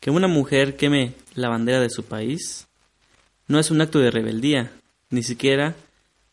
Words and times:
Que 0.00 0.10
una 0.10 0.28
mujer 0.28 0.76
queme 0.76 1.14
la 1.34 1.48
bandera 1.48 1.80
de 1.80 1.90
su 1.90 2.04
país 2.04 2.68
no 3.46 3.58
es 3.58 3.70
un 3.70 3.80
acto 3.80 3.98
de 3.98 4.10
rebeldía, 4.10 4.70
ni 5.10 5.22
siquiera 5.22 5.74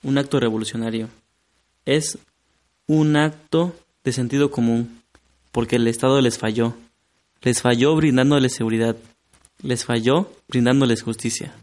un 0.03 0.17
acto 0.17 0.39
revolucionario. 0.39 1.09
Es 1.85 2.17
un 2.87 3.15
acto 3.15 3.75
de 4.03 4.11
sentido 4.11 4.51
común, 4.51 5.01
porque 5.51 5.77
el 5.77 5.87
Estado 5.87 6.21
les 6.21 6.37
falló. 6.37 6.75
Les 7.41 7.61
falló 7.61 7.95
brindándoles 7.95 8.53
seguridad. 8.53 8.95
Les 9.61 9.85
falló 9.85 10.31
brindándoles 10.47 11.01
justicia. 11.01 11.53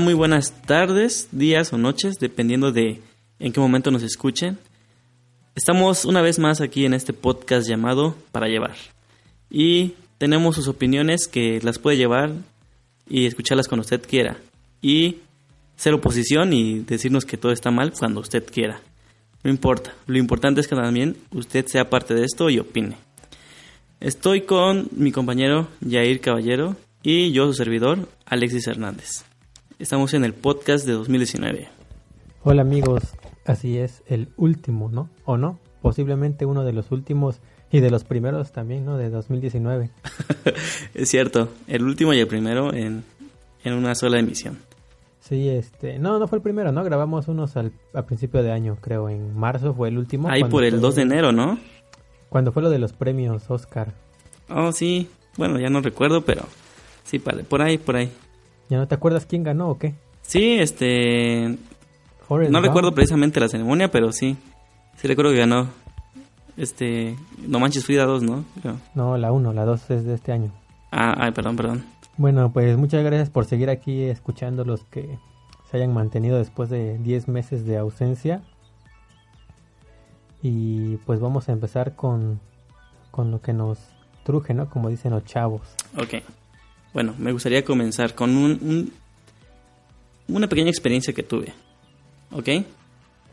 Muy 0.00 0.12
buenas 0.12 0.52
tardes, 0.62 1.28
días 1.32 1.72
o 1.72 1.78
noches, 1.78 2.18
dependiendo 2.18 2.70
de 2.70 3.00
en 3.38 3.52
qué 3.52 3.60
momento 3.60 3.90
nos 3.90 4.02
escuchen. 4.02 4.58
Estamos 5.54 6.04
una 6.04 6.20
vez 6.20 6.38
más 6.38 6.60
aquí 6.60 6.84
en 6.84 6.92
este 6.92 7.14
podcast 7.14 7.66
llamado 7.66 8.14
Para 8.30 8.46
Llevar. 8.46 8.76
Y 9.48 9.94
tenemos 10.18 10.54
sus 10.54 10.68
opiniones 10.68 11.28
que 11.28 11.60
las 11.62 11.78
puede 11.78 11.96
llevar 11.96 12.32
y 13.08 13.24
escucharlas 13.24 13.68
cuando 13.68 13.82
usted 13.82 14.06
quiera. 14.06 14.36
Y 14.82 15.20
ser 15.76 15.94
oposición 15.94 16.52
y 16.52 16.80
decirnos 16.80 17.24
que 17.24 17.38
todo 17.38 17.52
está 17.52 17.70
mal 17.70 17.92
cuando 17.98 18.20
usted 18.20 18.44
quiera. 18.44 18.80
No 19.44 19.50
importa. 19.50 19.94
Lo 20.06 20.18
importante 20.18 20.60
es 20.60 20.68
que 20.68 20.76
también 20.76 21.16
usted 21.30 21.66
sea 21.66 21.88
parte 21.88 22.14
de 22.14 22.24
esto 22.24 22.50
y 22.50 22.58
opine. 22.58 22.98
Estoy 24.00 24.42
con 24.42 24.88
mi 24.92 25.10
compañero 25.10 25.68
Jair 25.88 26.20
Caballero 26.20 26.76
y 27.02 27.32
yo, 27.32 27.46
su 27.46 27.54
servidor, 27.54 28.08
Alexis 28.26 28.66
Hernández. 28.66 29.24
Estamos 29.78 30.14
en 30.14 30.24
el 30.24 30.32
podcast 30.32 30.86
de 30.86 30.94
2019. 30.94 31.68
Hola 32.44 32.62
amigos, 32.62 33.02
así 33.44 33.76
es, 33.76 34.02
el 34.06 34.28
último, 34.38 34.88
¿no? 34.90 35.10
¿O 35.26 35.36
no? 35.36 35.58
Posiblemente 35.82 36.46
uno 36.46 36.64
de 36.64 36.72
los 36.72 36.90
últimos 36.92 37.40
y 37.70 37.80
de 37.80 37.90
los 37.90 38.02
primeros 38.02 38.52
también, 38.52 38.86
¿no? 38.86 38.96
De 38.96 39.10
2019. 39.10 39.90
es 40.94 41.10
cierto, 41.10 41.50
el 41.66 41.82
último 41.82 42.14
y 42.14 42.20
el 42.20 42.26
primero 42.26 42.72
en, 42.72 43.04
en, 43.64 43.74
una 43.74 43.94
sola 43.94 44.18
emisión. 44.18 44.60
Sí, 45.20 45.46
este, 45.50 45.98
no, 45.98 46.18
no 46.18 46.26
fue 46.26 46.38
el 46.38 46.42
primero, 46.42 46.72
¿no? 46.72 46.82
Grabamos 46.82 47.28
unos 47.28 47.58
al, 47.58 47.72
a 47.92 48.06
principio 48.06 48.42
de 48.42 48.52
año, 48.52 48.78
creo, 48.80 49.10
en 49.10 49.36
marzo 49.36 49.74
fue 49.74 49.90
el 49.90 49.98
último. 49.98 50.30
Ahí 50.30 50.44
por 50.44 50.64
el 50.64 50.80
2 50.80 50.94
de 50.94 51.02
enero, 51.02 51.32
¿no? 51.32 51.58
Cuando 52.30 52.50
fue 52.50 52.62
lo 52.62 52.70
de 52.70 52.78
los 52.78 52.94
premios 52.94 53.50
Oscar. 53.50 53.92
Oh, 54.48 54.72
sí, 54.72 55.10
bueno, 55.36 55.60
ya 55.60 55.68
no 55.68 55.82
recuerdo, 55.82 56.22
pero 56.22 56.46
sí, 57.04 57.18
por 57.18 57.60
ahí, 57.60 57.76
por 57.76 57.96
ahí. 57.96 58.10
¿Ya 58.68 58.78
no 58.78 58.88
te 58.88 58.94
acuerdas 58.94 59.26
quién 59.26 59.42
ganó 59.42 59.70
o 59.70 59.78
qué? 59.78 59.94
Sí, 60.22 60.58
este... 60.58 61.56
no 62.28 62.60
recuerdo 62.60 62.92
precisamente 62.92 63.40
la 63.40 63.48
ceremonia, 63.48 63.90
pero 63.90 64.12
sí. 64.12 64.36
Sí 64.96 65.06
recuerdo 65.06 65.32
que 65.32 65.38
ganó. 65.38 65.68
Este... 66.56 67.16
No 67.46 67.60
Manches 67.60 67.84
Frida 67.84 68.04
2, 68.04 68.22
¿no? 68.22 68.44
No, 68.94 69.16
la 69.16 69.32
1, 69.32 69.52
la 69.52 69.64
2 69.64 69.90
es 69.90 70.04
de 70.04 70.14
este 70.14 70.32
año. 70.32 70.50
Ah, 70.90 71.14
ay, 71.18 71.32
perdón, 71.32 71.56
perdón. 71.56 71.84
Bueno, 72.16 72.50
pues 72.52 72.76
muchas 72.76 73.04
gracias 73.04 73.30
por 73.30 73.44
seguir 73.44 73.70
aquí 73.70 74.04
escuchando 74.04 74.64
los 74.64 74.84
que 74.84 75.18
se 75.70 75.76
hayan 75.76 75.92
mantenido 75.92 76.38
después 76.38 76.70
de 76.70 76.98
10 76.98 77.28
meses 77.28 77.66
de 77.66 77.76
ausencia. 77.76 78.42
Y 80.42 80.96
pues 80.98 81.20
vamos 81.20 81.48
a 81.48 81.52
empezar 81.52 81.94
con, 81.94 82.40
con 83.10 83.30
lo 83.30 83.40
que 83.40 83.52
nos 83.52 83.78
truje, 84.24 84.54
¿no? 84.54 84.68
Como 84.70 84.88
dicen 84.88 85.12
los 85.12 85.24
chavos. 85.24 85.62
Ok. 85.96 86.22
Bueno, 86.96 87.14
me 87.18 87.30
gustaría 87.30 87.62
comenzar 87.62 88.14
con 88.14 88.34
un, 88.34 88.90
una 90.28 90.48
pequeña 90.48 90.70
experiencia 90.70 91.12
que 91.12 91.22
tuve. 91.22 91.52
¿Ok? 92.32 92.48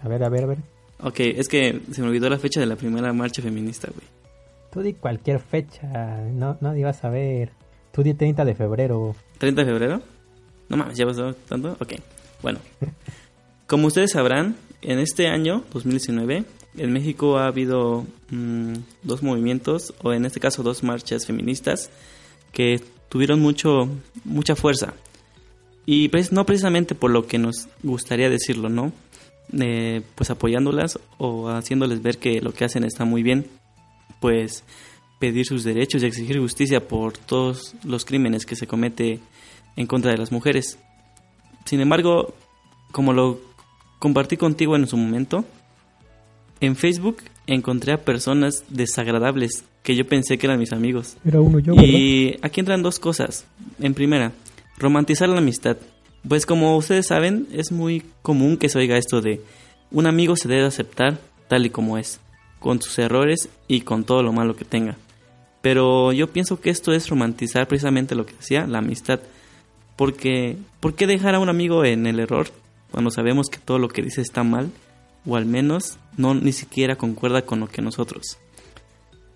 A 0.03 0.09
ver, 0.09 0.21
a 0.21 0.27
ver, 0.27 0.43
a 0.43 0.47
ver. 0.47 0.57
Ok, 0.99 1.21
es 1.21 1.47
que 1.47 1.79
se 1.93 2.01
me 2.01 2.09
olvidó 2.09 2.29
la 2.29 2.37
fecha 2.37 2.59
de 2.59 2.65
la 2.65 2.75
primera 2.75 3.13
marcha 3.13 3.41
feminista, 3.41 3.87
güey. 3.89 4.05
Tú 4.69 4.81
di 4.81 4.91
cualquier 4.91 5.39
fecha, 5.39 5.87
no, 6.29 6.57
nadie 6.59 6.83
va 6.83 6.89
a 6.89 6.93
saber. 6.93 7.53
Tú 7.93 8.03
di 8.03 8.13
30 8.13 8.43
de 8.43 8.53
febrero. 8.53 9.15
¿30 9.39 9.55
de 9.55 9.65
febrero? 9.65 10.01
No 10.67 10.75
mames, 10.75 10.97
¿ya 10.97 11.05
pasó 11.05 11.33
tanto? 11.33 11.77
Ok, 11.79 11.93
bueno. 12.41 12.59
Como 13.65 13.87
ustedes 13.87 14.11
sabrán, 14.11 14.57
en 14.81 14.99
este 14.99 15.27
año, 15.27 15.63
2019, 15.71 16.43
en 16.79 16.91
México 16.91 17.37
ha 17.37 17.47
habido 17.47 18.05
mm, 18.29 18.73
dos 19.03 19.23
movimientos, 19.23 19.93
o 20.03 20.11
en 20.11 20.25
este 20.25 20.41
caso 20.41 20.63
dos 20.63 20.83
marchas 20.83 21.25
feministas, 21.25 21.89
que 22.51 22.81
tuvieron 23.13 23.39
mucho, 23.39 23.87
mucha 24.23 24.55
fuerza. 24.55 24.95
Y 25.85 26.09
no 26.31 26.47
precisamente 26.47 26.95
por 26.95 27.11
lo 27.11 27.27
que 27.27 27.37
nos 27.37 27.67
gustaría 27.83 28.27
decirlo, 28.27 28.69
¿no? 28.69 28.91
Eh, 29.55 30.01
pues 30.15 30.31
apoyándolas 30.31 30.97
o 31.19 31.47
haciéndoles 31.49 32.01
ver 32.01 32.17
que 32.17 32.41
lo 32.41 32.53
que 32.53 32.65
hacen 32.65 32.83
está 32.83 33.05
muy 33.05 33.21
bien, 33.21 33.45
pues 34.19 34.63
pedir 35.19 35.45
sus 35.45 35.63
derechos 35.63 36.01
y 36.01 36.07
exigir 36.07 36.39
justicia 36.39 36.87
por 36.87 37.15
todos 37.15 37.75
los 37.83 38.03
crímenes 38.03 38.47
que 38.47 38.55
se 38.55 38.65
comete 38.65 39.19
en 39.75 39.85
contra 39.85 40.09
de 40.09 40.17
las 40.17 40.31
mujeres. 40.31 40.79
Sin 41.65 41.81
embargo, 41.81 42.33
como 42.91 43.13
lo 43.13 43.39
compartí 43.99 44.37
contigo 44.37 44.75
en 44.75 44.87
su 44.87 44.97
momento, 44.97 45.45
en 46.61 46.75
Facebook 46.75 47.17
encontré 47.47 47.93
a 47.93 48.03
personas 48.03 48.63
desagradables 48.69 49.63
que 49.83 49.95
yo 49.95 50.07
pensé 50.07 50.37
que 50.37 50.47
eran 50.47 50.59
mis 50.59 50.73
amigos. 50.73 51.17
Era 51.25 51.41
uno 51.41 51.59
yo. 51.59 51.73
Y 51.73 52.37
aquí 52.41 52.59
entran 52.59 52.83
dos 52.83 52.99
cosas. 52.99 53.45
En 53.79 53.93
primera, 53.93 54.31
romantizar 54.77 55.29
la 55.29 55.39
amistad. 55.39 55.77
Pues 56.27 56.45
como 56.45 56.77
ustedes 56.77 57.07
saben, 57.07 57.47
es 57.51 57.71
muy 57.71 58.03
común 58.21 58.57
que 58.57 58.69
se 58.69 58.79
oiga 58.79 58.97
esto 58.97 59.21
de 59.21 59.41
un 59.91 60.07
amigo 60.07 60.35
se 60.35 60.47
debe 60.47 60.65
aceptar 60.65 61.19
tal 61.47 61.65
y 61.65 61.69
como 61.69 61.97
es, 61.97 62.19
con 62.59 62.81
sus 62.81 62.97
errores 62.97 63.49
y 63.67 63.81
con 63.81 64.03
todo 64.03 64.23
lo 64.23 64.33
malo 64.33 64.55
que 64.55 64.65
tenga. 64.65 64.97
Pero 65.61 66.11
yo 66.11 66.27
pienso 66.27 66.59
que 66.59 66.71
esto 66.71 66.93
es 66.93 67.09
romantizar 67.09 67.67
precisamente 67.67 68.15
lo 68.15 68.25
que 68.25 68.33
decía, 68.33 68.65
la 68.65 68.79
amistad. 68.79 69.19
Porque, 69.95 70.57
¿por 70.79 70.95
qué 70.95 71.07
dejar 71.07 71.35
a 71.35 71.39
un 71.39 71.49
amigo 71.49 71.85
en 71.85 72.07
el 72.07 72.19
error 72.19 72.47
cuando 72.91 73.11
sabemos 73.11 73.49
que 73.49 73.59
todo 73.59 73.77
lo 73.77 73.87
que 73.87 74.01
dice 74.01 74.21
está 74.21 74.43
mal? 74.43 74.71
O 75.25 75.35
al 75.35 75.45
menos 75.45 75.97
no 76.17 76.33
ni 76.33 76.51
siquiera 76.51 76.95
concuerda 76.95 77.43
con 77.43 77.59
lo 77.59 77.67
que 77.67 77.81
nosotros. 77.81 78.37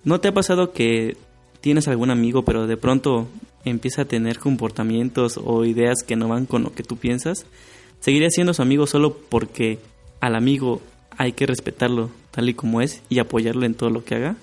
¿No 0.03 0.19
te 0.19 0.29
ha 0.29 0.33
pasado 0.33 0.71
que 0.71 1.17
tienes 1.61 1.87
algún 1.87 2.11
amigo 2.11 2.43
pero 2.43 2.67
de 2.67 2.77
pronto 2.77 3.27
empieza 3.65 4.03
a 4.03 4.05
tener 4.05 4.39
comportamientos 4.39 5.39
o 5.43 5.65
ideas 5.65 6.03
que 6.05 6.15
no 6.15 6.27
van 6.27 6.45
con 6.45 6.63
lo 6.63 6.73
que 6.73 6.83
tú 6.83 6.97
piensas? 6.97 7.45
¿Seguiría 7.99 8.29
siendo 8.29 8.53
su 8.53 8.61
amigo 8.61 8.87
solo 8.87 9.17
porque 9.17 9.79
al 10.19 10.35
amigo 10.35 10.81
hay 11.17 11.33
que 11.33 11.47
respetarlo 11.47 12.09
tal 12.31 12.49
y 12.49 12.53
como 12.53 12.81
es 12.81 13.01
y 13.09 13.19
apoyarlo 13.19 13.65
en 13.65 13.73
todo 13.73 13.89
lo 13.89 14.03
que 14.03 14.15
haga? 14.15 14.35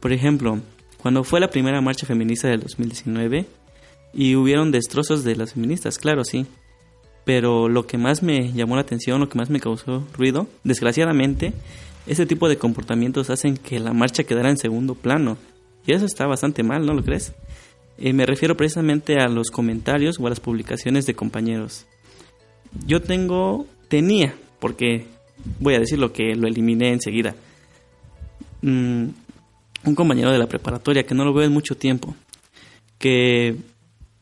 Por 0.00 0.12
ejemplo, 0.12 0.60
cuando 0.98 1.24
fue 1.24 1.40
la 1.40 1.50
primera 1.50 1.80
marcha 1.80 2.06
feminista 2.06 2.48
del 2.48 2.60
2019 2.60 3.46
y 4.12 4.36
hubieron 4.36 4.70
destrozos 4.70 5.24
de 5.24 5.36
las 5.36 5.54
feministas, 5.54 5.98
claro, 5.98 6.24
sí. 6.24 6.46
Pero 7.28 7.68
lo 7.68 7.86
que 7.86 7.98
más 7.98 8.22
me 8.22 8.52
llamó 8.54 8.76
la 8.76 8.80
atención, 8.80 9.20
lo 9.20 9.28
que 9.28 9.36
más 9.36 9.50
me 9.50 9.60
causó 9.60 10.02
ruido, 10.16 10.46
desgraciadamente, 10.64 11.52
ese 12.06 12.24
tipo 12.24 12.48
de 12.48 12.56
comportamientos 12.56 13.28
hacen 13.28 13.58
que 13.58 13.78
la 13.78 13.92
marcha 13.92 14.24
quedara 14.24 14.48
en 14.48 14.56
segundo 14.56 14.94
plano. 14.94 15.36
Y 15.86 15.92
eso 15.92 16.06
está 16.06 16.26
bastante 16.26 16.62
mal, 16.62 16.86
¿no 16.86 16.94
lo 16.94 17.04
crees? 17.04 17.34
Eh, 17.98 18.14
me 18.14 18.24
refiero 18.24 18.56
precisamente 18.56 19.18
a 19.20 19.28
los 19.28 19.50
comentarios 19.50 20.18
o 20.18 20.26
a 20.26 20.30
las 20.30 20.40
publicaciones 20.40 21.04
de 21.04 21.12
compañeros. 21.12 21.84
Yo 22.86 23.02
tengo, 23.02 23.66
tenía, 23.88 24.34
porque 24.58 25.04
voy 25.60 25.74
a 25.74 25.80
decir 25.80 25.98
lo 25.98 26.14
que 26.14 26.34
lo 26.34 26.48
eliminé 26.48 26.94
enseguida. 26.94 27.36
Mm, 28.62 29.08
un 29.84 29.94
compañero 29.94 30.32
de 30.32 30.38
la 30.38 30.46
preparatoria 30.46 31.02
que 31.02 31.14
no 31.14 31.26
lo 31.26 31.34
veo 31.34 31.44
en 31.44 31.52
mucho 31.52 31.76
tiempo, 31.76 32.16
que 32.96 33.54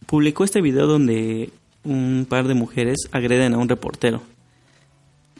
publicó 0.06 0.42
este 0.42 0.60
video 0.60 0.88
donde 0.88 1.52
un 1.86 2.26
par 2.28 2.48
de 2.48 2.54
mujeres 2.54 3.08
agreden 3.12 3.54
a 3.54 3.58
un 3.58 3.68
reportero. 3.68 4.22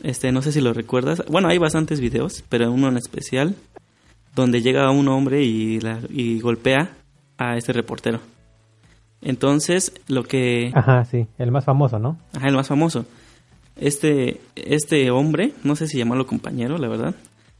Este, 0.03 0.33
no 0.33 0.43
sé 0.43 0.53
si 0.53 0.61
lo 0.61 0.73
recuerdas. 0.73 1.23
Bueno, 1.29 1.49
hay 1.49 1.59
bastantes 1.59 2.01
videos, 2.01 2.45
pero 2.49 2.71
uno 2.71 2.89
en 2.89 2.97
especial 2.97 3.57
donde 4.35 4.61
llega 4.61 4.91
un 4.91 5.09
hombre 5.09 5.43
y, 5.43 5.81
la, 5.81 6.01
y 6.11 6.41
golpea 6.41 6.91
a 7.39 7.57
este 7.57 7.73
reportero. 7.73 8.21
Entonces, 9.23 9.93
lo 10.09 10.25
que... 10.25 10.71
Ajá, 10.75 11.05
sí, 11.05 11.27
el 11.39 11.51
más 11.51 11.65
famoso, 11.65 11.99
¿no? 11.99 12.19
Ajá, 12.35 12.49
el 12.49 12.55
más 12.55 12.69
famoso. 12.69 13.07
Este, 13.77 14.41
este 14.55 15.11
hombre, 15.11 15.53
no 15.65 15.75
sé 15.75 15.89
si 15.89 15.99
llamarlo 15.99 16.27
compañero, 16.27 16.79
la 16.79 16.89
verdad. 16.89 17.15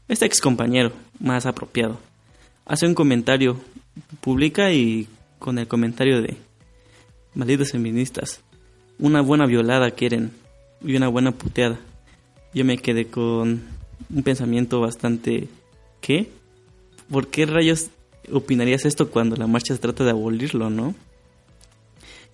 Este 0.07 0.25
ex 0.25 0.39
compañero, 0.39 0.91
más 1.19 1.45
apropiado, 1.45 1.99
hace 2.65 2.85
un 2.85 2.93
comentario, 2.93 3.57
publica 4.21 4.71
y 4.71 5.07
con 5.39 5.57
el 5.59 5.67
comentario 5.67 6.21
de 6.21 6.37
malditos 7.33 7.71
feministas, 7.71 8.41
una 8.99 9.21
buena 9.21 9.45
violada 9.45 9.91
quieren 9.91 10.31
y 10.83 10.95
una 10.95 11.07
buena 11.07 11.31
puteada. 11.31 11.79
Yo 12.53 12.65
me 12.65 12.77
quedé 12.77 13.07
con 13.07 13.63
un 14.09 14.23
pensamiento 14.23 14.79
bastante 14.79 15.47
¿qué? 16.01 16.29
¿Por 17.09 17.27
qué 17.27 17.45
rayos 17.45 17.89
opinarías 18.31 18.85
esto 18.85 19.09
cuando 19.09 19.35
la 19.35 19.47
marcha 19.47 19.73
se 19.73 19.79
trata 19.79 20.03
de 20.03 20.11
abolirlo, 20.11 20.69
no? 20.69 20.95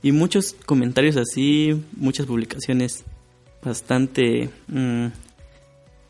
Y 0.02 0.12
muchos 0.12 0.56
comentarios 0.66 1.16
así, 1.18 1.82
muchas 1.96 2.26
publicaciones 2.26 3.04
bastante 3.64 4.50
mm, 4.68 5.08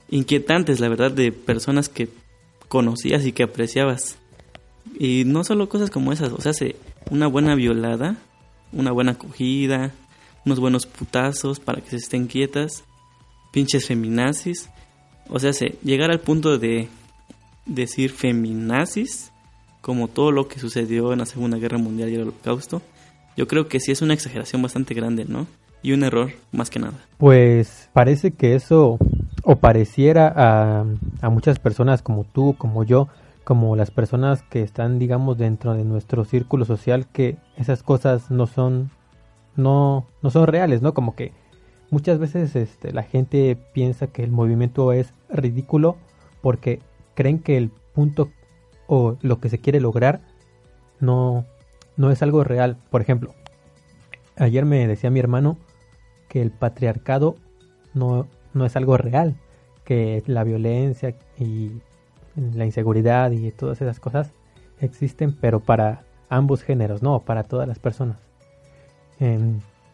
inquietantes, 0.10 0.80
la 0.80 0.90
verdad, 0.90 1.12
de 1.12 1.32
personas 1.32 1.90
que 1.90 2.10
conocías 2.68 3.26
y 3.26 3.34
que 3.34 3.44
apreciabas. 3.44 4.18
Y 4.98 5.24
no 5.26 5.44
solo 5.44 5.70
cosas 5.70 5.90
como 5.90 6.12
esas, 6.12 6.32
o 6.32 6.42
sea, 6.42 6.54
una 7.12 7.28
buena 7.28 7.56
violada, 7.56 8.18
una 8.72 8.92
buena 8.92 9.12
acogida, 9.12 9.92
unos 10.46 10.60
buenos 10.60 10.86
putazos 10.86 11.60
para 11.60 11.82
que 11.82 11.92
se 11.92 11.98
estén 11.98 12.28
quietas, 12.28 12.84
pinches 13.52 13.88
feminazis. 13.88 14.70
O 15.30 15.40
sea, 15.40 15.52
llegar 15.84 16.12
al 16.12 16.20
punto 16.20 16.58
de 16.58 16.90
decir 17.66 18.12
feminazis, 18.12 19.32
como 19.82 20.08
todo 20.08 20.32
lo 20.32 20.48
que 20.48 20.60
sucedió 20.60 21.14
en 21.14 21.20
la 21.20 21.26
Segunda 21.26 21.58
Guerra 21.58 21.78
Mundial 21.78 22.10
y 22.10 22.16
el 22.16 22.22
Holocausto, 22.22 22.82
yo 23.36 23.48
creo 23.48 23.68
que 23.68 23.80
sí 23.80 23.92
es 23.92 24.02
una 24.02 24.14
exageración 24.14 24.62
bastante 24.62 24.94
grande, 24.94 25.26
¿no? 25.26 25.48
Y 25.82 25.92
un 25.92 26.04
error 26.04 26.32
más 26.52 26.70
que 26.70 26.80
nada. 26.80 26.94
Pues 27.18 27.90
parece 27.92 28.32
que 28.32 28.56
eso, 28.56 28.98
o 29.44 29.56
pareciera 29.58 30.32
a, 30.36 30.86
a 31.22 31.30
muchas 31.30 31.60
personas 31.60 32.02
como 32.02 32.24
tú, 32.24 32.56
como 32.58 32.84
yo, 32.84 33.10
como 33.44 33.76
las 33.76 33.92
personas 33.92 34.44
que 34.44 34.62
están, 34.62 35.00
digamos, 35.00 35.38
dentro 35.38 35.74
de 35.74 35.84
nuestro 35.84 36.24
círculo 36.24 36.66
social, 36.66 37.08
que 37.12 37.38
esas 37.58 37.84
cosas 37.84 38.32
no 38.32 38.48
son, 38.48 38.92
no, 39.56 40.06
no 40.22 40.30
son 40.30 40.48
reales, 40.48 40.82
¿no? 40.82 40.94
Como 40.94 41.16
que 41.16 41.32
muchas 41.90 42.20
veces 42.20 42.56
este, 42.56 42.92
la 42.92 43.04
gente 43.04 43.58
piensa 43.74 44.08
que 44.08 44.24
el 44.24 44.32
movimiento 44.32 44.94
es 44.94 45.14
ridículo 45.30 45.98
porque 46.42 46.80
creen 47.14 47.40
que 47.40 47.58
el 47.58 47.70
punto 47.94 48.30
o 48.88 49.18
lo 49.22 49.40
que 49.40 49.50
se 49.50 49.60
quiere 49.60 49.80
lograr 49.80 50.22
no, 51.00 51.46
no 51.98 52.12
es 52.12 52.22
algo 52.22 52.44
real. 52.44 52.78
Por 52.90 53.02
ejemplo, 53.02 53.34
ayer 54.38 54.66
me 54.66 54.88
decía 54.88 55.10
mi 55.10 55.20
hermano 55.20 55.58
que 56.30 56.42
el 56.42 56.52
patriarcado 56.52 57.36
no, 57.94 58.28
no 58.54 58.66
es 58.66 58.76
algo 58.76 58.98
real, 58.98 59.36
que 59.84 60.24
la 60.26 60.44
violencia 60.44 61.16
y 61.38 61.72
la 62.36 62.66
inseguridad 62.66 63.32
y 63.32 63.52
todas 63.52 63.82
esas 63.82 64.00
cosas 64.00 64.32
existen, 64.80 65.36
pero 65.40 65.60
para 65.60 66.04
ambos 66.30 66.64
géneros, 66.64 67.04
no, 67.04 67.20
para 67.20 67.44
todas 67.44 67.68
las 67.68 67.80
personas. 67.80 68.18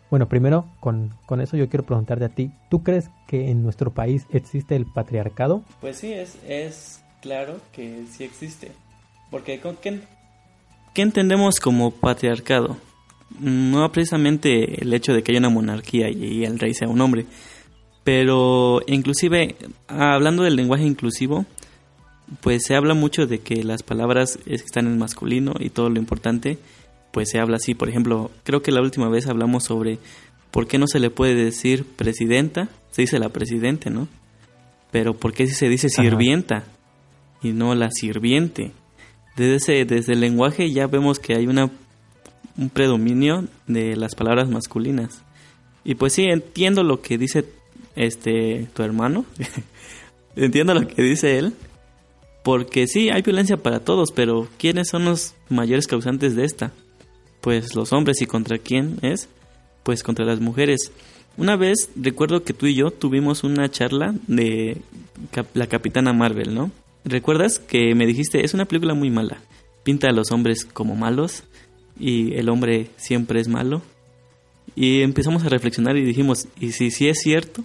Bueno, 0.09 0.27
primero, 0.27 0.65
con, 0.79 1.13
con, 1.25 1.41
eso 1.41 1.57
yo 1.57 1.69
quiero 1.69 1.85
preguntarte 1.85 2.25
a 2.25 2.29
ti, 2.29 2.51
¿tú 2.69 2.83
crees 2.83 3.09
que 3.27 3.49
en 3.49 3.63
nuestro 3.63 3.93
país 3.93 4.25
existe 4.31 4.75
el 4.75 4.85
patriarcado? 4.85 5.63
Pues 5.81 5.97
sí, 5.97 6.11
es, 6.13 6.37
es 6.47 7.03
claro 7.21 7.59
que 7.71 8.05
sí 8.09 8.23
existe. 8.23 8.71
Porque 9.29 9.59
¿qué, 9.81 9.99
¿qué 10.93 11.01
entendemos 11.01 11.59
como 11.59 11.91
patriarcado? 11.91 12.77
No 13.39 13.91
precisamente 13.91 14.81
el 14.81 14.91
hecho 14.93 15.13
de 15.13 15.21
que 15.21 15.31
haya 15.31 15.39
una 15.39 15.49
monarquía 15.49 16.09
y 16.09 16.43
el 16.43 16.57
rey 16.57 16.73
sea 16.73 16.87
un 16.87 16.99
hombre, 16.99 17.27
pero 18.03 18.81
inclusive, 18.87 19.55
hablando 19.87 20.41
del 20.41 20.55
lenguaje 20.55 20.83
inclusivo, 20.83 21.45
pues 22.41 22.63
se 22.65 22.75
habla 22.75 22.95
mucho 22.95 23.27
de 23.27 23.39
que 23.39 23.63
las 23.63 23.83
palabras 23.83 24.39
están 24.45 24.87
en 24.87 24.97
masculino 24.97 25.53
y 25.59 25.69
todo 25.69 25.89
lo 25.89 25.99
importante, 25.99 26.57
pues 27.11 27.29
se 27.29 27.39
habla 27.39 27.57
así. 27.57 27.73
Por 27.73 27.89
ejemplo, 27.89 28.31
creo 28.43 28.61
que 28.61 28.71
la 28.71 28.81
última 28.81 29.09
vez 29.09 29.27
hablamos 29.27 29.63
sobre 29.63 29.99
por 30.51 30.67
qué 30.67 30.77
no 30.77 30.87
se 30.87 30.99
le 30.99 31.09
puede 31.09 31.35
decir 31.35 31.85
presidenta, 31.85 32.69
se 32.91 33.03
dice 33.03 33.19
la 33.19 33.29
presidente, 33.29 33.89
¿no? 33.89 34.07
Pero 34.91 35.15
por 35.15 35.33
qué 35.33 35.47
si 35.47 35.53
se 35.53 35.69
dice 35.69 35.89
sirvienta 35.89 36.63
y 37.41 37.51
no 37.51 37.75
la 37.75 37.89
sirviente. 37.91 38.71
Desde, 39.35 39.85
desde 39.85 40.13
el 40.13 40.19
lenguaje 40.19 40.71
ya 40.71 40.87
vemos 40.87 41.19
que 41.19 41.35
hay 41.35 41.47
una, 41.47 41.69
un 42.57 42.69
predominio 42.69 43.45
de 43.67 43.95
las 43.95 44.15
palabras 44.15 44.49
masculinas. 44.49 45.21
Y 45.83 45.95
pues 45.95 46.13
sí, 46.13 46.25
entiendo 46.25 46.83
lo 46.83 47.01
que 47.01 47.17
dice 47.17 47.45
este 47.95 48.67
tu 48.73 48.83
hermano. 48.83 49.25
entiendo 50.35 50.73
lo 50.73 50.87
que 50.87 51.01
dice 51.01 51.37
él. 51.37 51.53
Porque 52.43 52.87
sí, 52.87 53.09
hay 53.09 53.21
violencia 53.21 53.57
para 53.57 53.81
todos, 53.81 54.11
pero 54.11 54.47
¿quiénes 54.57 54.89
son 54.89 55.05
los 55.05 55.35
mayores 55.49 55.87
causantes 55.87 56.35
de 56.35 56.45
esta? 56.45 56.71
Pues 57.41 57.75
los 57.75 57.93
hombres 57.93 58.21
y 58.21 58.25
contra 58.25 58.57
quién 58.57 58.97
es? 59.01 59.29
Pues 59.83 60.03
contra 60.03 60.25
las 60.25 60.39
mujeres. 60.39 60.91
Una 61.37 61.55
vez 61.55 61.89
recuerdo 61.95 62.43
que 62.43 62.53
tú 62.53 62.65
y 62.65 62.75
yo 62.75 62.91
tuvimos 62.91 63.43
una 63.43 63.69
charla 63.69 64.13
de 64.27 64.81
la 65.53 65.67
Capitana 65.67 66.11
Marvel, 66.11 66.53
¿no? 66.53 66.71
¿Recuerdas 67.05 67.59
que 67.59 67.95
me 67.95 68.05
dijiste, 68.05 68.43
es 68.43 68.53
una 68.53 68.65
película 68.65 68.93
muy 68.93 69.09
mala? 69.09 69.37
Pinta 69.83 70.09
a 70.09 70.13
los 70.13 70.31
hombres 70.31 70.65
como 70.65 70.95
malos 70.95 71.43
y 71.97 72.33
el 72.35 72.49
hombre 72.49 72.89
siempre 72.97 73.39
es 73.39 73.47
malo. 73.47 73.81
Y 74.75 75.01
empezamos 75.01 75.43
a 75.45 75.49
reflexionar 75.49 75.97
y 75.97 76.03
dijimos, 76.03 76.47
¿y 76.59 76.73
si 76.73 76.91
sí 76.91 77.07
es 77.07 77.19
cierto? 77.19 77.63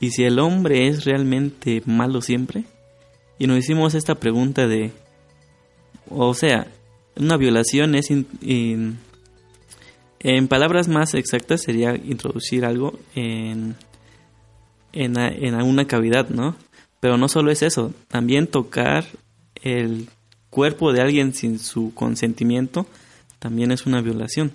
¿Y 0.00 0.10
si 0.10 0.24
el 0.24 0.38
hombre 0.38 0.88
es 0.88 1.04
realmente 1.04 1.82
malo 1.86 2.20
siempre? 2.20 2.64
Y 3.38 3.46
nos 3.46 3.58
hicimos 3.58 3.94
esta 3.94 4.14
pregunta 4.14 4.66
de, 4.66 4.92
o 6.08 6.34
sea, 6.34 6.68
una 7.16 7.36
violación 7.36 7.94
es, 7.94 8.10
en 8.10 8.98
palabras 10.48 10.88
más 10.88 11.14
exactas, 11.14 11.62
sería 11.62 11.94
introducir 11.96 12.64
algo 12.64 12.98
en, 13.14 13.76
en, 14.92 15.18
en 15.18 15.54
una 15.62 15.86
cavidad, 15.86 16.28
¿no? 16.28 16.56
Pero 17.00 17.16
no 17.16 17.28
solo 17.28 17.50
es 17.50 17.62
eso, 17.62 17.92
también 18.08 18.46
tocar 18.46 19.04
el 19.62 20.08
cuerpo 20.50 20.92
de 20.92 21.00
alguien 21.00 21.34
sin 21.34 21.58
su 21.58 21.92
consentimiento 21.94 22.86
también 23.38 23.72
es 23.72 23.86
una 23.86 24.00
violación. 24.00 24.52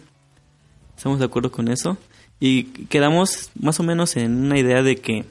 ¿Estamos 0.96 1.20
de 1.20 1.26
acuerdo 1.26 1.52
con 1.52 1.68
eso? 1.68 1.98
Y 2.40 2.64
quedamos 2.88 3.50
más 3.60 3.80
o 3.80 3.84
menos 3.84 4.16
en 4.16 4.46
una 4.46 4.58
idea 4.58 4.82
de 4.82 4.96
que 4.96 5.26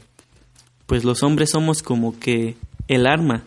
pues 0.86 1.04
los 1.04 1.22
hombres 1.22 1.50
somos 1.50 1.82
como 1.82 2.18
que 2.18 2.56
el 2.86 3.06
arma 3.06 3.44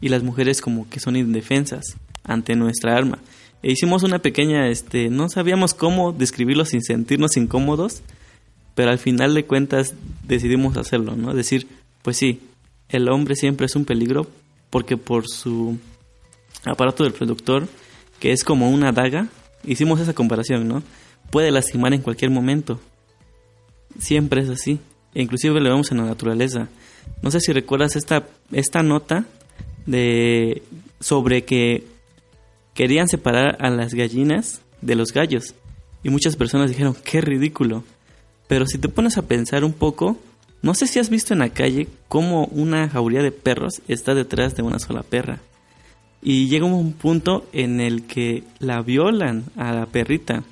y 0.00 0.10
las 0.10 0.22
mujeres 0.22 0.60
como 0.60 0.88
que 0.90 1.00
son 1.00 1.16
indefensas 1.16 1.96
ante 2.26 2.56
nuestra 2.56 2.96
arma. 2.96 3.18
E 3.62 3.72
hicimos 3.72 4.02
una 4.02 4.18
pequeña, 4.18 4.68
este, 4.68 5.08
no 5.08 5.28
sabíamos 5.28 5.74
cómo 5.74 6.12
describirlo 6.12 6.64
sin 6.64 6.82
sentirnos 6.82 7.36
incómodos, 7.36 8.02
pero 8.74 8.90
al 8.90 8.98
final 8.98 9.34
de 9.34 9.44
cuentas 9.44 9.94
decidimos 10.24 10.76
hacerlo, 10.76 11.16
¿no? 11.16 11.32
Decir, 11.32 11.66
pues 12.02 12.16
sí, 12.16 12.40
el 12.88 13.08
hombre 13.08 13.34
siempre 13.34 13.66
es 13.66 13.74
un 13.74 13.84
peligro 13.84 14.26
porque 14.70 14.96
por 14.96 15.26
su 15.28 15.78
aparato 16.64 17.04
del 17.04 17.12
productor, 17.12 17.66
que 18.20 18.32
es 18.32 18.44
como 18.44 18.70
una 18.70 18.92
daga, 18.92 19.28
hicimos 19.64 20.00
esa 20.00 20.14
comparación, 20.14 20.68
¿no? 20.68 20.82
Puede 21.30 21.50
lastimar 21.50 21.94
en 21.94 22.02
cualquier 22.02 22.30
momento. 22.30 22.80
Siempre 23.98 24.42
es 24.42 24.48
así. 24.48 24.78
E 25.14 25.22
inclusive 25.22 25.60
lo 25.60 25.70
vemos 25.70 25.90
en 25.90 25.98
la 25.98 26.04
naturaleza. 26.04 26.68
No 27.22 27.30
sé 27.30 27.40
si 27.40 27.52
recuerdas 27.52 27.96
esta, 27.96 28.26
esta 28.52 28.82
nota 28.82 29.24
de 29.86 30.62
sobre 31.00 31.44
que 31.44 31.84
querían 32.76 33.08
separar 33.08 33.56
a 33.58 33.70
las 33.70 33.94
gallinas 33.94 34.60
de 34.82 34.94
los 34.94 35.12
gallos. 35.12 35.54
Y 36.04 36.10
muchas 36.10 36.36
personas 36.36 36.70
dijeron, 36.70 36.94
qué 37.04 37.20
ridículo. 37.20 37.82
Pero 38.46 38.66
si 38.66 38.78
te 38.78 38.88
pones 38.88 39.18
a 39.18 39.26
pensar 39.26 39.64
un 39.64 39.72
poco, 39.72 40.16
no 40.62 40.74
sé 40.74 40.86
si 40.86 40.98
has 40.98 41.10
visto 41.10 41.32
en 41.32 41.40
la 41.40 41.48
calle 41.48 41.88
cómo 42.06 42.44
una 42.46 42.88
jauría 42.88 43.22
de 43.22 43.32
perros 43.32 43.82
está 43.88 44.14
detrás 44.14 44.54
de 44.54 44.62
una 44.62 44.78
sola 44.78 45.02
perra. 45.02 45.40
Y 46.22 46.48
llega 46.48 46.66
un 46.66 46.92
punto 46.92 47.46
en 47.52 47.80
el 47.80 48.06
que 48.06 48.44
la 48.58 48.82
violan 48.82 49.44
a 49.56 49.72
la 49.72 49.86
perrita. 49.86 50.44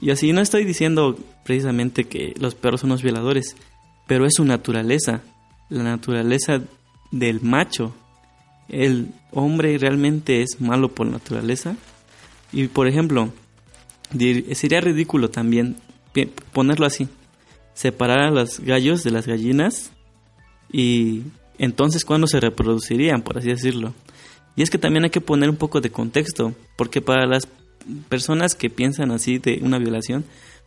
Y 0.00 0.10
así 0.10 0.32
no 0.32 0.40
estoy 0.40 0.64
diciendo 0.64 1.16
precisamente 1.44 2.04
que 2.04 2.34
los 2.38 2.54
perros 2.54 2.80
son 2.80 2.90
los 2.90 3.02
violadores, 3.02 3.56
pero 4.06 4.26
es 4.26 4.34
su 4.34 4.44
naturaleza, 4.44 5.22
la 5.68 5.84
naturaleza 5.84 6.60
del 7.12 7.40
macho. 7.40 7.94
El 8.68 9.08
hombre 9.32 9.78
realmente 9.78 10.42
es 10.42 10.60
malo 10.60 10.88
por 10.88 11.06
naturaleza. 11.06 11.76
Y 12.52 12.68
por 12.68 12.88
ejemplo, 12.88 13.30
sería 14.52 14.80
ridículo 14.80 15.30
también 15.30 15.76
ponerlo 16.52 16.86
así 16.86 17.08
separar 17.76 18.20
a 18.20 18.30
los 18.30 18.60
gallos 18.60 19.04
de 19.04 19.10
las 19.10 19.26
gallinas 19.26 19.92
Y 20.72 21.22
entonces, 21.58 22.04
¿cuándo 22.04 22.26
se 22.26 22.40
reproducirían, 22.40 23.22
por 23.22 23.38
así 23.38 23.48
decirlo? 23.48 23.94
Y 24.56 24.62
es 24.62 24.70
que 24.70 24.78
también 24.78 25.04
hay 25.04 25.10
que 25.10 25.20
poner 25.20 25.48
un 25.48 25.56
poco 25.56 25.80
de 25.80 25.90
contexto, 25.90 26.54
porque 26.76 27.00
para 27.00 27.26
las 27.26 27.48
personas 28.08 28.54
que 28.54 28.68
piensan 28.68 29.10
así 29.10 29.38
de 29.38 29.60
una 29.62 29.78
violación, 29.78 30.24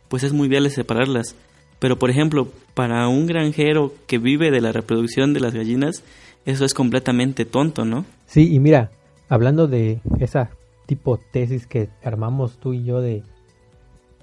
pues 0.08 0.22
es 0.22 0.32
muy 0.32 0.48
viable 0.48 0.70
separarlas. 0.70 1.34
Pero 1.78 1.98
por 1.98 2.10
ejemplo, 2.10 2.52
para 2.74 3.08
un 3.08 3.26
granjero 3.26 3.94
que 4.06 4.18
vive 4.18 4.50
de 4.50 4.60
la 4.60 4.72
reproducción 4.72 5.32
de 5.32 5.40
las 5.40 5.54
gallinas, 5.54 6.02
eso 6.44 6.64
es 6.64 6.74
completamente 6.74 7.44
tonto, 7.44 7.84
¿no? 7.84 8.04
Sí, 8.26 8.54
y 8.54 8.60
mira, 8.60 8.90
hablando 9.28 9.66
de 9.66 10.00
esa 10.18 10.50
tipo 10.86 11.18
tesis 11.18 11.66
que 11.66 11.88
armamos 12.02 12.58
tú 12.58 12.72
y 12.72 12.84
yo 12.84 13.00
de 13.00 13.22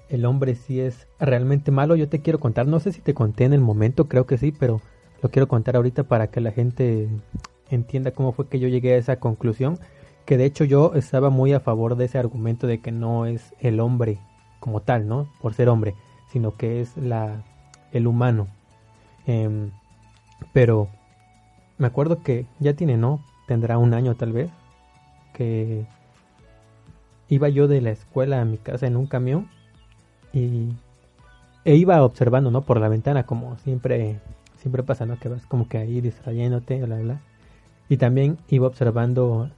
el 0.08 0.24
hombre 0.24 0.54
si 0.54 0.80
es 0.80 1.06
realmente 1.18 1.70
malo, 1.70 1.96
yo 1.96 2.08
te 2.08 2.20
quiero 2.20 2.40
contar, 2.40 2.66
no 2.66 2.80
sé 2.80 2.92
si 2.92 3.00
te 3.00 3.14
conté 3.14 3.44
en 3.44 3.52
el 3.52 3.60
momento, 3.60 4.08
creo 4.08 4.26
que 4.26 4.38
sí, 4.38 4.52
pero 4.52 4.80
lo 5.22 5.30
quiero 5.30 5.48
contar 5.48 5.76
ahorita 5.76 6.04
para 6.04 6.28
que 6.28 6.40
la 6.40 6.52
gente 6.52 7.08
entienda 7.70 8.12
cómo 8.12 8.32
fue 8.32 8.48
que 8.48 8.58
yo 8.58 8.68
llegué 8.68 8.94
a 8.94 8.98
esa 8.98 9.16
conclusión, 9.18 9.78
que 10.24 10.36
de 10.36 10.44
hecho 10.44 10.64
yo 10.64 10.92
estaba 10.94 11.30
muy 11.30 11.52
a 11.52 11.60
favor 11.60 11.96
de 11.96 12.06
ese 12.06 12.18
argumento 12.18 12.66
de 12.66 12.80
que 12.80 12.92
no 12.92 13.26
es 13.26 13.54
el 13.60 13.80
hombre 13.80 14.18
como 14.60 14.80
tal, 14.80 15.06
¿no? 15.08 15.28
Por 15.40 15.54
ser 15.54 15.68
hombre, 15.68 15.94
sino 16.32 16.56
que 16.56 16.80
es 16.80 16.96
la 16.96 17.44
el 17.92 18.06
humano. 18.06 18.48
Em, 19.26 19.70
pero 20.52 20.88
me 21.78 21.86
acuerdo 21.86 22.22
que 22.22 22.46
ya 22.58 22.74
tiene, 22.74 22.96
¿no? 22.96 23.24
Tendrá 23.46 23.78
un 23.78 23.94
año 23.94 24.14
tal 24.14 24.32
vez, 24.32 24.50
que 25.32 25.86
iba 27.28 27.48
yo 27.48 27.68
de 27.68 27.80
la 27.80 27.90
escuela 27.90 28.40
a 28.40 28.44
mi 28.44 28.58
casa 28.58 28.86
en 28.86 28.96
un 28.96 29.06
camión 29.06 29.48
y 30.32 30.68
e 31.64 31.76
iba 31.76 32.02
observando, 32.02 32.50
¿no? 32.50 32.62
Por 32.62 32.80
la 32.80 32.88
ventana, 32.88 33.24
como 33.24 33.56
siempre 33.58 34.20
siempre 34.58 34.82
pasa, 34.82 35.06
¿no? 35.06 35.18
Que 35.18 35.28
vas 35.28 35.46
como 35.46 35.68
que 35.68 35.78
ahí 35.78 36.00
distrayéndote, 36.00 36.84
bla, 36.84 36.98
bla. 36.98 37.20
Y 37.88 37.96
también 37.96 38.38
iba 38.48 38.66
observando, 38.66 39.50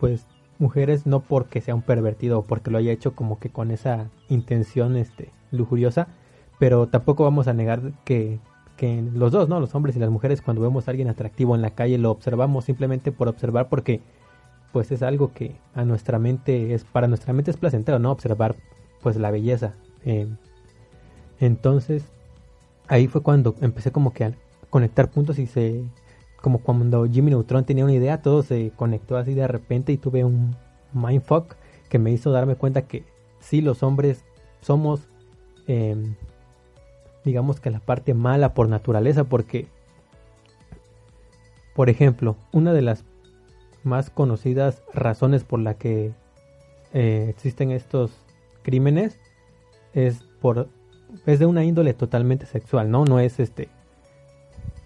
pues, 0.00 0.26
mujeres 0.58 1.06
no 1.06 1.20
porque 1.20 1.60
sea 1.60 1.74
un 1.74 1.82
pervertido 1.82 2.40
o 2.40 2.42
porque 2.42 2.70
lo 2.70 2.78
haya 2.78 2.92
hecho 2.92 3.14
como 3.14 3.38
que 3.38 3.50
con 3.50 3.70
esa 3.70 4.08
intención, 4.28 4.96
este, 4.96 5.30
lujuriosa, 5.52 6.08
pero 6.58 6.88
tampoco 6.88 7.24
vamos 7.24 7.48
a 7.48 7.52
negar 7.52 7.92
que, 8.04 8.40
que 8.76 9.02
los 9.14 9.32
dos, 9.32 9.48
¿no? 9.48 9.58
Los 9.60 9.74
hombres 9.74 9.96
y 9.96 9.98
las 9.98 10.10
mujeres 10.10 10.42
cuando 10.42 10.62
vemos 10.62 10.86
a 10.86 10.90
alguien 10.90 11.08
atractivo 11.08 11.54
en 11.54 11.62
la 11.62 11.70
calle 11.70 11.98
lo 11.98 12.10
observamos 12.10 12.64
simplemente 12.64 13.12
por 13.12 13.28
observar 13.28 13.68
porque 13.68 14.00
pues 14.72 14.92
es 14.92 15.02
algo 15.02 15.32
que 15.32 15.56
a 15.74 15.84
nuestra 15.84 16.18
mente 16.18 16.74
es 16.74 16.84
para 16.84 17.08
nuestra 17.08 17.32
mente 17.32 17.50
es 17.50 17.56
placentero, 17.56 17.98
¿no? 17.98 18.12
Observar 18.12 18.54
pues 19.02 19.16
la 19.16 19.30
belleza. 19.30 19.74
Eh, 20.04 20.28
entonces 21.40 22.04
ahí 22.88 23.08
fue 23.08 23.22
cuando 23.22 23.54
empecé 23.60 23.90
como 23.90 24.12
que 24.12 24.24
a 24.24 24.32
conectar 24.70 25.10
puntos 25.10 25.38
y 25.38 25.46
se 25.46 25.82
como 26.40 26.58
cuando 26.58 27.06
Jimmy 27.06 27.30
Neutron 27.30 27.64
tenía 27.64 27.84
una 27.84 27.94
idea, 27.94 28.22
todo 28.22 28.42
se 28.42 28.70
conectó 28.76 29.16
así 29.16 29.34
de 29.34 29.48
repente 29.48 29.92
y 29.92 29.96
tuve 29.96 30.22
un 30.22 30.54
mindfuck 30.92 31.56
que 31.88 31.98
me 31.98 32.12
hizo 32.12 32.30
darme 32.30 32.56
cuenta 32.56 32.82
que 32.82 33.04
sí 33.40 33.60
los 33.60 33.82
hombres 33.82 34.24
somos 34.60 35.08
eh, 35.66 35.96
digamos 37.26 37.58
que 37.58 37.70
la 37.70 37.80
parte 37.80 38.14
mala 38.14 38.54
por 38.54 38.68
naturaleza, 38.68 39.24
porque, 39.24 39.66
por 41.74 41.90
ejemplo, 41.90 42.36
una 42.52 42.72
de 42.72 42.82
las 42.82 43.04
más 43.82 44.10
conocidas 44.10 44.80
razones 44.94 45.42
por 45.42 45.58
la 45.58 45.74
que 45.74 46.12
eh, 46.94 47.26
existen 47.28 47.72
estos 47.72 48.12
crímenes 48.62 49.18
es 49.92 50.22
por 50.40 50.68
es 51.24 51.38
de 51.38 51.46
una 51.46 51.64
índole 51.64 51.94
totalmente 51.94 52.46
sexual, 52.46 52.90
¿no? 52.90 53.04
No 53.04 53.18
es 53.18 53.40
este 53.40 53.68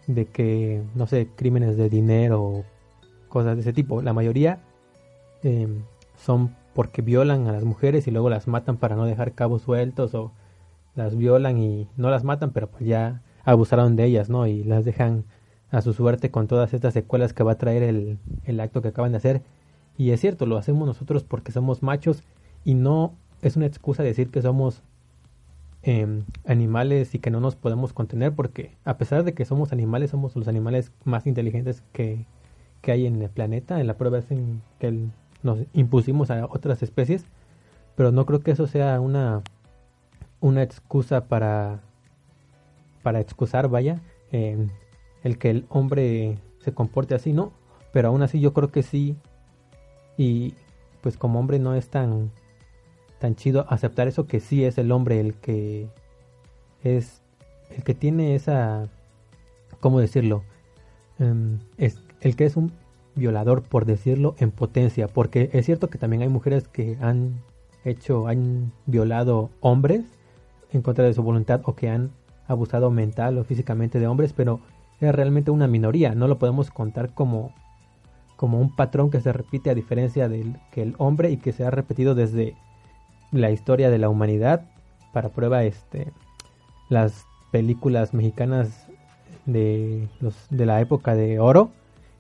de 0.06 0.26
que, 0.26 0.82
no 0.94 1.06
sé, 1.06 1.28
crímenes 1.36 1.76
de 1.76 1.90
dinero 1.90 2.42
o 2.42 2.64
cosas 3.28 3.56
de 3.56 3.62
ese 3.62 3.72
tipo. 3.72 4.00
La 4.00 4.12
mayoría 4.12 4.60
em, 5.42 5.82
son 6.16 6.56
porque 6.74 7.02
violan 7.02 7.48
a 7.48 7.52
las 7.52 7.64
mujeres 7.64 8.06
y 8.06 8.10
luego 8.10 8.30
las 8.30 8.48
matan 8.48 8.78
para 8.78 8.96
no 8.96 9.04
dejar 9.04 9.32
cabos 9.32 9.62
sueltos 9.62 10.14
o 10.14 10.32
las 10.94 11.16
violan 11.16 11.58
y 11.58 11.88
no 11.96 12.10
las 12.10 12.24
matan, 12.24 12.50
pero 12.50 12.68
pues 12.68 12.84
ya 12.84 13.22
abusaron 13.44 13.96
de 13.96 14.04
ellas, 14.04 14.28
¿no? 14.28 14.46
Y 14.46 14.64
las 14.64 14.84
dejan 14.84 15.24
a 15.70 15.82
su 15.82 15.92
suerte 15.92 16.30
con 16.30 16.46
todas 16.46 16.74
estas 16.74 16.94
secuelas 16.94 17.32
que 17.32 17.42
va 17.42 17.52
a 17.52 17.58
traer 17.58 17.82
el, 17.82 18.18
el 18.44 18.60
acto 18.60 18.82
que 18.82 18.88
acaban 18.88 19.12
de 19.12 19.18
hacer. 19.18 19.42
Y 19.96 20.10
es 20.10 20.20
cierto, 20.20 20.46
lo 20.46 20.56
hacemos 20.56 20.86
nosotros 20.86 21.24
porque 21.24 21.52
somos 21.52 21.82
machos 21.82 22.22
y 22.64 22.74
no 22.74 23.14
es 23.42 23.56
una 23.56 23.66
excusa 23.66 24.02
decir 24.02 24.30
que 24.30 24.42
somos 24.42 24.82
eh, 25.82 26.22
animales 26.44 27.14
y 27.14 27.18
que 27.20 27.30
no 27.30 27.40
nos 27.40 27.56
podemos 27.56 27.94
contener 27.94 28.34
porque 28.34 28.76
a 28.84 28.98
pesar 28.98 29.24
de 29.24 29.32
que 29.32 29.46
somos 29.46 29.72
animales, 29.72 30.10
somos 30.10 30.36
los 30.36 30.46
animales 30.46 30.92
más 31.04 31.26
inteligentes 31.26 31.82
que, 31.92 32.26
que 32.82 32.92
hay 32.92 33.06
en 33.06 33.20
el 33.22 33.30
planeta. 33.30 33.80
En 33.80 33.86
la 33.86 33.96
prueba 33.96 34.18
es 34.18 34.30
en 34.30 34.62
que 34.78 35.06
nos 35.42 35.60
impusimos 35.72 36.30
a 36.30 36.46
otras 36.46 36.82
especies, 36.82 37.24
pero 37.96 38.12
no 38.12 38.26
creo 38.26 38.40
que 38.40 38.50
eso 38.50 38.66
sea 38.66 39.00
una 39.00 39.42
una 40.40 40.62
excusa 40.62 41.26
para, 41.26 41.80
para 43.02 43.20
excusar, 43.20 43.68
vaya, 43.68 44.00
eh, 44.32 44.66
el 45.22 45.38
que 45.38 45.50
el 45.50 45.66
hombre 45.68 46.38
se 46.60 46.72
comporte 46.72 47.14
así, 47.14 47.32
¿no? 47.32 47.52
Pero 47.92 48.08
aún 48.08 48.22
así 48.22 48.40
yo 48.40 48.52
creo 48.52 48.70
que 48.70 48.82
sí. 48.82 49.16
Y 50.16 50.54
pues 51.00 51.16
como 51.16 51.40
hombre 51.40 51.58
no 51.58 51.74
es 51.74 51.88
tan, 51.88 52.30
tan 53.18 53.36
chido 53.36 53.66
aceptar 53.68 54.08
eso 54.08 54.26
que 54.26 54.40
sí 54.40 54.64
es 54.64 54.78
el 54.78 54.92
hombre 54.92 55.20
el 55.20 55.34
que 55.34 55.88
es 56.82 57.22
el 57.70 57.84
que 57.84 57.94
tiene 57.94 58.34
esa, 58.34 58.88
¿cómo 59.80 60.00
decirlo? 60.00 60.42
Em, 61.18 61.60
es 61.78 61.98
el 62.20 62.36
que 62.36 62.44
es 62.44 62.56
un 62.56 62.72
violador, 63.14 63.62
por 63.62 63.84
decirlo, 63.84 64.34
en 64.38 64.50
potencia. 64.50 65.08
Porque 65.08 65.50
es 65.52 65.66
cierto 65.66 65.88
que 65.88 65.98
también 65.98 66.22
hay 66.22 66.28
mujeres 66.28 66.68
que 66.68 66.98
han 67.00 67.42
hecho, 67.84 68.26
han 68.26 68.72
violado 68.86 69.50
hombres 69.60 70.04
en 70.72 70.82
contra 70.82 71.04
de 71.04 71.14
su 71.14 71.22
voluntad 71.22 71.60
o 71.64 71.74
que 71.74 71.88
han 71.88 72.10
abusado 72.46 72.90
mental 72.90 73.38
o 73.38 73.44
físicamente 73.44 74.00
de 74.00 74.06
hombres, 74.06 74.32
pero 74.32 74.60
es 75.00 75.14
realmente 75.14 75.50
una 75.50 75.66
minoría, 75.66 76.14
no 76.14 76.28
lo 76.28 76.38
podemos 76.38 76.70
contar 76.70 77.14
como, 77.14 77.52
como 78.36 78.60
un 78.60 78.74
patrón 78.74 79.10
que 79.10 79.20
se 79.20 79.32
repite 79.32 79.70
a 79.70 79.74
diferencia 79.74 80.28
del 80.28 80.58
que 80.72 80.82
el 80.82 80.94
hombre 80.98 81.30
y 81.30 81.36
que 81.38 81.52
se 81.52 81.64
ha 81.64 81.70
repetido 81.70 82.14
desde 82.14 82.56
la 83.32 83.50
historia 83.50 83.90
de 83.90 83.98
la 83.98 84.08
humanidad. 84.08 84.66
Para 85.12 85.30
prueba, 85.30 85.64
este, 85.64 86.12
las 86.88 87.24
películas 87.50 88.14
mexicanas 88.14 88.86
de, 89.46 90.08
los, 90.20 90.36
de 90.50 90.66
la 90.66 90.80
época 90.80 91.14
de 91.14 91.38
oro, 91.40 91.70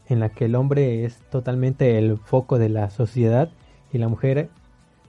en 0.08 0.20
la 0.20 0.30
que 0.30 0.46
el 0.46 0.56
hombre 0.56 1.04
es 1.04 1.20
totalmente 1.30 1.98
el 1.98 2.18
foco 2.18 2.58
de 2.58 2.68
la 2.68 2.90
sociedad 2.90 3.50
y 3.92 3.98
la 3.98 4.08
mujer 4.08 4.48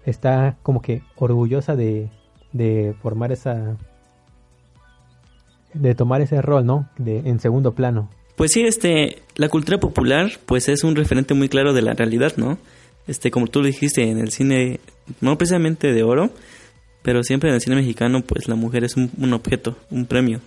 está 0.06 0.58
como 0.62 0.82
que 0.82 1.02
orgullosa 1.16 1.76
de, 1.76 2.10
de 2.54 2.94
formar 3.02 3.32
esa 3.32 3.78
de 5.74 5.96
tomar 5.96 6.22
ese 6.22 6.42
rol, 6.42 6.66
¿no? 6.66 6.90
De 6.98 7.20
en 7.20 7.40
segundo 7.40 7.74
plano. 7.74 8.10
Pues 8.36 8.52
sí, 8.52 8.62
este 8.62 9.22
la 9.36 9.50
cultura 9.50 9.80
popular 9.80 10.32
pues 10.46 10.68
es 10.70 10.84
un 10.84 10.96
referente 10.96 11.34
muy 11.34 11.50
claro 11.50 11.74
de 11.74 11.82
la 11.82 11.94
realidad, 11.94 12.34
¿no? 12.38 12.58
Este 13.08 13.32
como 13.32 13.48
tú 13.48 13.60
lo 13.60 13.68
dijiste 13.68 14.04
en 14.10 14.18
el 14.20 14.32
cine 14.32 14.80
no 15.22 15.38
precisamente 15.38 15.94
de 15.94 16.04
oro, 16.04 16.30
pero 17.02 17.24
siempre 17.24 17.50
en 17.50 17.56
el 17.56 17.62
cine 17.62 17.76
mexicano 17.76 18.22
pues 18.22 18.48
la 18.48 18.56
mujer 18.56 18.84
es 18.84 18.96
un, 18.98 19.12
un 19.18 19.34
objeto, 19.34 19.78
un 19.90 20.06
premio. 20.06 20.42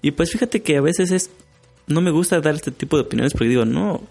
Y 0.00 0.12
pues 0.12 0.30
fíjate 0.30 0.62
que 0.62 0.76
a 0.76 0.80
veces 0.80 1.10
es 1.10 1.30
no 1.86 2.00
me 2.00 2.10
gusta 2.10 2.40
dar 2.40 2.54
este 2.54 2.70
tipo 2.70 2.96
de 2.96 3.02
opiniones 3.02 3.32
porque 3.32 3.48
digo, 3.48 3.64
no, 3.64 4.02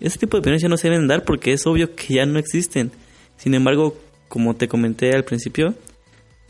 este 0.00 0.20
tipo 0.20 0.36
de 0.36 0.40
opiniones 0.40 0.62
ya 0.62 0.68
no 0.68 0.76
se 0.76 0.88
deben 0.88 1.08
dar 1.08 1.24
porque 1.24 1.52
es 1.52 1.66
obvio 1.66 1.94
que 1.94 2.14
ya 2.14 2.26
no 2.26 2.38
existen. 2.38 2.90
Sin 3.36 3.54
embargo, 3.54 3.96
como 4.28 4.54
te 4.54 4.68
comenté 4.68 5.14
al 5.14 5.24
principio, 5.24 5.74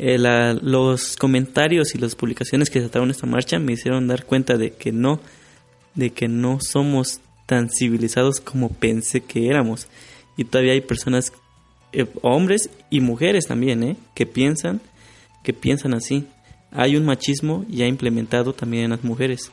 eh, 0.02 0.16
los 0.62 1.14
comentarios 1.16 1.94
y 1.94 1.98
las 1.98 2.14
publicaciones 2.14 2.70
que 2.70 2.80
trataron 2.80 3.10
esta 3.10 3.26
marcha 3.26 3.58
me 3.58 3.74
hicieron 3.74 4.08
dar 4.08 4.24
cuenta 4.24 4.56
de 4.56 4.70
que 4.70 4.92
no, 4.92 5.20
de 5.94 6.08
que 6.08 6.26
no 6.26 6.58
somos 6.58 7.20
tan 7.44 7.68
civilizados 7.68 8.40
como 8.40 8.70
pensé 8.70 9.20
que 9.20 9.48
éramos. 9.48 9.88
Y 10.38 10.44
todavía 10.44 10.72
hay 10.72 10.80
personas, 10.80 11.34
eh, 11.92 12.06
hombres 12.22 12.70
y 12.88 13.00
mujeres 13.00 13.46
también, 13.46 13.82
eh, 13.82 13.96
que 14.14 14.24
piensan, 14.24 14.80
que 15.42 15.52
piensan 15.52 15.92
así. 15.92 16.26
Hay 16.70 16.96
un 16.96 17.04
machismo 17.04 17.66
ya 17.68 17.84
implementado 17.84 18.54
también 18.54 18.84
en 18.84 18.90
las 18.92 19.04
mujeres. 19.04 19.52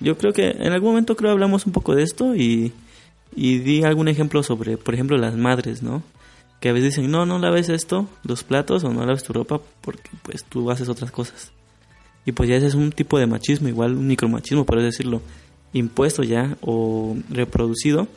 Yo 0.00 0.18
creo 0.18 0.32
que 0.32 0.48
en 0.48 0.72
algún 0.72 0.90
momento 0.90 1.14
creo 1.14 1.30
hablamos 1.30 1.66
un 1.66 1.72
poco 1.72 1.94
de 1.94 2.02
esto 2.02 2.34
y 2.34 2.72
di 3.36 3.84
algún 3.84 4.08
ejemplo 4.08 4.42
sobre, 4.42 4.76
por 4.76 4.94
ejemplo, 4.94 5.16
las 5.18 5.36
madres, 5.36 5.84
¿no? 5.84 6.02
Que 6.64 6.70
a 6.70 6.72
veces 6.72 6.94
dicen, 6.96 7.10
no, 7.10 7.26
no 7.26 7.38
laves 7.38 7.68
esto, 7.68 8.08
los 8.22 8.42
platos 8.42 8.84
o 8.84 8.88
no 8.90 9.04
laves 9.04 9.22
tu 9.22 9.34
ropa 9.34 9.60
porque 9.82 10.08
pues 10.22 10.44
tú 10.44 10.70
haces 10.70 10.88
otras 10.88 11.10
cosas. 11.10 11.52
Y 12.24 12.32
pues 12.32 12.48
ya 12.48 12.56
ese 12.56 12.68
es 12.68 12.74
un 12.74 12.90
tipo 12.90 13.18
de 13.18 13.26
machismo, 13.26 13.68
igual 13.68 13.94
un 13.94 14.06
micromachismo, 14.06 14.64
por 14.64 14.80
decirlo, 14.80 15.20
impuesto 15.74 16.22
ya 16.22 16.56
o 16.62 17.18
reproducido 17.28 18.08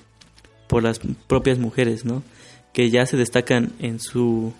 por 0.69 0.81
las 0.81 1.01
propias 1.27 1.59
mujeres, 1.59 2.05
¿no? 2.05 2.23
Que 2.71 2.89
ya 2.89 3.05
se 3.05 3.17
destacan 3.17 3.73
en 3.79 3.99
su 3.99 4.53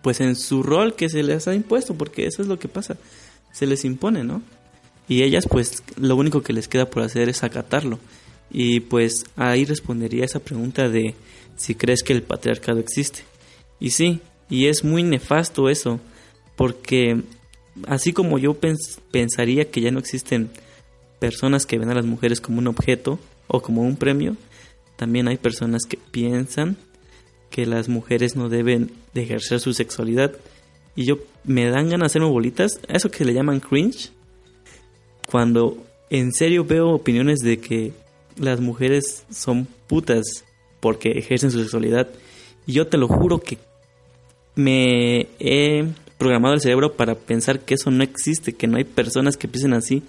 pues 0.00 0.22
en 0.22 0.34
su 0.34 0.62
rol 0.62 0.94
que 0.94 1.10
se 1.10 1.22
les 1.22 1.46
ha 1.46 1.54
impuesto, 1.54 1.92
porque 1.92 2.24
eso 2.24 2.40
es 2.40 2.48
lo 2.48 2.58
que 2.58 2.68
pasa, 2.68 2.96
se 3.52 3.66
les 3.66 3.84
impone, 3.84 4.24
¿no? 4.24 4.40
y 5.08 5.24
ellas 5.24 5.46
pues 5.46 5.82
lo 5.98 6.16
único 6.16 6.42
que 6.42 6.54
les 6.54 6.68
queda 6.68 6.88
por 6.88 7.02
hacer 7.02 7.28
es 7.28 7.44
acatarlo. 7.44 7.98
Y 8.50 8.80
pues 8.80 9.24
ahí 9.36 9.66
respondería 9.66 10.24
esa 10.24 10.40
pregunta 10.40 10.88
de 10.88 11.14
si 11.58 11.74
crees 11.74 12.02
que 12.02 12.14
el 12.14 12.22
patriarcado 12.22 12.78
existe. 12.78 13.20
Y 13.78 13.90
sí, 13.90 14.20
y 14.48 14.66
es 14.66 14.84
muy 14.84 15.02
nefasto 15.02 15.68
eso, 15.68 16.00
porque 16.56 17.20
así 17.86 18.12
como 18.12 18.38
yo 18.38 18.56
pensaría 19.10 19.70
que 19.70 19.80
ya 19.82 19.90
no 19.90 19.98
existen 19.98 20.50
personas 21.18 21.66
que 21.66 21.78
ven 21.78 21.90
a 21.90 21.94
las 21.94 22.06
mujeres 22.06 22.40
como 22.40 22.58
un 22.58 22.68
objeto 22.68 23.18
o 23.46 23.60
como 23.60 23.82
un 23.82 23.96
premio, 23.96 24.36
también 24.96 25.28
hay 25.28 25.36
personas 25.36 25.82
que 25.86 25.96
piensan 25.96 26.76
que 27.50 27.66
las 27.66 27.88
mujeres 27.88 28.36
no 28.36 28.48
deben 28.48 28.90
de 29.14 29.22
ejercer 29.22 29.60
su 29.60 29.72
sexualidad. 29.72 30.32
Y 30.96 31.04
yo 31.04 31.18
me 31.44 31.68
dan 31.70 31.88
ganas 31.88 32.00
de 32.00 32.06
hacerme 32.06 32.28
bolitas, 32.28 32.80
eso 32.88 33.10
que 33.10 33.24
le 33.24 33.34
llaman 33.34 33.60
cringe, 33.60 34.10
cuando 35.26 35.76
en 36.10 36.32
serio 36.32 36.64
veo 36.64 36.90
opiniones 36.90 37.40
de 37.40 37.58
que 37.58 37.92
las 38.36 38.60
mujeres 38.60 39.24
son 39.30 39.66
putas 39.86 40.44
porque 40.80 41.10
ejercen 41.12 41.50
su 41.50 41.60
sexualidad. 41.60 42.08
Y 42.66 42.72
yo 42.72 42.86
te 42.88 42.98
lo 42.98 43.08
juro 43.08 43.40
que 43.40 43.58
me 44.54 45.28
he 45.38 45.86
programado 46.18 46.54
el 46.54 46.60
cerebro 46.60 46.94
para 46.94 47.14
pensar 47.14 47.60
que 47.60 47.74
eso 47.74 47.90
no 47.90 48.02
existe, 48.02 48.54
que 48.54 48.66
no 48.66 48.76
hay 48.76 48.84
personas 48.84 49.36
que 49.36 49.48
piensen 49.48 49.72
así. 49.72 50.02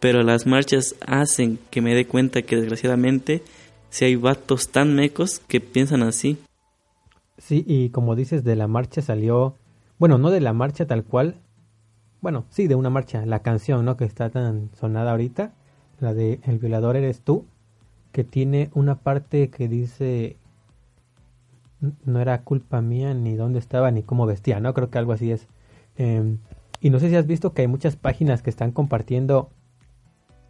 Pero 0.00 0.22
las 0.22 0.46
marchas 0.46 0.94
hacen 1.06 1.58
que 1.70 1.80
me 1.80 1.94
dé 1.94 2.06
cuenta 2.06 2.42
que 2.42 2.56
desgraciadamente 2.56 3.42
si 3.90 4.04
hay 4.04 4.16
vatos 4.16 4.68
tan 4.68 4.94
mecos 4.94 5.40
que 5.40 5.60
piensan 5.60 6.02
así. 6.02 6.38
Sí, 7.38 7.64
y 7.66 7.90
como 7.90 8.16
dices, 8.16 8.44
de 8.44 8.56
la 8.56 8.66
marcha 8.66 9.00
salió, 9.00 9.54
bueno, 9.98 10.18
no 10.18 10.30
de 10.30 10.40
la 10.40 10.52
marcha 10.52 10.86
tal 10.86 11.04
cual, 11.04 11.36
bueno, 12.20 12.46
sí, 12.50 12.66
de 12.66 12.74
una 12.74 12.90
marcha, 12.90 13.24
la 13.24 13.40
canción, 13.40 13.84
¿no? 13.84 13.96
Que 13.96 14.04
está 14.04 14.28
tan 14.28 14.70
sonada 14.78 15.12
ahorita, 15.12 15.52
la 16.00 16.14
de 16.14 16.40
El 16.44 16.58
violador 16.58 16.96
eres 16.96 17.20
tú, 17.20 17.46
que 18.12 18.24
tiene 18.24 18.70
una 18.74 18.96
parte 18.96 19.50
que 19.50 19.68
dice, 19.68 20.36
no 22.04 22.20
era 22.20 22.42
culpa 22.42 22.80
mía 22.80 23.14
ni 23.14 23.36
dónde 23.36 23.58
estaba 23.58 23.90
ni 23.90 24.02
cómo 24.02 24.26
vestía, 24.26 24.60
¿no? 24.60 24.74
Creo 24.74 24.90
que 24.90 24.98
algo 24.98 25.12
así 25.12 25.30
es. 25.30 25.48
Em, 25.96 26.38
y 26.80 26.90
no 26.90 27.00
sé 27.00 27.08
si 27.08 27.16
has 27.16 27.26
visto 27.26 27.52
que 27.52 27.62
hay 27.62 27.68
muchas 27.68 27.96
páginas 27.96 28.42
que 28.42 28.50
están 28.50 28.72
compartiendo 28.72 29.50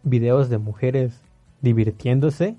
videos 0.03 0.49
de 0.49 0.57
mujeres 0.57 1.21
divirtiéndose. 1.61 2.55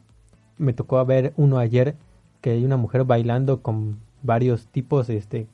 Me 0.58 0.72
tocó 0.72 1.04
ver 1.04 1.32
uno 1.36 1.58
ayer 1.58 1.96
que 2.40 2.50
hay 2.50 2.64
una 2.64 2.76
mujer 2.76 3.04
bailando 3.04 3.62
con 3.62 4.00
varios 4.22 4.66
tipos, 4.68 5.08
este, 5.08 5.46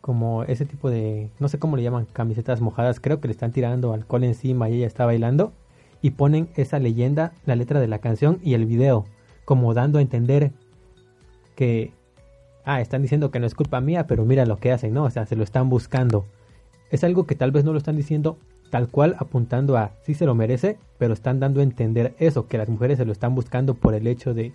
como 0.00 0.44
ese 0.44 0.66
tipo 0.66 0.90
de, 0.90 1.30
no 1.40 1.48
sé 1.48 1.58
cómo 1.58 1.76
le 1.76 1.82
llaman, 1.82 2.06
camisetas 2.12 2.60
mojadas, 2.60 3.00
creo 3.00 3.20
que 3.20 3.28
le 3.28 3.32
están 3.32 3.52
tirando 3.52 3.92
alcohol 3.92 4.24
encima 4.24 4.68
y 4.68 4.76
ella 4.76 4.86
está 4.86 5.06
bailando 5.06 5.52
y 6.06 6.10
ponen 6.10 6.48
esa 6.54 6.78
leyenda, 6.78 7.32
la 7.46 7.56
letra 7.56 7.80
de 7.80 7.88
la 7.88 7.98
canción 7.98 8.38
y 8.40 8.54
el 8.54 8.64
video, 8.64 9.06
como 9.44 9.74
dando 9.74 9.98
a 9.98 10.02
entender 10.02 10.52
que, 11.56 11.90
ah, 12.64 12.80
están 12.80 13.02
diciendo 13.02 13.32
que 13.32 13.40
no 13.40 13.46
es 13.46 13.56
culpa 13.56 13.80
mía, 13.80 14.06
pero 14.06 14.24
mira 14.24 14.46
lo 14.46 14.58
que 14.58 14.70
hacen, 14.70 14.94
¿no? 14.94 15.02
O 15.02 15.10
sea, 15.10 15.26
se 15.26 15.34
lo 15.34 15.42
están 15.42 15.68
buscando. 15.68 16.24
Es 16.92 17.02
algo 17.02 17.26
que 17.26 17.34
tal 17.34 17.50
vez 17.50 17.64
no 17.64 17.72
lo 17.72 17.78
están 17.78 17.96
diciendo 17.96 18.38
tal 18.70 18.88
cual 18.88 19.16
apuntando 19.18 19.76
a 19.76 19.94
sí 20.02 20.14
se 20.14 20.26
lo 20.26 20.36
merece, 20.36 20.78
pero 20.96 21.12
están 21.12 21.40
dando 21.40 21.58
a 21.58 21.64
entender 21.64 22.14
eso, 22.20 22.46
que 22.46 22.56
las 22.56 22.68
mujeres 22.68 22.98
se 22.98 23.04
lo 23.04 23.10
están 23.10 23.34
buscando 23.34 23.74
por 23.74 23.94
el 23.94 24.06
hecho 24.06 24.32
de 24.32 24.52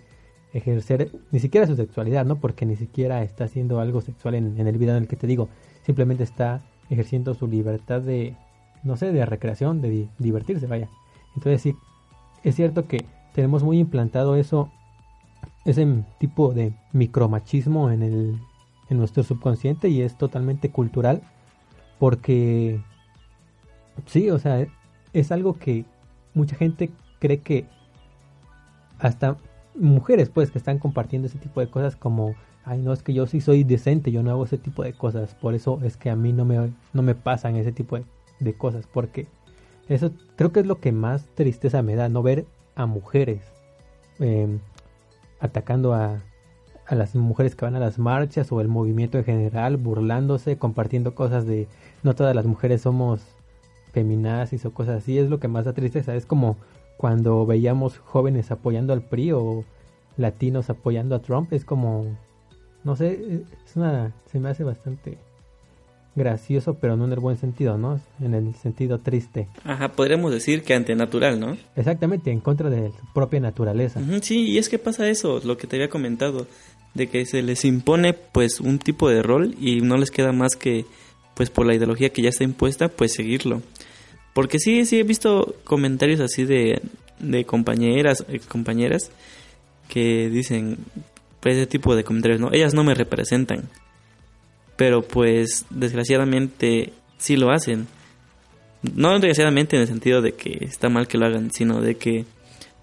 ejercer 0.54 1.10
ni 1.32 1.38
siquiera 1.38 1.66
su 1.66 1.76
sexualidad, 1.76 2.24
¿no? 2.24 2.36
Porque 2.36 2.64
ni 2.64 2.76
siquiera 2.76 3.22
está 3.22 3.44
haciendo 3.44 3.78
algo 3.78 4.00
sexual 4.00 4.36
en, 4.36 4.58
el 4.58 4.78
video 4.78 4.96
en 4.96 5.02
el 5.02 5.08
que 5.08 5.16
te 5.16 5.26
digo. 5.26 5.50
Simplemente 5.84 6.24
está 6.24 6.62
ejerciendo 6.88 7.34
su 7.34 7.46
libertad 7.46 8.00
de, 8.00 8.36
no 8.84 8.96
sé, 8.96 9.12
de 9.12 9.26
recreación, 9.26 9.82
de 9.82 10.08
divertirse, 10.18 10.66
vaya. 10.66 10.88
Entonces 11.34 11.62
sí, 11.62 11.76
es 12.42 12.56
cierto 12.56 12.86
que 12.86 13.06
tenemos 13.32 13.62
muy 13.62 13.78
implantado 13.78 14.36
eso, 14.36 14.70
ese 15.64 15.86
tipo 16.18 16.52
de 16.52 16.74
micromachismo 16.92 17.90
en, 17.90 18.02
el, 18.02 18.38
en 18.88 18.98
nuestro 18.98 19.22
subconsciente 19.22 19.88
y 19.88 20.02
es 20.02 20.16
totalmente 20.16 20.70
cultural 20.70 21.22
porque 21.98 22.80
sí, 24.06 24.30
o 24.30 24.38
sea, 24.38 24.66
es 25.12 25.32
algo 25.32 25.58
que 25.58 25.84
mucha 26.34 26.56
gente 26.56 26.90
cree 27.18 27.40
que 27.40 27.66
hasta 28.98 29.36
mujeres 29.74 30.28
pues 30.28 30.50
que 30.50 30.58
están 30.58 30.78
compartiendo 30.78 31.28
ese 31.28 31.38
tipo 31.38 31.60
de 31.60 31.68
cosas 31.68 31.96
como 31.96 32.34
ay 32.64 32.80
no 32.80 32.92
es 32.92 33.02
que 33.02 33.14
yo 33.14 33.26
sí 33.26 33.40
soy 33.40 33.64
decente 33.64 34.12
yo 34.12 34.22
no 34.22 34.30
hago 34.30 34.44
ese 34.44 34.58
tipo 34.58 34.82
de 34.82 34.92
cosas 34.92 35.34
por 35.34 35.54
eso 35.54 35.80
es 35.82 35.96
que 35.96 36.10
a 36.10 36.16
mí 36.16 36.32
no 36.32 36.44
me 36.44 36.72
no 36.92 37.02
me 37.02 37.14
pasan 37.14 37.56
ese 37.56 37.72
tipo 37.72 37.98
de, 38.40 38.54
cosas 38.54 38.86
porque 38.92 39.28
eso 39.94 40.12
creo 40.36 40.52
que 40.52 40.60
es 40.60 40.66
lo 40.66 40.80
que 40.80 40.92
más 40.92 41.26
tristeza 41.34 41.82
me 41.82 41.94
da 41.94 42.08
no 42.08 42.22
ver 42.22 42.46
a 42.74 42.86
mujeres 42.86 43.42
em, 44.18 44.58
atacando 45.40 45.94
a, 45.94 46.22
a 46.86 46.94
las 46.94 47.14
mujeres 47.14 47.54
que 47.54 47.64
van 47.64 47.76
a 47.76 47.80
las 47.80 47.98
marchas 47.98 48.52
o 48.52 48.60
el 48.60 48.68
movimiento 48.68 49.18
en 49.18 49.24
general 49.24 49.76
burlándose 49.76 50.58
compartiendo 50.58 51.14
cosas 51.14 51.46
de 51.46 51.68
no 52.02 52.14
todas 52.14 52.34
las 52.34 52.46
mujeres 52.46 52.82
somos 52.82 53.22
feminazis 53.92 54.64
o 54.64 54.72
cosas 54.72 55.02
así 55.02 55.18
es 55.18 55.28
lo 55.28 55.38
que 55.38 55.48
más 55.48 55.64
da 55.64 55.72
tristeza 55.72 56.14
es 56.14 56.26
como 56.26 56.56
cuando 56.96 57.44
veíamos 57.46 57.98
jóvenes 57.98 58.50
apoyando 58.52 58.92
al 58.92 59.02
PRI 59.02 59.32
o 59.32 59.64
latinos 60.16 60.70
apoyando 60.70 61.14
a 61.14 61.22
Trump, 61.22 61.52
es 61.52 61.64
como, 61.64 62.06
no 62.84 62.96
sé, 62.96 63.42
es 63.66 63.76
una, 63.76 64.12
se 64.26 64.38
me 64.38 64.50
hace 64.50 64.64
bastante 64.64 65.18
gracioso, 66.14 66.74
pero 66.74 66.96
no 66.96 67.06
en 67.06 67.12
el 67.12 67.20
buen 67.20 67.36
sentido, 67.36 67.78
¿no? 67.78 68.00
En 68.20 68.34
el 68.34 68.54
sentido 68.54 68.98
triste. 68.98 69.48
Ajá, 69.64 69.92
podríamos 69.92 70.32
decir 70.32 70.62
que 70.62 70.74
antinatural, 70.74 71.40
¿no? 71.40 71.56
Exactamente, 71.76 72.30
en 72.30 72.40
contra 72.40 72.70
de 72.70 72.90
su 72.90 73.12
propia 73.14 73.40
naturaleza. 73.40 74.00
sí, 74.20 74.50
y 74.50 74.58
es 74.58 74.68
que 74.68 74.78
pasa 74.78 75.08
eso, 75.08 75.40
lo 75.44 75.56
que 75.56 75.66
te 75.66 75.76
había 75.76 75.88
comentado, 75.88 76.46
de 76.94 77.08
que 77.08 77.24
se 77.24 77.42
les 77.42 77.64
impone 77.64 78.12
pues 78.12 78.60
un 78.60 78.78
tipo 78.78 79.08
de 79.08 79.22
rol 79.22 79.54
y 79.58 79.80
no 79.80 79.96
les 79.96 80.10
queda 80.10 80.32
más 80.32 80.56
que 80.56 80.84
pues 81.34 81.48
por 81.48 81.66
la 81.66 81.74
ideología 81.74 82.10
que 82.10 82.22
ya 82.22 82.28
está 82.28 82.44
impuesta, 82.44 82.88
pues 82.88 83.14
seguirlo. 83.14 83.62
Porque 84.34 84.58
sí, 84.58 84.84
sí 84.84 84.98
he 84.98 85.02
visto 85.02 85.56
comentarios 85.64 86.20
así 86.20 86.44
de, 86.44 86.82
de 87.18 87.44
compañeras, 87.44 88.24
compañeras 88.48 89.10
que 89.88 90.28
dicen 90.28 90.78
pues 91.40 91.56
ese 91.56 91.66
tipo 91.66 91.96
de 91.96 92.04
comentarios, 92.04 92.40
¿no? 92.40 92.52
Ellas 92.52 92.72
no 92.72 92.84
me 92.84 92.94
representan. 92.94 93.68
Pero 94.82 95.02
pues 95.02 95.64
desgraciadamente 95.70 96.92
sí 97.16 97.36
lo 97.36 97.52
hacen. 97.52 97.86
No 98.82 99.12
desgraciadamente 99.12 99.76
en 99.76 99.82
el 99.82 99.86
sentido 99.86 100.20
de 100.20 100.32
que 100.32 100.64
está 100.64 100.88
mal 100.88 101.06
que 101.06 101.18
lo 101.18 101.26
hagan, 101.26 101.52
sino 101.52 101.80
de 101.80 101.94
que 101.94 102.24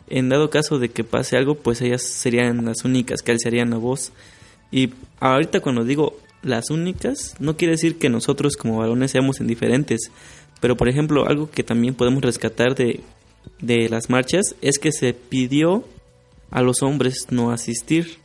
en 0.08 0.30
dado 0.30 0.50
caso 0.50 0.80
de 0.80 0.88
que 0.88 1.04
pase 1.04 1.36
algo, 1.36 1.56
pues 1.56 1.82
ellas 1.82 2.02
serían 2.02 2.64
las 2.64 2.86
únicas 2.86 3.22
que 3.22 3.34
alzarían 3.34 3.72
la 3.72 3.76
voz. 3.76 4.14
Y 4.72 4.92
ahorita 5.20 5.60
cuando 5.60 5.84
digo 5.84 6.18
las 6.42 6.70
únicas, 6.70 7.36
no 7.38 7.58
quiere 7.58 7.74
decir 7.74 7.98
que 7.98 8.08
nosotros 8.08 8.56
como 8.56 8.78
varones 8.78 9.12
seamos 9.12 9.42
indiferentes, 9.42 10.10
pero 10.62 10.78
por 10.78 10.88
ejemplo, 10.88 11.28
algo 11.28 11.52
que 11.52 11.64
también 11.66 11.96
podemos 11.96 12.24
rescatar 12.24 12.76
de, 12.76 13.02
de 13.60 13.90
las 13.90 14.10
marchas 14.10 14.56
es 14.62 14.80
que 14.80 14.94
se 14.94 15.14
pidió 15.14 15.84
a 16.50 16.62
los 16.62 16.82
hombres 16.82 17.28
no 17.30 17.52
asistir. 17.52 18.20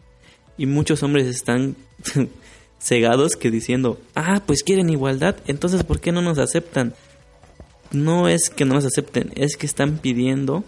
Y 0.56 0.66
muchos 0.66 1.02
hombres 1.02 1.26
están 1.26 1.74
cegados 2.84 3.36
que 3.36 3.50
diciendo, 3.50 3.98
ah, 4.14 4.42
pues 4.46 4.62
quieren 4.62 4.90
igualdad, 4.90 5.36
entonces 5.46 5.82
¿por 5.84 6.00
qué 6.00 6.12
no 6.12 6.20
nos 6.20 6.38
aceptan? 6.38 6.94
No 7.92 8.28
es 8.28 8.50
que 8.50 8.66
no 8.66 8.74
nos 8.74 8.84
acepten, 8.84 9.32
es 9.36 9.56
que 9.56 9.66
están 9.66 9.98
pidiendo 9.98 10.64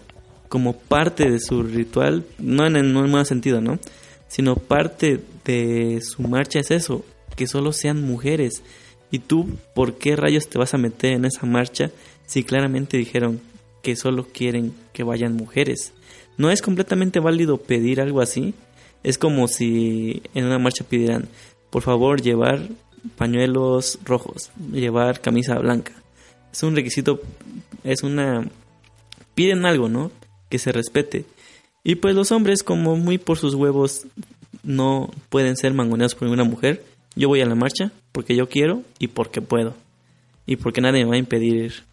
como 0.49 0.73
parte 0.73 1.29
de 1.29 1.39
su 1.39 1.61
ritual, 1.61 2.25
no 2.39 2.65
en 2.65 2.75
el 2.75 2.93
no 2.93 3.25
sentido, 3.25 3.61
¿no? 3.61 3.79
Sino 4.27 4.55
parte 4.55 5.21
de 5.45 6.01
su 6.01 6.23
marcha 6.23 6.59
es 6.59 6.71
eso, 6.71 7.05
que 7.35 7.47
solo 7.47 7.71
sean 7.71 8.01
mujeres. 8.01 8.63
¿Y 9.11 9.19
tú 9.19 9.47
por 9.75 9.97
qué 9.97 10.15
rayos 10.15 10.49
te 10.49 10.57
vas 10.57 10.73
a 10.73 10.77
meter 10.77 11.13
en 11.13 11.25
esa 11.25 11.45
marcha 11.45 11.91
si 12.25 12.43
claramente 12.43 12.97
dijeron 12.97 13.39
que 13.83 13.95
solo 13.95 14.27
quieren 14.33 14.73
que 14.91 15.03
vayan 15.03 15.35
mujeres? 15.35 15.93
No 16.37 16.49
es 16.49 16.61
completamente 16.61 17.19
válido 17.19 17.57
pedir 17.57 18.01
algo 18.01 18.21
así. 18.21 18.53
Es 19.03 19.17
como 19.17 19.47
si 19.47 20.23
en 20.33 20.45
una 20.45 20.59
marcha 20.59 20.83
pidieran, 20.83 21.29
por 21.77 21.83
favor, 21.83 22.23
llevar 22.23 22.69
pañuelos 23.17 23.99
rojos, 24.03 24.49
llevar 24.71 25.21
camisa 25.21 25.59
blanca. 25.59 25.91
Es 26.51 26.63
un 26.63 26.75
requisito, 26.75 27.21
es 27.83 28.01
una... 28.01 28.49
Piden 29.35 29.63
algo, 29.63 29.87
¿no? 29.87 30.09
Que 30.49 30.57
se 30.57 30.71
respete. 30.71 31.25
Y 31.83 31.93
pues 31.93 32.15
los 32.15 32.31
hombres, 32.31 32.63
como 32.63 32.95
muy 32.95 33.19
por 33.19 33.37
sus 33.37 33.53
huevos, 33.53 34.07
no 34.63 35.11
pueden 35.29 35.55
ser 35.55 35.75
mangoneados 35.75 36.15
por 36.15 36.29
una 36.29 36.45
mujer, 36.45 36.83
yo 37.15 37.27
voy 37.27 37.41
a 37.41 37.45
la 37.45 37.53
marcha 37.53 37.91
porque 38.11 38.35
yo 38.35 38.49
quiero 38.49 38.81
y 38.97 39.09
porque 39.09 39.43
puedo. 39.43 39.75
Y 40.47 40.55
porque 40.55 40.81
nadie 40.81 41.03
me 41.03 41.09
va 41.11 41.15
a 41.17 41.19
impedir 41.19 41.83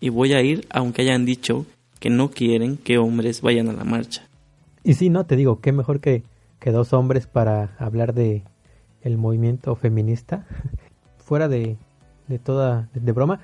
Y 0.00 0.08
voy 0.08 0.32
a 0.32 0.40
ir 0.40 0.66
aunque 0.70 1.02
hayan 1.02 1.26
dicho 1.26 1.66
que 2.00 2.08
no 2.08 2.30
quieren 2.30 2.78
que 2.78 2.96
hombres 2.96 3.42
vayan 3.42 3.68
a 3.68 3.74
la 3.74 3.84
marcha. 3.84 4.26
Y 4.82 4.94
sí, 4.94 5.10
no, 5.10 5.26
te 5.26 5.36
digo, 5.36 5.60
qué 5.60 5.72
mejor 5.72 6.00
que, 6.00 6.22
que 6.58 6.70
dos 6.70 6.94
hombres 6.94 7.26
para 7.26 7.76
hablar 7.78 8.14
de 8.14 8.44
el 9.04 9.18
movimiento 9.18 9.76
feminista. 9.76 10.46
Fuera 11.18 11.48
de, 11.48 11.76
de 12.26 12.38
toda, 12.38 12.88
de, 12.92 13.12
broma. 13.12 13.40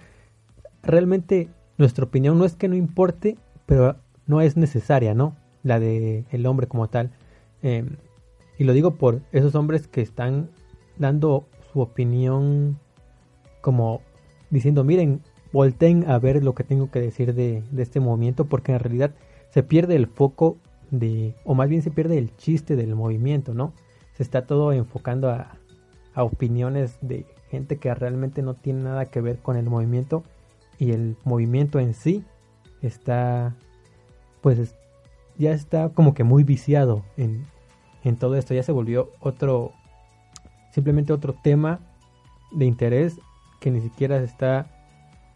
Realmente 0.83 1.49
nuestra 1.79 2.05
opinión 2.05 2.39
no 2.39 2.45
es 2.45 2.57
que 2.57 2.69
no 2.69 2.75
importe, 2.75 3.39
pero 3.67 3.97
no 4.27 4.41
es 4.41 4.57
necesaria, 4.57 5.15
¿no? 5.15 5.37
La 5.63 5.79
de 5.79 6.25
el 6.31 6.47
hombre 6.47 6.67
como 6.67 6.89
tal. 6.89 7.11
Em, 7.63 7.97
y 8.59 8.65
lo 8.65 8.73
digo 8.73 8.97
por 8.97 9.23
esos 9.33 9.55
hombres 9.55 9.87
que 9.87 10.01
están 10.01 10.51
dando 10.99 11.47
su 11.73 11.81
opinión 11.81 12.79
como 13.61 14.01
diciendo, 14.51 14.85
miren, 14.85 15.21
volteen 15.53 16.09
a 16.09 16.19
ver 16.19 16.43
lo 16.43 16.55
que 16.55 16.65
tengo 16.65 16.91
que 16.91 17.01
decir 17.01 17.35
de, 17.35 17.63
de 17.71 17.83
este 17.83 18.01
movimiento, 18.01 18.47
porque 18.47 18.73
en 18.73 18.81
realidad 18.81 19.15
se 19.51 19.63
pierde 19.63 19.97
el 19.97 20.07
foco 20.07 20.59
de, 20.91 21.35
o 21.45 21.55
más 21.55 21.69
bien 21.69 21.83
se 21.83 21.91
pierde 21.91 22.19
el 22.19 22.37
chiste 22.37 22.77
del 22.77 22.95
movimiento, 22.95 23.55
¿no? 23.55 23.73
Está 24.21 24.47
todo 24.47 24.73
enfocando 24.73 25.31
a, 25.31 25.57
a 26.15 26.23
opiniones 26.23 26.97
de 27.01 27.27
gente 27.51 27.79
que 27.79 27.93
realmente 27.93 28.43
no 28.43 28.55
tiene 28.55 28.83
nada 28.83 29.07
que 29.07 29.21
ver 29.21 29.39
con 29.39 29.57
el 29.57 29.65
movimiento 29.69 30.23
y 30.79 30.93
el 30.93 31.17
movimiento 31.25 31.81
en 31.81 31.95
sí 31.95 32.25
está 32.83 33.55
pues 34.41 34.75
ya 35.37 35.53
está 35.53 35.89
como 35.91 36.15
que 36.15 36.25
muy 36.25 36.45
viciado 36.45 37.03
en, 37.17 37.45
en 38.05 38.17
todo 38.17 38.37
esto. 38.37 38.55
Ya 38.55 38.63
se 38.63 38.73
volvió 38.73 39.11
otro 39.21 39.73
simplemente 40.73 41.13
otro 41.13 41.35
tema 41.35 41.81
de 42.53 42.67
interés 42.67 43.19
que 43.59 43.71
ni 43.71 43.81
siquiera 43.81 44.19
se 44.19 44.25
está 44.25 44.67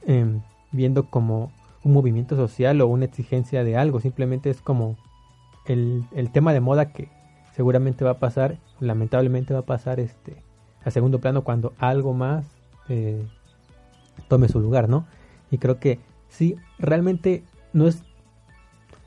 em, 0.07 0.41
viendo 0.73 1.11
como 1.11 1.51
un 1.83 1.93
movimiento 1.93 2.37
social 2.37 2.81
o 2.81 2.87
una 2.87 3.07
exigencia 3.07 3.65
de 3.65 3.77
algo. 3.77 4.01
Simplemente 4.01 4.51
es 4.51 4.61
como 4.61 4.97
el, 5.67 6.05
el 6.15 6.31
tema 6.31 6.53
de 6.53 6.61
moda 6.61 6.93
que 6.93 7.09
seguramente 7.55 8.05
va 8.05 8.13
a 8.13 8.19
pasar 8.19 8.59
lamentablemente 8.81 9.55
va 9.55 9.61
a 9.61 9.67
pasar 9.67 10.01
este 10.01 10.37
a 10.85 10.91
segundo 10.91 11.21
plano 11.21 11.45
cuando 11.45 11.73
algo 11.79 12.13
más 12.13 12.47
eh, 12.89 13.27
tome 14.29 14.49
su 14.49 14.61
lugar, 14.61 14.89
¿no? 14.89 15.07
Y 15.51 15.59
creo 15.59 15.79
que 15.79 15.99
sí, 16.29 16.57
realmente 16.79 17.43
no 17.73 17.87
es, 17.87 18.03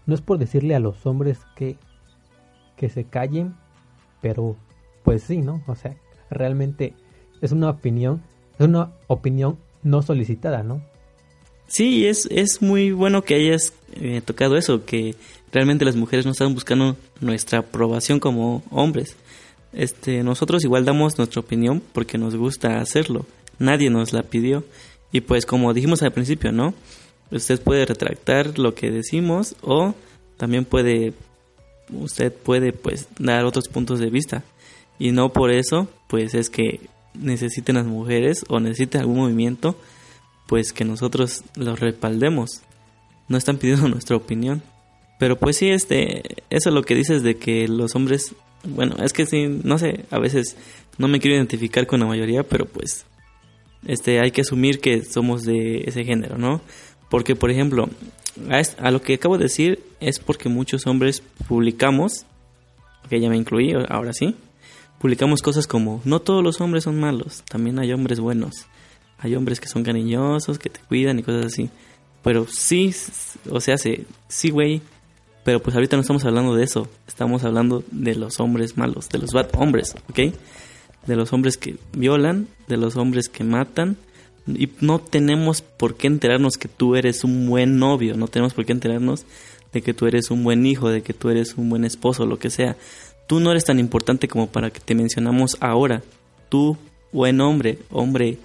no 0.05 0.15
es 0.15 0.21
por 0.21 0.39
decirle 0.39 0.75
a 0.75 0.79
los 0.79 1.05
hombres 1.05 1.39
que, 1.55 1.77
que 2.75 2.89
se 2.89 3.03
callen, 3.03 3.55
pero 4.21 4.55
pues 5.03 5.23
sí, 5.23 5.41
¿no? 5.41 5.61
O 5.67 5.75
sea, 5.75 5.95
realmente 6.29 6.95
es 7.41 7.51
una 7.51 7.69
opinión, 7.69 8.23
es 8.57 8.67
una 8.67 8.91
opinión 9.07 9.57
no 9.83 10.01
solicitada, 10.01 10.63
¿no? 10.63 10.81
Sí, 11.67 12.05
es, 12.05 12.27
es 12.31 12.61
muy 12.61 12.91
bueno 12.91 13.23
que 13.23 13.35
hayas 13.35 13.73
eh, 13.93 14.21
tocado 14.23 14.57
eso, 14.57 14.85
que 14.85 15.15
realmente 15.51 15.85
las 15.85 15.95
mujeres 15.95 16.25
no 16.25 16.31
están 16.31 16.53
buscando 16.53 16.95
nuestra 17.19 17.59
aprobación 17.59 18.19
como 18.19 18.63
hombres, 18.71 19.15
este, 19.73 20.23
nosotros 20.23 20.63
igual 20.63 20.85
damos 20.85 21.17
nuestra 21.17 21.41
opinión 21.41 21.81
porque 21.93 22.17
nos 22.17 22.35
gusta 22.35 22.79
hacerlo. 22.79 23.25
Nadie 23.59 23.89
nos 23.89 24.13
la 24.13 24.23
pidió. 24.23 24.63
Y 25.11 25.21
pues 25.21 25.45
como 25.45 25.73
dijimos 25.73 26.01
al 26.03 26.11
principio, 26.11 26.51
¿no? 26.51 26.73
Usted 27.31 27.61
puede 27.61 27.85
retractar 27.85 28.57
lo 28.57 28.73
que 28.73 28.89
decimos 28.89 29.55
o 29.61 29.93
también 30.37 30.65
puede 30.65 31.13
usted 31.91 32.33
puede 32.33 32.73
pues 32.73 33.07
dar 33.19 33.45
otros 33.45 33.67
puntos 33.67 33.99
de 33.99 34.09
vista. 34.09 34.43
Y 34.99 35.11
no 35.11 35.31
por 35.31 35.51
eso 35.51 35.87
pues 36.07 36.33
es 36.33 36.49
que 36.49 36.81
necesiten 37.13 37.75
las 37.75 37.85
mujeres 37.85 38.45
o 38.47 38.59
necesiten 38.59 39.01
algún 39.01 39.17
movimiento 39.17 39.75
pues 40.47 40.73
que 40.73 40.85
nosotros 40.85 41.43
los 41.55 41.79
respaldemos. 41.79 42.61
No 43.27 43.37
están 43.37 43.57
pidiendo 43.57 43.87
nuestra 43.89 44.15
opinión. 44.15 44.61
Pero 45.19 45.37
pues 45.37 45.57
sí, 45.57 45.69
este, 45.69 46.43
eso 46.49 46.69
es 46.69 46.75
lo 46.75 46.83
que 46.83 46.95
dices 46.95 47.23
de 47.23 47.37
que 47.37 47.67
los 47.67 47.95
hombres 47.95 48.35
bueno, 48.63 48.95
es 49.03 49.13
que 49.13 49.25
sí, 49.25 49.47
no 49.63 49.77
sé, 49.77 50.05
a 50.09 50.19
veces 50.19 50.57
no 50.97 51.07
me 51.07 51.19
quiero 51.19 51.35
identificar 51.35 51.87
con 51.87 51.99
la 51.99 52.05
mayoría, 52.05 52.43
pero 52.43 52.65
pues 52.65 53.05
este 53.85 54.19
hay 54.19 54.31
que 54.31 54.41
asumir 54.41 54.79
que 54.79 55.03
somos 55.03 55.43
de 55.43 55.83
ese 55.85 56.03
género, 56.03 56.37
¿no? 56.37 56.61
Porque 57.09 57.35
por 57.35 57.51
ejemplo, 57.51 57.89
a, 58.49 58.91
lo 58.91 59.01
que 59.01 59.15
acabo 59.15 59.37
de 59.37 59.45
decir 59.45 59.83
es 59.99 60.19
porque 60.19 60.49
muchos 60.49 60.87
hombres 60.87 61.21
publicamos, 61.47 62.25
que 63.09 63.19
ya 63.19 63.29
me 63.29 63.37
incluí, 63.37 63.73
ahora 63.89 64.11
sí, 64.11 64.35
publicamos 64.99 65.41
cosas 65.41 65.67
como 65.67 66.01
no 66.03 66.19
todos 66.19 66.43
los 66.43 66.59
hombres 66.59 66.83
son 66.83 66.99
malos, 66.99 67.43
también 67.49 67.79
hay 67.79 67.93
hombres 67.93 68.19
buenos. 68.19 68.65
Hay 69.19 69.35
hombres 69.35 69.59
que 69.59 69.67
son 69.67 69.83
cariñosos, 69.83 70.59
que 70.59 70.69
te 70.69 70.79
cuidan 70.81 71.19
y 71.19 71.23
cosas 71.23 71.45
así. 71.45 71.69
Pero 72.23 72.45
sí, 72.49 72.93
o 73.49 73.59
sea, 73.61 73.75
sí, 73.77 74.49
güey, 74.49 74.81
pero 75.43 75.61
pues 75.61 75.75
ahorita 75.75 75.95
no 75.95 76.01
estamos 76.01 76.25
hablando 76.25 76.55
de 76.55 76.65
eso. 76.65 76.89
Estamos 77.07 77.43
hablando 77.45 77.83
de 77.91 78.15
los 78.15 78.39
hombres 78.39 78.77
malos, 78.77 79.07
de 79.09 79.19
los 79.19 79.31
bad 79.31 79.47
hombres, 79.53 79.95
¿ok? 80.09 80.33
De 81.05 81.15
los 81.15 81.31
hombres 81.31 81.55
que 81.55 81.77
violan, 81.93 82.47
de 82.67 82.75
los 82.75 82.97
hombres 82.97 83.29
que 83.29 83.45
matan. 83.45 83.95
Y 84.45 84.69
no 84.81 84.99
tenemos 84.99 85.61
por 85.61 85.95
qué 85.95 86.07
enterarnos 86.07 86.57
que 86.57 86.67
tú 86.67 86.95
eres 86.95 87.23
un 87.23 87.47
buen 87.47 87.79
novio. 87.79 88.17
No 88.17 88.27
tenemos 88.27 88.53
por 88.53 88.65
qué 88.65 88.73
enterarnos 88.73 89.25
de 89.71 89.81
que 89.81 89.93
tú 89.93 90.05
eres 90.05 90.31
un 90.31 90.43
buen 90.43 90.65
hijo, 90.65 90.89
de 90.89 91.01
que 91.01 91.13
tú 91.13 91.29
eres 91.29 91.55
un 91.55 91.69
buen 91.69 91.85
esposo, 91.85 92.25
lo 92.25 92.39
que 92.39 92.49
sea. 92.49 92.75
Tú 93.27 93.39
no 93.39 93.51
eres 93.51 93.63
tan 93.63 93.79
importante 93.79 94.27
como 94.27 94.47
para 94.47 94.69
que 94.69 94.79
te 94.79 94.95
mencionamos 94.95 95.55
ahora. 95.61 96.03
Tú, 96.49 96.77
buen 97.11 97.39
hombre, 97.39 97.79
hombre, 97.89 98.37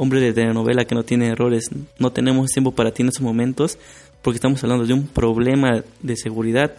hombre 0.00 0.18
de 0.22 0.32
telenovela 0.32 0.86
que 0.86 0.94
no 0.94 1.02
tiene 1.02 1.26
errores, 1.26 1.68
no 1.98 2.10
tenemos 2.10 2.50
tiempo 2.50 2.72
para 2.72 2.90
ti 2.90 3.02
en 3.02 3.08
esos 3.08 3.20
momentos 3.20 3.78
porque 4.22 4.36
estamos 4.36 4.64
hablando 4.64 4.86
de 4.86 4.94
un 4.94 5.06
problema 5.06 5.84
de 6.00 6.16
seguridad, 6.16 6.74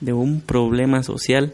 de 0.00 0.14
un 0.14 0.40
problema 0.40 1.02
social, 1.02 1.52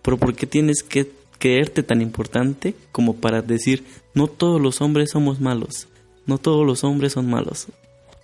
pero 0.00 0.16
¿por 0.16 0.34
qué 0.34 0.46
tienes 0.46 0.82
que 0.82 1.10
creerte 1.38 1.82
tan 1.82 2.00
importante 2.00 2.74
como 2.92 3.16
para 3.16 3.42
decir, 3.42 3.84
no 4.14 4.26
todos 4.26 4.58
los 4.58 4.80
hombres 4.80 5.10
somos 5.10 5.38
malos, 5.38 5.86
no 6.24 6.38
todos 6.38 6.66
los 6.66 6.82
hombres 6.82 7.12
son 7.12 7.28
malos? 7.28 7.66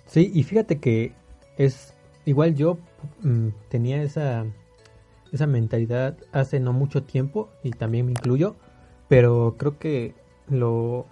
Sí, 0.07 0.31
y 0.33 0.41
fíjate 0.41 0.79
que 0.79 1.13
es 1.59 1.93
igual 2.25 2.55
yo 2.55 2.79
mm, 3.21 3.49
tenía 3.69 4.01
esa, 4.01 4.45
esa 5.31 5.45
mentalidad 5.45 6.17
hace 6.31 6.59
no 6.59 6.73
mucho 6.73 7.03
tiempo, 7.03 7.49
y 7.63 7.69
también 7.69 8.07
me 8.07 8.13
incluyo, 8.13 8.55
pero 9.07 9.57
creo 9.59 9.77
que 9.77 10.15
lo, 10.49 11.05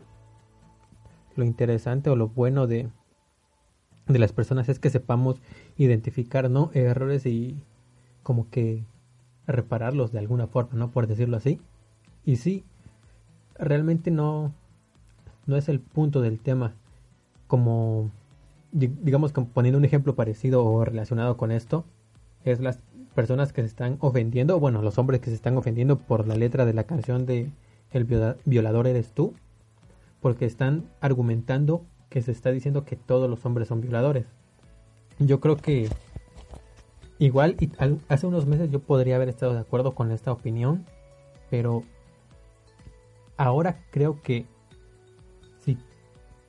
lo 1.39 1.45
interesante 1.45 2.09
o 2.09 2.15
lo 2.15 2.27
bueno 2.27 2.67
de, 2.67 2.89
de 4.07 4.19
las 4.19 4.33
personas 4.33 4.69
es 4.69 4.79
que 4.79 4.89
sepamos 4.89 5.41
identificar 5.77 6.49
no 6.49 6.69
errores 6.73 7.25
y 7.25 7.57
como 8.21 8.49
que 8.49 8.83
repararlos 9.47 10.11
de 10.11 10.19
alguna 10.19 10.45
forma 10.45 10.71
no 10.73 10.91
por 10.91 11.07
decirlo 11.07 11.37
así. 11.37 11.59
Y 12.25 12.35
sí 12.35 12.63
realmente 13.55 14.11
no 14.11 14.53
no 15.47 15.57
es 15.57 15.67
el 15.67 15.79
punto 15.79 16.21
del 16.21 16.39
tema. 16.39 16.75
Como 17.47 18.11
digamos 18.71 19.31
poniendo 19.31 19.79
un 19.79 19.85
ejemplo 19.85 20.13
parecido 20.13 20.63
o 20.63 20.85
relacionado 20.85 21.37
con 21.37 21.51
esto 21.51 21.85
es 22.45 22.59
las 22.59 22.79
personas 23.15 23.51
que 23.51 23.61
se 23.61 23.67
están 23.67 23.97
ofendiendo 23.99 24.59
bueno 24.59 24.83
los 24.83 24.99
hombres 24.99 25.21
que 25.21 25.31
se 25.31 25.35
están 25.35 25.57
ofendiendo 25.57 25.97
por 25.97 26.27
la 26.27 26.35
letra 26.35 26.65
de 26.65 26.73
la 26.73 26.83
canción 26.83 27.25
de 27.25 27.49
el 27.91 28.05
violador 28.45 28.85
eres 28.85 29.11
tú 29.11 29.33
porque 30.21 30.45
están 30.45 30.89
argumentando 31.01 31.85
que 32.09 32.21
se 32.21 32.31
está 32.31 32.51
diciendo 32.51 32.85
que 32.85 32.95
todos 32.95 33.29
los 33.29 33.45
hombres 33.45 33.67
son 33.67 33.81
violadores. 33.81 34.25
Yo 35.19 35.39
creo 35.39 35.57
que 35.57 35.89
igual 37.19 37.55
hace 38.07 38.25
unos 38.25 38.45
meses 38.45 38.71
yo 38.71 38.79
podría 38.79 39.17
haber 39.17 39.29
estado 39.29 39.53
de 39.53 39.59
acuerdo 39.59 39.93
con 39.93 40.11
esta 40.11 40.31
opinión, 40.31 40.85
pero 41.49 41.83
ahora 43.37 43.83
creo 43.91 44.21
que 44.21 44.45
si 45.63 45.77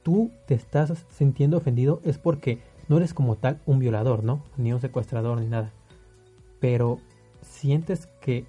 tú 0.02 0.30
te 0.46 0.54
estás 0.54 1.04
sintiendo 1.10 1.58
ofendido 1.58 2.00
es 2.04 2.18
porque 2.18 2.60
no 2.88 2.96
eres 2.96 3.14
como 3.14 3.36
tal 3.36 3.60
un 3.66 3.78
violador, 3.78 4.24
¿no? 4.24 4.42
Ni 4.56 4.72
un 4.72 4.80
secuestrador 4.80 5.38
ni 5.40 5.46
nada. 5.46 5.72
Pero 6.58 6.98
sientes 7.42 8.06
que 8.20 8.46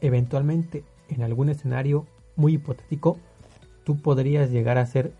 eventualmente 0.00 0.84
en 1.08 1.22
algún 1.22 1.48
escenario 1.48 2.06
muy 2.36 2.54
hipotético 2.54 3.18
tú 3.84 3.96
podrías 3.96 4.50
llegar 4.50 4.78
a 4.78 4.86
ser 4.86 5.12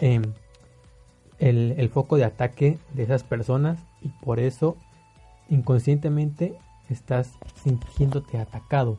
em, 0.00 0.22
el, 1.38 1.88
foco 1.88 2.16
de 2.16 2.24
ataque 2.24 2.78
de 2.94 3.04
esas 3.04 3.22
personas 3.22 3.78
y 4.02 4.08
por 4.08 4.40
eso 4.40 4.76
inconscientemente 5.48 6.54
estás 6.90 7.32
sintiéndote 7.62 8.38
atacado. 8.38 8.98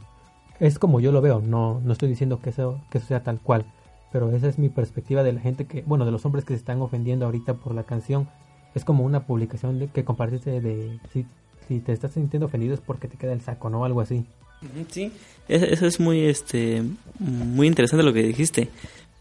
Es 0.60 0.80
como 0.80 1.00
yo 1.00 1.12
lo 1.12 1.22
veo, 1.22 1.42
no, 1.42 1.80
no 1.84 1.94
estoy 1.94 2.10
diciendo 2.10 2.42
que 2.42 2.50
eso, 2.50 2.82
que 2.90 2.98
eso 2.98 3.08
sea 3.08 3.24
tal 3.24 3.40
cual, 3.40 3.66
pero 4.12 4.32
esa 4.32 4.48
es 4.48 4.58
mi 4.58 4.70
perspectiva 4.70 5.24
de 5.24 5.34
la 5.34 5.42
gente 5.42 5.66
que, 5.66 5.84
bueno, 5.84 6.06
de 6.06 6.12
los 6.12 6.26
hombres 6.26 6.44
que 6.44 6.54
se 6.54 6.60
están 6.60 6.82
ofendiendo 6.82 7.26
ahorita 7.26 7.56
por 7.56 7.76
la 7.76 7.84
canción. 7.84 8.28
Es 8.76 8.86
como 8.86 9.04
una 9.04 9.26
publicación 9.26 9.90
que 9.94 10.04
compartiste 10.04 10.62
de 10.62 11.00
si, 11.12 11.26
si 11.68 11.80
te 11.80 11.92
estás 11.92 12.12
sintiendo 12.12 12.48
ofendido 12.48 12.74
es 12.74 12.82
porque 12.82 13.08
te 13.08 13.18
queda 13.18 13.34
el 13.34 13.42
saco, 13.42 13.70
¿no? 13.70 13.86
Algo 13.86 14.02
así. 14.02 14.26
Sí, 14.90 15.12
eso 15.48 15.86
es 15.88 16.00
muy, 16.00 16.26
este, 16.26 16.84
muy 17.20 17.68
interesante 17.68 18.04
lo 18.04 18.14
que 18.14 18.24
dijiste. 18.24 18.70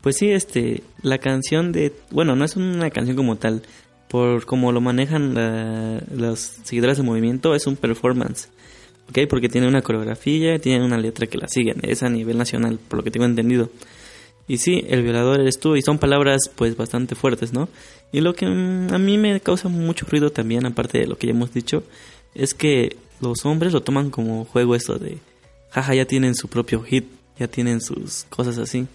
Pues 0.08 0.16
sí, 0.16 0.30
este, 0.30 0.84
la 1.02 1.18
canción 1.18 1.70
de, 1.70 1.92
bueno, 2.10 2.34
no 2.34 2.46
es 2.46 2.56
una 2.56 2.88
canción 2.88 3.14
como 3.14 3.36
tal, 3.36 3.60
por 4.08 4.46
como 4.46 4.72
lo 4.72 4.80
manejan 4.80 5.34
los 6.16 6.38
seguidores 6.64 6.96
del 6.96 7.04
movimiento, 7.04 7.54
es 7.54 7.66
un 7.66 7.76
performance, 7.76 8.48
¿ok? 9.10 9.28
Porque 9.28 9.50
tiene 9.50 9.68
una 9.68 9.82
coreografía, 9.82 10.58
tiene 10.60 10.82
una 10.82 10.96
letra 10.96 11.26
que 11.26 11.36
la 11.36 11.46
siguen, 11.46 11.80
es 11.82 12.02
a 12.02 12.08
nivel 12.08 12.38
nacional, 12.38 12.78
por 12.88 13.00
lo 13.00 13.04
que 13.04 13.10
tengo 13.10 13.26
entendido. 13.26 13.68
Y 14.46 14.56
sí, 14.56 14.82
el 14.88 15.02
violador 15.02 15.42
eres 15.42 15.60
tú 15.60 15.76
y 15.76 15.82
son 15.82 15.98
palabras 15.98 16.50
pues 16.56 16.74
bastante 16.74 17.14
fuertes, 17.14 17.52
¿no? 17.52 17.68
Y 18.10 18.22
lo 18.22 18.32
que 18.34 18.46
mm, 18.46 18.94
a 18.94 18.98
mí 18.98 19.18
me 19.18 19.38
causa 19.40 19.68
mucho 19.68 20.06
ruido 20.06 20.30
también, 20.30 20.64
aparte 20.64 21.00
de 21.00 21.06
lo 21.06 21.18
que 21.18 21.26
ya 21.26 21.34
hemos 21.34 21.52
dicho, 21.52 21.82
es 22.34 22.54
que 22.54 22.96
los 23.20 23.44
hombres 23.44 23.74
lo 23.74 23.82
toman 23.82 24.08
como 24.08 24.46
juego 24.46 24.74
esto 24.74 24.98
de, 24.98 25.18
jaja, 25.68 25.94
ya 25.94 26.06
tienen 26.06 26.34
su 26.34 26.48
propio 26.48 26.82
hit, 26.82 27.04
ya 27.38 27.46
tienen 27.46 27.82
sus 27.82 28.24
cosas 28.30 28.56
así. 28.56 28.86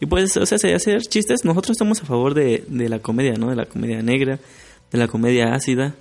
Y 0.00 0.06
pues, 0.06 0.36
o 0.36 0.44
sea, 0.44 0.56
hacer 0.76 1.00
chistes, 1.02 1.44
nosotros 1.44 1.72
estamos 1.72 2.02
a 2.02 2.06
favor 2.06 2.34
de, 2.34 2.64
de 2.68 2.88
la 2.88 2.98
comedia, 2.98 3.34
¿no? 3.34 3.50
De 3.50 3.56
la 3.56 3.66
comedia 3.66 4.02
negra, 4.02 4.38
de 4.92 4.98
la 4.98 5.08
comedia 5.08 5.54
ácida. 5.54 5.94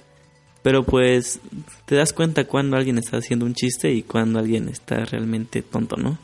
Pero 0.63 0.83
pues 0.83 1.39
te 1.85 1.95
das 1.95 2.11
cuenta 2.11 2.45
cuando 2.45 2.75
alguien 2.75 2.97
está 2.97 3.17
haciendo 3.17 3.45
un 3.45 3.53
chiste 3.53 3.91
y 3.91 4.01
cuando 4.01 4.39
alguien 4.39 4.67
está 4.67 5.05
realmente 5.05 5.61
tonto, 5.61 5.95
¿no? 5.95 6.17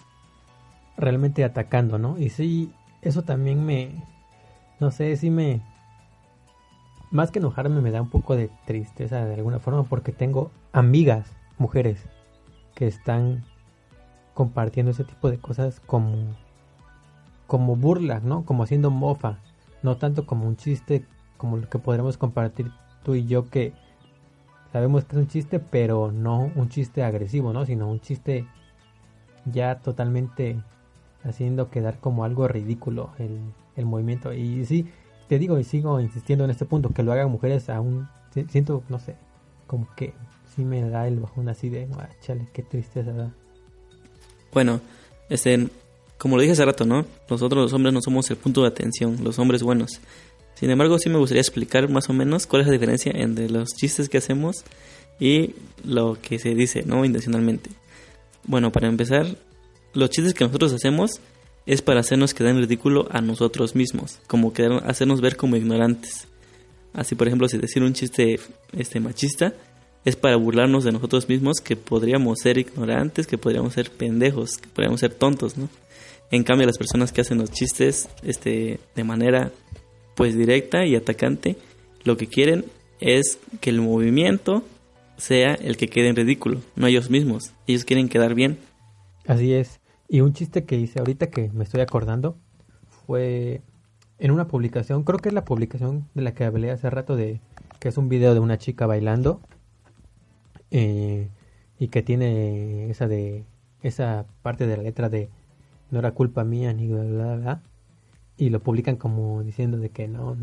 realmente 1.02 1.44
atacando, 1.44 1.98
¿no? 1.98 2.18
Y 2.18 2.30
sí, 2.30 2.72
eso 3.02 3.24
también 3.24 3.66
me, 3.66 3.92
no 4.80 4.92
sé, 4.92 5.18
sí 5.18 5.30
me, 5.30 5.62
más 7.10 7.32
que 7.32 7.40
enojarme 7.40 7.82
me 7.82 7.92
da 7.92 8.02
un 8.02 8.10
poco 8.10 8.36
de 8.36 8.50
tristeza 8.66 9.26
de 9.26 9.34
alguna 9.34 9.60
forma 9.60 9.84
porque 9.84 10.12
tengo 10.12 10.52
amigas, 10.72 11.34
mujeres, 11.58 12.08
que 12.76 12.88
están 12.88 13.44
compartiendo 14.34 14.92
ese 14.92 15.04
tipo 15.04 15.30
de 15.30 15.40
cosas 15.40 15.82
como, 15.82 16.36
como 17.52 17.76
burla, 17.76 18.22
¿no? 18.22 18.46
Como 18.46 18.64
haciendo 18.64 18.92
mofa, 18.92 19.40
no 19.84 19.98
tanto 19.98 20.26
como 20.26 20.48
un 20.48 20.56
chiste 20.56 21.04
como 21.36 21.58
lo 21.58 21.68
que 21.68 21.80
podremos 21.80 22.18
compartir 22.18 22.72
tú 23.04 23.14
y 23.14 23.26
yo 23.26 23.50
que 23.50 23.74
sabemos 24.72 25.04
que 25.04 25.18
es 25.18 25.22
un 25.22 25.28
chiste, 25.28 25.60
pero 25.60 26.14
no 26.14 26.50
un 26.56 26.70
chiste 26.70 27.04
agresivo, 27.04 27.52
¿no? 27.52 27.66
Sino 27.66 27.92
un 27.92 28.00
chiste 28.00 28.48
ya 29.44 29.80
totalmente 29.80 30.64
haciendo 31.26 31.70
quedar 31.70 32.00
como 32.00 32.24
algo 32.24 32.48
ridículo 32.48 33.10
el, 33.20 33.42
el 33.76 33.86
movimiento. 33.86 34.32
Y 34.32 34.66
sí, 34.66 34.90
te 35.28 35.38
digo 35.38 35.60
y 35.60 35.66
sigo 35.66 36.00
insistiendo 36.00 36.46
en 36.46 36.52
este 36.52 36.64
punto, 36.64 36.92
que 36.92 37.04
lo 37.04 37.12
hagan 37.12 37.30
mujeres 37.30 37.70
aún, 37.70 38.08
siento, 38.48 38.82
no 38.88 38.98
sé, 38.98 39.18
como 39.68 39.94
que 39.98 40.14
sí 40.56 40.64
me 40.64 40.90
da 40.90 41.06
el 41.06 41.20
bajón 41.20 41.50
así 41.50 41.68
de, 41.68 41.90
ah, 42.00 42.08
chale, 42.22 42.48
qué 42.54 42.64
tristeza 42.64 43.12
da. 43.12 43.34
Bueno, 44.54 44.80
este, 45.28 45.68
como 46.22 46.36
lo 46.36 46.44
dije 46.44 46.54
hace 46.54 46.64
rato, 46.64 46.86
¿no? 46.86 47.04
Nosotros 47.32 47.64
los 47.64 47.74
hombres 47.74 47.96
no 47.96 48.00
somos 48.04 48.30
el 48.30 48.38
punto 48.38 48.62
de 48.62 48.68
atención, 48.68 49.18
los 49.24 49.40
hombres 49.40 49.64
buenos. 49.64 50.02
Sin 50.54 50.70
embargo, 50.70 51.00
sí 51.00 51.10
me 51.10 51.18
gustaría 51.18 51.42
explicar 51.42 51.90
más 51.90 52.12
o 52.12 52.14
menos 52.14 52.46
cuál 52.46 52.62
es 52.62 52.68
la 52.68 52.74
diferencia 52.74 53.12
entre 53.16 53.50
los 53.50 53.70
chistes 53.70 54.08
que 54.08 54.20
hacemos 54.20 54.58
y 55.20 55.56
lo 55.84 56.20
que 56.22 56.38
se 56.38 56.54
dice, 56.54 56.84
¿no? 56.86 57.04
Intencionalmente. 57.06 57.72
Bueno, 58.44 58.72
para 58.72 58.88
empezar, 58.88 59.36
los 59.96 60.12
chistes 60.12 60.36
que 60.36 60.44
nosotros 60.44 60.72
hacemos 60.74 61.22
es 61.66 61.82
para 61.82 62.02
hacernos 62.02 62.36
quedar 62.36 62.52
en 62.52 62.60
ridículo 62.60 63.08
a 63.10 63.22
nosotros 63.22 63.74
mismos, 63.74 64.20
como 64.28 64.54
que 64.54 64.70
hacernos 64.86 65.22
ver 65.22 65.38
como 65.38 65.56
ignorantes. 65.56 66.28
Así, 66.94 67.16
por 67.16 67.26
ejemplo, 67.30 67.48
si 67.48 67.58
decir 67.58 67.82
un 67.82 67.94
chiste 67.94 68.40
este 68.74 69.00
machista 69.00 69.56
es 70.06 70.16
para 70.16 70.36
burlarnos 70.36 70.84
de 70.84 70.92
nosotros 70.92 71.28
mismos 71.28 71.62
que 71.62 71.76
podríamos 71.76 72.42
ser 72.44 72.60
ignorantes, 72.60 73.26
que 73.26 73.40
podríamos 73.40 73.74
ser 73.74 73.90
pendejos, 73.90 74.60
que 74.60 74.70
podríamos 74.70 75.00
ser 75.00 75.16
tontos, 75.16 75.58
¿no? 75.58 75.68
En 76.32 76.44
cambio, 76.44 76.66
las 76.66 76.78
personas 76.78 77.12
que 77.12 77.22
hacen 77.22 77.38
los 77.38 77.52
chistes 77.52 78.10
este 78.24 78.80
de 78.96 79.04
manera 79.04 79.52
pues 80.16 80.36
directa 80.36 80.86
y 80.86 80.96
atacante, 80.96 81.58
lo 82.04 82.18
que 82.18 82.28
quieren 82.28 82.66
es 83.00 83.40
que 83.60 83.70
el 83.70 83.82
movimiento 83.82 84.64
sea 85.18 85.54
el 85.54 85.78
que 85.78 85.88
quede 85.88 86.10
en 86.10 86.16
ridículo, 86.16 86.62
no 86.76 86.88
ellos 86.88 87.10
mismos. 87.10 87.54
Ellos 87.68 87.86
quieren 87.86 88.10
quedar 88.10 88.34
bien. 88.34 88.58
Así 89.28 89.54
es. 89.54 89.80
Y 90.08 90.22
un 90.22 90.34
chiste 90.34 90.66
que 90.66 90.78
hice 90.78 91.00
ahorita 91.00 91.30
que 91.30 91.50
me 91.54 91.64
estoy 91.64 91.82
acordando 91.82 92.38
fue 93.06 93.62
en 94.20 94.32
una 94.32 94.48
publicación, 94.48 95.04
creo 95.04 95.20
que 95.20 95.30
es 95.30 95.34
la 95.34 95.46
publicación 95.46 96.08
de 96.14 96.22
la 96.22 96.34
que 96.34 96.44
hablé 96.44 96.72
hace 96.72 96.90
rato 96.90 97.16
de 97.16 97.42
que 97.80 97.90
es 97.90 97.98
un 97.98 98.10
video 98.10 98.34
de 98.34 98.40
una 98.40 98.58
chica 98.58 98.86
bailando 98.86 99.42
eh, 100.70 101.28
y 101.80 101.88
que 101.88 102.04
tiene 102.04 102.90
esa 102.90 103.08
de 103.08 103.44
esa 103.82 104.26
parte 104.44 104.68
de 104.68 104.78
la 104.78 104.84
letra 104.84 105.10
de 105.10 105.30
no 105.92 106.00
era 106.00 106.12
culpa 106.12 106.44
mía 106.44 106.74
ni 106.74 106.88
bla 106.88 107.04
bla 107.04 107.36
bla 107.36 107.62
y 108.38 108.50
lo 108.50 108.60
publican 108.60 108.96
como 108.96 109.44
diciendo 109.44 109.78
de 109.78 109.90
que 109.90 110.08
no, 110.08 110.36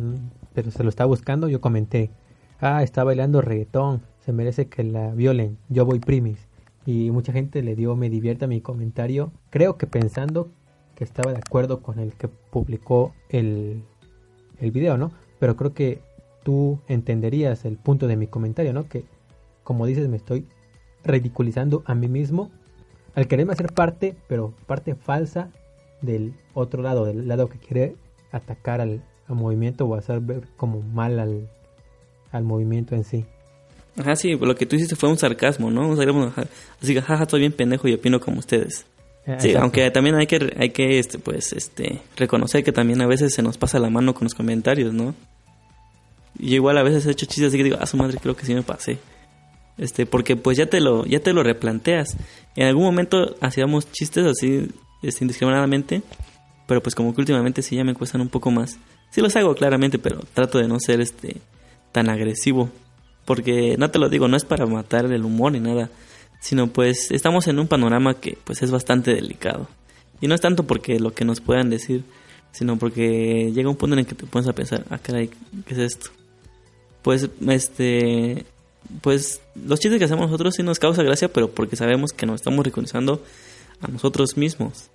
pero 0.55 0.71
se 0.71 0.85
lo 0.85 0.89
está 0.89 1.05
buscando 1.05 1.49
yo 1.49 1.61
comenté 1.61 2.11
ah 2.61 2.83
está 2.83 3.03
bailando 3.03 3.43
reggaetón 3.43 4.03
se 4.25 4.33
merece 4.33 4.69
que 4.69 4.85
la 4.85 5.13
violen 5.13 5.59
yo 5.69 5.85
voy 5.85 5.99
primis 5.99 6.49
y 6.89 7.11
mucha 7.11 7.35
gente 7.35 7.63
le 7.63 7.77
dio 7.77 7.97
me 7.97 8.09
divierta 8.09 8.47
mi 8.47 8.63
comentario, 8.63 9.31
creo 9.51 9.77
que 9.77 9.87
pensando 9.87 10.49
que 10.95 11.05
estaba 11.05 11.33
de 11.33 11.37
acuerdo 11.37 11.83
con 11.83 11.99
el 11.99 12.15
que 12.15 12.29
publicó 12.29 13.13
el, 13.29 13.83
el 14.59 14.71
video, 14.71 14.97
¿no? 14.97 15.13
Pero 15.39 15.55
creo 15.55 15.75
que 15.75 16.01
tú 16.45 16.81
entenderías 16.89 17.67
el 17.67 17.77
punto 17.77 18.07
de 18.07 18.17
mi 18.17 18.27
comentario, 18.27 18.73
¿no? 18.73 18.89
Que 18.89 19.05
como 19.65 19.85
dices 19.85 20.09
me 20.09 20.17
estoy 20.17 20.47
ridiculizando 21.05 21.83
a 21.85 21.95
mí 21.95 22.09
mismo 22.09 22.51
al 23.15 23.27
quererme 23.29 23.53
hacer 23.53 23.73
parte, 23.73 24.17
pero 24.29 24.55
parte 24.67 24.95
falsa 24.95 25.51
del 26.01 26.35
otro 26.55 26.83
lado, 26.83 27.05
del 27.05 27.27
lado 27.27 27.49
que 27.49 27.59
quiere 27.59 27.97
atacar 28.33 28.81
al, 28.81 29.03
movimiento 29.29 29.85
o 29.85 29.95
hacer 29.95 30.21
ver 30.21 30.49
como 30.57 30.81
mal 30.81 31.19
al, 31.19 31.51
al 32.33 32.45
movimiento 32.45 32.95
en 32.95 33.05
sí. 33.05 33.27
Ajá, 33.99 34.17
sí, 34.17 34.37
lo 34.37 34.55
que 34.55 34.65
tú 34.65 34.77
hiciste 34.77 34.97
fue 34.97 35.11
un 35.11 35.19
sarcasmo, 35.19 35.71
¿no? 35.71 35.93
así 35.93 36.95
que, 36.95 37.03
jaja, 37.03 37.25
estoy 37.25 37.41
bien 37.41 37.53
pendejo 37.53 37.89
y 37.89 37.95
opino 37.95 38.21
como 38.21 38.39
ustedes. 38.39 38.87
Eh, 39.27 39.37
sí, 39.39 39.55
aunque 39.55 39.91
también 39.91 40.17
hay 40.17 40.27
que, 40.27 40.55
hay 40.57 40.71
que, 40.71 40.99
este, 40.99 41.19
pues, 41.19 41.53
este, 41.53 42.01
reconocer 42.17 42.65
que 42.65 42.73
también 42.73 43.03
a 43.03 43.07
veces 43.07 43.35
se 43.35 43.43
nos 43.43 43.59
pasa 43.59 43.79
la 43.79 43.91
mano 43.91 44.15
con 44.15 44.25
los 44.25 44.35
comentarios, 44.35 44.95
¿no? 44.95 45.15
Y 46.39 46.55
igual 46.55 46.79
a 46.79 46.83
veces 46.83 47.05
he 47.05 47.11
hecho 47.11 47.27
chistes 47.27 47.49
así 47.49 47.59
que 47.59 47.65
digo, 47.65 47.77
ah, 47.79 47.85
su 47.87 47.99
madre, 47.99 48.19
creo 48.23 48.35
que 48.35 48.47
sí 48.47 48.55
me 48.55 48.63
pasé. 48.63 48.99
Este, 49.79 50.07
porque 50.07 50.37
pues 50.37 50.59
ya 50.59 50.67
te 50.67 50.81
lo, 50.81 51.07
ya 51.07 51.21
te 51.21 51.33
lo 51.33 51.43
replanteas. 51.43 52.17
En 52.57 52.67
algún 52.67 52.85
momento 52.85 53.37
hacíamos 53.41 53.91
chistes 53.93 54.27
así, 54.27 54.69
este, 55.03 55.25
indiscriminadamente, 55.25 56.03
pero 56.67 56.83
pues 56.83 56.95
como 56.95 57.15
que 57.15 57.21
últimamente 57.21 57.63
sí 57.63 57.77
ya 57.77 57.85
me 57.85 57.95
cuestan 57.95 58.21
un 58.21 58.29
poco 58.29 58.51
más. 58.51 58.79
Sí 59.11 59.21
los 59.21 59.35
hago 59.37 59.55
claramente, 59.55 59.99
pero 59.99 60.21
trato 60.35 60.59
de 60.59 60.69
no 60.69 60.79
ser, 60.81 61.01
este, 61.01 61.37
tan 61.93 62.11
agresivo. 62.11 62.71
Porque 63.25 63.77
no 63.79 63.91
te 63.91 63.99
lo 63.99 64.09
digo, 64.09 64.27
no 64.27 64.37
es 64.37 64.45
para 64.45 64.67
matar 64.67 65.05
el 65.13 65.25
humor 65.25 65.53
ni 65.53 65.61
nada, 65.61 65.91
sino 66.41 66.69
pues 66.69 67.11
estamos 67.11 67.47
en 67.47 67.59
un 67.59 67.69
panorama 67.69 68.15
que 68.15 68.39
pues 68.45 68.63
es 68.63 68.71
bastante 68.71 69.15
delicado. 69.15 69.69
Y 70.21 70.29
no 70.29 70.35
es 70.35 70.41
tanto 70.41 70.67
porque 70.67 70.99
lo 70.99 71.13
que 71.13 71.25
nos 71.25 71.41
puedan 71.41 71.71
decir, 71.71 72.05
sino 72.53 72.79
porque 72.79 73.53
llega 73.53 73.69
un 73.69 73.77
punto 73.77 73.95
en 73.95 74.01
el 74.01 74.07
que 74.07 74.15
te 74.15 74.27
pones 74.27 74.49
a 74.49 74.55
pensar, 74.55 74.85
ah 74.91 74.99
caray, 74.99 75.29
¿qué 75.67 75.75
es 75.75 75.79
esto? 75.79 76.11
Pues 77.03 77.29
este 77.47 78.47
pues 79.01 79.41
los 79.55 79.81
chistes 79.81 79.99
que 79.99 80.05
hacemos 80.05 80.27
nosotros 80.27 80.55
sí 80.57 80.63
nos 80.63 80.79
causa 80.79 81.03
gracia, 81.03 81.29
pero 81.29 81.51
porque 81.51 81.77
sabemos 81.77 82.13
que 82.13 82.27
nos 82.27 82.37
estamos 82.37 82.65
ridiculizando 82.65 83.23
a 83.81 83.89
nosotros 83.89 84.37
mismos. 84.37 84.89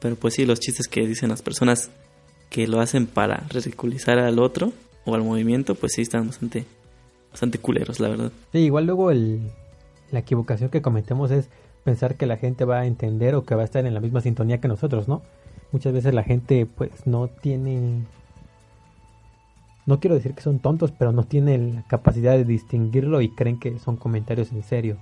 Pero 0.00 0.16
pues 0.16 0.34
sí, 0.34 0.44
los 0.44 0.60
chistes 0.60 0.88
que 0.88 1.06
dicen 1.06 1.30
las 1.30 1.42
personas 1.42 1.90
que 2.50 2.66
lo 2.66 2.80
hacen 2.80 3.06
para 3.06 3.46
ridiculizar 3.48 4.18
al 4.18 4.38
otro 4.38 4.72
o 5.04 5.14
al 5.14 5.22
movimiento, 5.22 5.74
pues 5.74 5.92
sí 5.94 6.02
están 6.02 6.26
bastante 6.26 6.64
bastante 7.30 7.58
culeros, 7.58 8.00
la 8.00 8.08
verdad. 8.08 8.32
Sí, 8.52 8.58
igual 8.58 8.86
luego 8.86 9.10
el, 9.10 9.40
la 10.10 10.20
equivocación 10.20 10.70
que 10.70 10.80
cometemos 10.80 11.30
es 11.30 11.48
pensar 11.84 12.16
que 12.16 12.26
la 12.26 12.36
gente 12.36 12.64
va 12.64 12.80
a 12.80 12.86
entender 12.86 13.34
o 13.34 13.44
que 13.44 13.54
va 13.54 13.62
a 13.62 13.64
estar 13.64 13.84
en 13.84 13.94
la 13.94 14.00
misma 14.00 14.20
sintonía 14.20 14.58
que 14.58 14.68
nosotros, 14.68 15.06
¿no? 15.06 15.22
Muchas 15.72 15.92
veces 15.92 16.14
la 16.14 16.22
gente 16.22 16.66
pues 16.66 17.06
no 17.06 17.28
tiene 17.28 18.04
no 19.86 20.00
quiero 20.00 20.16
decir 20.16 20.34
que 20.34 20.42
son 20.42 20.58
tontos, 20.58 20.92
pero 20.92 21.12
no 21.12 21.24
tienen 21.24 21.76
la 21.76 21.82
capacidad 21.82 22.32
de 22.32 22.44
distinguirlo 22.44 23.20
y 23.20 23.28
creen 23.28 23.58
que 23.58 23.78
son 23.78 23.96
comentarios 23.96 24.52
en 24.52 24.62
serio. 24.62 24.96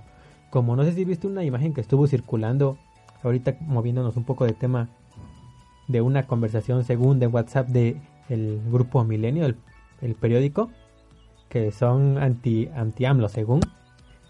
Como 0.51 0.75
no 0.75 0.83
sé 0.83 0.93
si 0.93 1.05
viste 1.05 1.27
una 1.27 1.43
imagen 1.43 1.73
que 1.73 1.81
estuvo 1.81 2.07
circulando 2.07 2.77
ahorita 3.23 3.57
moviéndonos 3.61 4.15
un 4.15 4.23
poco 4.23 4.45
de 4.45 4.53
tema 4.53 4.89
de 5.87 6.01
una 6.01 6.27
conversación 6.27 6.83
según 6.83 7.19
de 7.19 7.27
WhatsApp 7.27 7.67
de 7.67 7.99
el 8.29 8.61
grupo 8.71 9.03
Milenio, 9.03 9.53
el 10.01 10.15
periódico, 10.15 10.69
que 11.49 11.71
son 11.71 12.17
anti, 12.17 12.69
anti 12.75 13.05
según, 13.29 13.61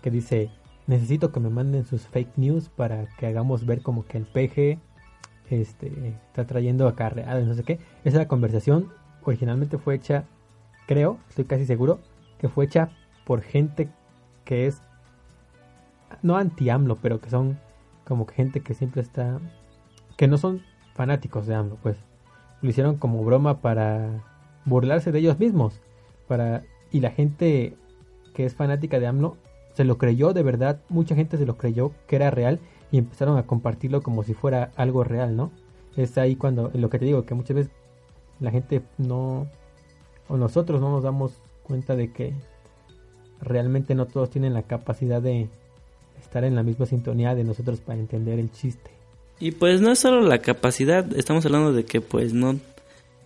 que 0.01 0.11
dice, 0.11 0.49
necesito 0.87 1.31
que 1.31 1.39
me 1.39 1.49
manden 1.49 1.85
sus 1.85 2.03
fake 2.07 2.37
news 2.37 2.69
para 2.69 3.07
que 3.17 3.27
hagamos 3.27 3.65
ver 3.65 3.81
como 3.81 4.05
que 4.05 4.17
el 4.17 4.25
PG 4.25 4.79
este, 5.49 6.15
está 6.27 6.45
trayendo 6.45 6.87
acarreados, 6.87 7.45
no 7.45 7.53
sé 7.53 7.63
qué. 7.63 7.79
Esa 8.03 8.27
conversación 8.27 8.89
originalmente 9.23 9.77
fue 9.77 9.95
hecha, 9.95 10.25
creo, 10.85 11.17
estoy 11.29 11.45
casi 11.45 11.65
seguro, 11.65 11.99
que 12.39 12.49
fue 12.49 12.65
hecha 12.65 12.89
por 13.25 13.41
gente 13.41 13.89
que 14.43 14.67
es, 14.67 14.81
no 16.21 16.37
anti 16.37 16.69
AMLO, 16.69 16.97
pero 17.01 17.19
que 17.19 17.29
son 17.29 17.59
como 18.05 18.25
que 18.25 18.35
gente 18.35 18.61
que 18.61 18.73
siempre 18.73 19.01
está, 19.01 19.39
que 20.17 20.27
no 20.27 20.37
son 20.37 20.61
fanáticos 20.93 21.47
de 21.47 21.55
AMLO, 21.55 21.77
pues 21.81 21.97
lo 22.61 22.69
hicieron 22.69 22.97
como 22.97 23.23
broma 23.23 23.61
para 23.61 24.23
burlarse 24.65 25.11
de 25.11 25.19
ellos 25.19 25.39
mismos, 25.39 25.81
para 26.27 26.63
y 26.91 27.01
la 27.01 27.11
gente 27.11 27.75
que 28.33 28.45
es 28.45 28.55
fanática 28.55 28.99
de 28.99 29.07
AMLO 29.07 29.37
se 29.73 29.83
lo 29.83 29.97
creyó 29.97 30.33
de 30.33 30.43
verdad, 30.43 30.79
mucha 30.89 31.15
gente 31.15 31.37
se 31.37 31.45
lo 31.45 31.57
creyó 31.57 31.91
que 32.07 32.15
era 32.15 32.31
real 32.31 32.59
y 32.91 32.97
empezaron 32.97 33.37
a 33.37 33.43
compartirlo 33.43 34.01
como 34.01 34.23
si 34.23 34.33
fuera 34.33 34.71
algo 34.77 35.03
real, 35.03 35.35
¿no? 35.35 35.51
es 35.95 36.17
ahí 36.17 36.35
cuando, 36.35 36.71
lo 36.73 36.89
que 36.89 36.99
te 36.99 37.05
digo, 37.05 37.25
que 37.25 37.33
muchas 37.33 37.55
veces 37.55 37.71
la 38.39 38.51
gente 38.51 38.81
no, 38.97 39.47
o 40.27 40.37
nosotros 40.37 40.81
no 40.81 40.89
nos 40.89 41.03
damos 41.03 41.33
cuenta 41.63 41.95
de 41.95 42.11
que 42.11 42.33
realmente 43.41 43.95
no 43.95 44.05
todos 44.05 44.29
tienen 44.29 44.53
la 44.53 44.63
capacidad 44.63 45.21
de 45.21 45.49
estar 46.21 46.43
en 46.43 46.55
la 46.55 46.63
misma 46.63 46.85
sintonía 46.85 47.35
de 47.35 47.43
nosotros 47.43 47.79
para 47.79 47.99
entender 47.99 48.39
el 48.39 48.51
chiste. 48.51 48.91
Y 49.39 49.51
pues 49.51 49.81
no 49.81 49.91
es 49.91 49.99
solo 49.99 50.21
la 50.21 50.39
capacidad, 50.39 51.05
estamos 51.17 51.45
hablando 51.45 51.73
de 51.73 51.83
que 51.85 52.01
pues 52.01 52.33
no, 52.33 52.57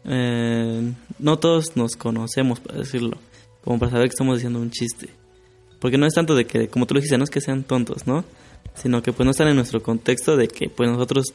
eh, 0.05 0.93
no 1.19 1.39
todos 1.39 1.75
nos 1.75 1.95
conocemos, 1.95 2.59
para 2.59 2.79
decirlo, 2.79 3.17
como 3.63 3.79
para 3.79 3.91
saber 3.91 4.07
que 4.07 4.13
estamos 4.13 4.37
diciendo 4.37 4.59
un 4.59 4.71
chiste. 4.71 5.09
Porque 5.79 5.97
no 5.97 6.05
es 6.05 6.13
tanto 6.13 6.35
de 6.35 6.45
que, 6.45 6.67
como 6.67 6.85
tú 6.85 6.93
lo 6.93 6.99
dijiste, 6.99 7.17
no 7.17 7.23
es 7.23 7.29
que 7.29 7.41
sean 7.41 7.63
tontos, 7.63 8.05
¿no? 8.05 8.25
Sino 8.73 9.01
que 9.01 9.13
pues 9.13 9.25
no 9.25 9.31
están 9.31 9.47
en 9.47 9.55
nuestro 9.55 9.81
contexto 9.81 10.35
de 10.35 10.47
que 10.47 10.69
pues 10.69 10.89
nosotros 10.89 11.33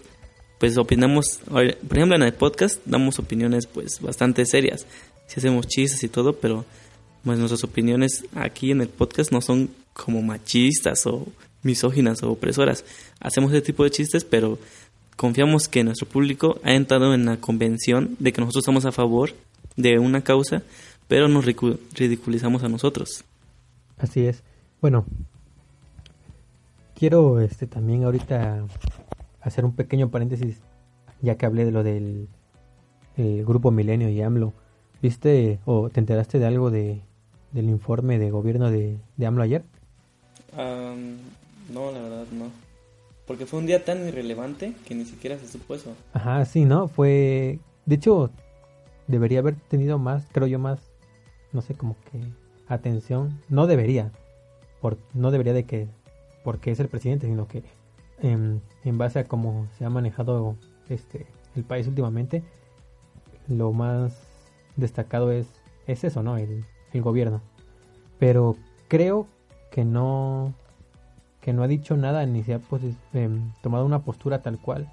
pues 0.59 0.77
opinamos, 0.79 1.41
por 1.49 1.65
ejemplo 1.65 2.17
en 2.17 2.23
el 2.23 2.33
podcast 2.33 2.81
damos 2.87 3.19
opiniones 3.19 3.67
pues 3.67 4.01
bastante 4.01 4.47
serias, 4.47 4.87
si 5.27 5.41
hacemos 5.41 5.67
chistes 5.67 6.03
y 6.05 6.09
todo, 6.09 6.37
pero 6.37 6.65
pues 7.25 7.39
nuestras 7.39 7.65
opiniones 7.65 8.25
aquí 8.35 8.71
en 8.71 8.81
el 8.81 8.89
podcast 8.89 9.33
no 9.33 9.41
son 9.41 9.71
como 9.93 10.23
machistas 10.23 11.07
o 11.07 11.27
misóginas 11.63 12.23
o 12.23 12.31
opresoras. 12.33 12.85
Hacemos 13.21 13.53
ese 13.53 13.63
tipo 13.63 13.85
de 13.85 13.91
chistes, 13.91 14.25
pero 14.25 14.59
confiamos 15.17 15.69
que 15.69 15.85
nuestro 15.85 16.07
público 16.07 16.61
ha 16.63 16.75
entrado 16.75 17.15
en 17.15 17.25
la 17.25 17.39
convención 17.39 18.17
de 18.19 18.33
que 18.33 18.41
nosotros 18.41 18.63
estamos 18.63 18.85
a 18.85 18.93
favor 18.93 19.31
de 19.77 19.99
una 19.99 20.23
causa, 20.23 20.63
pero 21.09 21.29
nos 21.29 21.45
ridiculizamos 21.47 22.63
a 22.63 22.69
nosotros. 22.69 23.25
Así 23.97 24.27
es. 24.27 24.43
Bueno, 24.83 25.07
quiero 26.95 27.41
este 27.41 27.67
también 27.67 28.05
ahorita 28.05 28.67
hacer 29.41 29.65
un 29.65 29.75
pequeño 29.75 30.11
paréntesis, 30.11 30.59
ya 31.23 31.37
que 31.37 31.47
hablé 31.47 31.65
de 31.65 31.71
lo 31.71 31.83
del 31.83 32.29
grupo 33.17 33.71
Milenio 33.71 34.11
y 34.11 34.21
AMLO. 34.21 34.53
¿Viste 35.05 35.59
o 35.67 35.91
te 35.91 36.01
enteraste 36.01 36.39
de 36.39 36.47
algo 36.47 36.71
de, 36.71 37.03
del 37.53 37.69
informe 37.69 38.19
de 38.19 38.31
gobierno 38.31 38.71
de, 38.71 38.97
de 39.19 39.27
AMLO 39.27 39.43
ayer? 39.43 39.63
no, 40.57 41.93
la 41.93 42.01
verdad 42.01 42.25
no. 42.33 42.47
Porque 43.27 43.45
fue 43.45 43.59
un 43.59 43.67
día 43.67 43.85
tan 43.85 44.09
irrelevante 44.09 44.73
que 44.89 44.95
ni 44.95 45.05
siquiera 45.05 45.39
se 45.39 45.47
supo 45.47 45.75
eso. 45.75 45.93
Ajá, 46.15 46.43
sí, 46.47 46.65
¿no? 46.65 46.89
Fue... 46.89 47.59
De 47.85 47.97
hecho, 47.97 48.31
debería 49.07 49.41
haber 49.41 49.57
tenido 49.69 49.99
más, 49.99 50.27
creo 50.33 50.47
yo, 50.47 50.59
más, 50.59 50.81
no 51.53 51.61
sé, 51.61 51.75
como 51.75 51.97
que 52.11 52.21
atención. 52.67 53.39
No 53.51 53.67
debería. 53.67 54.11
Por, 54.81 54.97
no 55.13 55.31
debería 55.31 55.53
de 55.53 55.65
que... 55.65 55.87
Porque 56.45 56.71
es 56.71 56.81
el 56.81 56.89
presidente, 56.89 57.27
sino 57.27 57.47
que 57.47 57.63
en, 58.23 58.63
en 58.85 58.97
base 58.97 59.19
a 59.19 59.25
cómo 59.25 59.69
se 59.77 59.85
ha 59.85 59.91
manejado 59.91 60.57
este 60.89 61.27
el 61.57 61.65
país 61.65 61.87
últimamente, 61.87 62.43
lo 63.49 63.75
más 63.75 64.24
destacado 64.77 65.33
es, 65.33 65.47
es 65.87 66.05
eso, 66.05 66.23
¿no? 66.23 66.37
El, 66.37 66.65
el 66.93 67.03
gobierno. 67.03 67.41
Pero 68.19 68.57
creo 68.89 69.27
que 69.71 69.85
no 69.85 70.55
que 71.41 71.53
no 71.53 71.63
ha 71.63 71.69
dicho 71.69 71.95
nada 71.97 72.25
ni 72.25 72.43
se 72.43 72.55
ha 72.55 72.59
pues, 72.59 72.83
em, 73.13 73.53
tomado 73.63 73.85
una 73.85 73.99
postura 73.99 74.41
tal 74.41 74.59
cual 74.59 74.91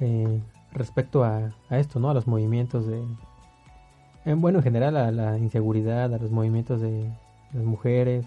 eh, 0.00 0.40
respecto 0.72 1.24
a, 1.24 1.52
a, 1.68 1.78
esto, 1.78 2.00
¿no? 2.00 2.08
A 2.08 2.14
los 2.14 2.26
movimientos 2.26 2.86
de, 2.86 3.02
en, 4.24 4.40
bueno, 4.40 4.60
en 4.60 4.64
general 4.64 4.96
a 4.96 5.10
la 5.10 5.36
inseguridad, 5.38 6.14
a 6.14 6.18
los 6.18 6.30
movimientos 6.30 6.80
de 6.80 7.10
las 7.52 7.64
mujeres. 7.64 8.24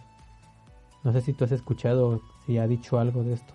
No 1.03 1.11
sé 1.13 1.21
si 1.21 1.33
tú 1.33 1.45
has 1.45 1.51
escuchado 1.51 2.21
si 2.45 2.59
ha 2.59 2.67
dicho 2.67 2.99
algo 2.99 3.23
de 3.23 3.33
esto. 3.33 3.53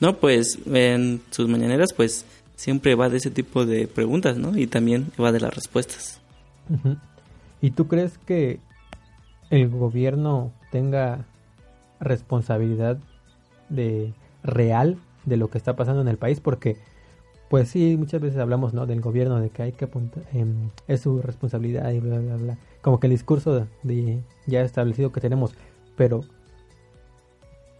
No, 0.00 0.16
pues 0.16 0.58
en 0.66 1.20
sus 1.30 1.48
mañaneras 1.48 1.92
pues 1.94 2.24
siempre 2.56 2.94
va 2.94 3.10
de 3.10 3.18
ese 3.18 3.30
tipo 3.30 3.66
de 3.66 3.88
preguntas, 3.88 4.38
¿no? 4.38 4.56
Y 4.56 4.66
también 4.66 5.12
va 5.20 5.32
de 5.32 5.40
las 5.40 5.54
respuestas. 5.54 6.20
¿Y 7.60 7.70
tú 7.72 7.88
crees 7.88 8.18
que 8.18 8.60
el 9.50 9.68
gobierno 9.68 10.52
tenga 10.70 11.24
responsabilidad 12.00 12.98
de 13.68 14.12
real 14.42 14.98
de 15.24 15.36
lo 15.36 15.50
que 15.50 15.58
está 15.58 15.76
pasando 15.76 16.00
en 16.00 16.08
el 16.08 16.16
país 16.16 16.40
porque 16.40 16.76
pues 17.48 17.70
sí 17.70 17.96
muchas 17.98 18.20
veces 18.20 18.38
hablamos 18.38 18.74
no 18.74 18.86
del 18.86 19.00
gobierno 19.00 19.40
de 19.40 19.50
que 19.50 19.62
hay 19.62 19.72
que 19.72 19.86
apuntar 19.86 20.22
em, 20.32 20.70
es 20.86 21.00
su 21.00 21.22
responsabilidad 21.22 21.90
y 21.92 22.00
bla 22.00 22.18
bla 22.18 22.36
bla. 22.36 22.58
Como 22.82 23.00
que 23.00 23.06
el 23.06 23.12
discurso 23.12 23.66
de, 23.82 24.20
ya 24.46 24.60
establecido 24.60 25.12
que 25.12 25.20
tenemos. 25.20 25.54
Pero 25.96 26.24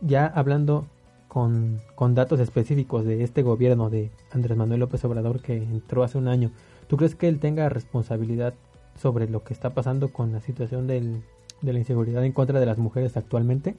ya 0.01 0.27
hablando 0.27 0.87
con, 1.29 1.81
con 1.95 2.15
datos 2.15 2.41
específicos 2.41 3.05
de 3.05 3.23
este 3.23 3.43
gobierno 3.43 3.91
de 3.91 4.11
Andrés 4.33 4.57
Manuel 4.57 4.81
López 4.81 5.05
Obrador 5.05 5.41
que 5.41 5.57
entró 5.57 6.03
hace 6.03 6.17
un 6.17 6.29
año 6.29 6.51
¿tú 6.89 6.97
crees 6.97 7.15
que 7.15 7.29
él 7.29 7.39
tenga 7.39 7.69
responsabilidad 7.69 8.55
sobre 9.01 9.29
lo 9.29 9.43
que 9.45 9.55
está 9.55 9.71
pasando 9.71 10.13
con 10.13 10.33
la 10.33 10.41
situación 10.41 10.87
del, 10.87 11.23
de 11.63 11.73
la 11.73 11.79
inseguridad 11.79 12.25
en 12.25 12.33
contra 12.33 12.61
de 12.61 12.67
las 12.67 12.79
mujeres 12.79 13.17
actualmente? 13.17 13.75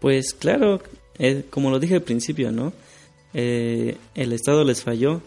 Pues 0.00 0.34
claro, 0.34 0.80
eh, 1.18 1.44
como 1.50 1.70
lo 1.70 1.78
dije 1.78 1.94
al 1.94 2.02
principio, 2.02 2.50
¿no? 2.52 2.72
Eh, 3.34 3.96
el 4.14 4.32
Estado 4.32 4.64
les 4.64 4.82
falló 4.82 5.22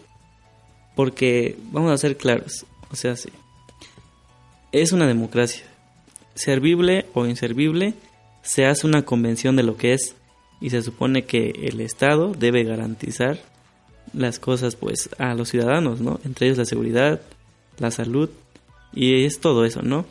porque, 0.94 1.56
vamos 1.72 1.92
a 1.92 1.98
ser 1.98 2.16
claros, 2.16 2.64
o 2.90 2.96
sea, 2.96 3.16
sí, 3.16 3.30
es 4.72 4.92
una 4.92 5.06
democracia. 5.06 5.64
Servible 6.34 7.06
o 7.14 7.26
inservible, 7.26 7.94
se 8.42 8.66
hace 8.66 8.86
una 8.86 9.02
convención 9.02 9.56
de 9.56 9.62
lo 9.62 9.76
que 9.76 9.94
es 9.94 10.14
y 10.60 10.70
se 10.70 10.82
supone 10.82 11.24
que 11.24 11.50
el 11.64 11.80
Estado 11.80 12.32
debe 12.32 12.64
garantizar 12.64 13.38
las 14.12 14.38
cosas 14.38 14.76
pues 14.76 15.10
a 15.18 15.34
los 15.34 15.48
ciudadanos, 15.48 16.00
¿no? 16.00 16.20
Entre 16.24 16.46
ellos 16.46 16.58
la 16.58 16.64
seguridad, 16.64 17.20
la 17.78 17.90
salud 17.90 18.30
y 18.92 19.24
es 19.24 19.40
todo 19.40 19.64
eso, 19.64 19.82
¿no? 19.82 20.06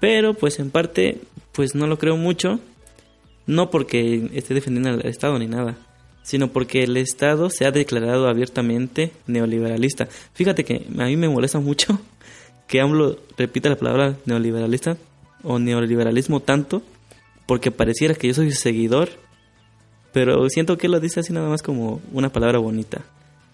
Pero 0.00 0.34
pues 0.34 0.58
en 0.58 0.70
parte 0.70 1.20
pues 1.52 1.74
no 1.74 1.86
lo 1.86 1.98
creo 1.98 2.16
mucho 2.16 2.60
no 3.46 3.70
porque 3.70 4.30
esté 4.34 4.54
defendiendo 4.54 4.90
al 4.90 5.06
Estado 5.06 5.38
ni 5.38 5.46
nada, 5.46 5.76
sino 6.22 6.48
porque 6.48 6.82
el 6.82 6.96
Estado 6.96 7.50
se 7.50 7.66
ha 7.66 7.70
declarado 7.70 8.28
abiertamente 8.28 9.12
neoliberalista. 9.26 10.08
Fíjate 10.32 10.64
que 10.64 10.86
a 10.98 11.04
mí 11.04 11.16
me 11.16 11.28
molesta 11.28 11.60
mucho 11.60 12.00
que 12.66 12.80
AMLO 12.80 13.18
repita 13.36 13.68
la 13.68 13.76
palabra 13.76 14.16
neoliberalista 14.24 14.96
o 15.42 15.58
neoliberalismo 15.58 16.40
tanto, 16.40 16.82
porque 17.46 17.70
pareciera 17.70 18.14
que 18.14 18.28
yo 18.28 18.34
soy 18.34 18.52
seguidor, 18.52 19.10
pero 20.12 20.48
siento 20.48 20.78
que 20.78 20.88
lo 20.88 21.00
dice 21.00 21.20
así 21.20 21.32
nada 21.32 21.48
más 21.48 21.62
como 21.62 22.00
una 22.12 22.30
palabra 22.30 22.58
bonita. 22.58 23.02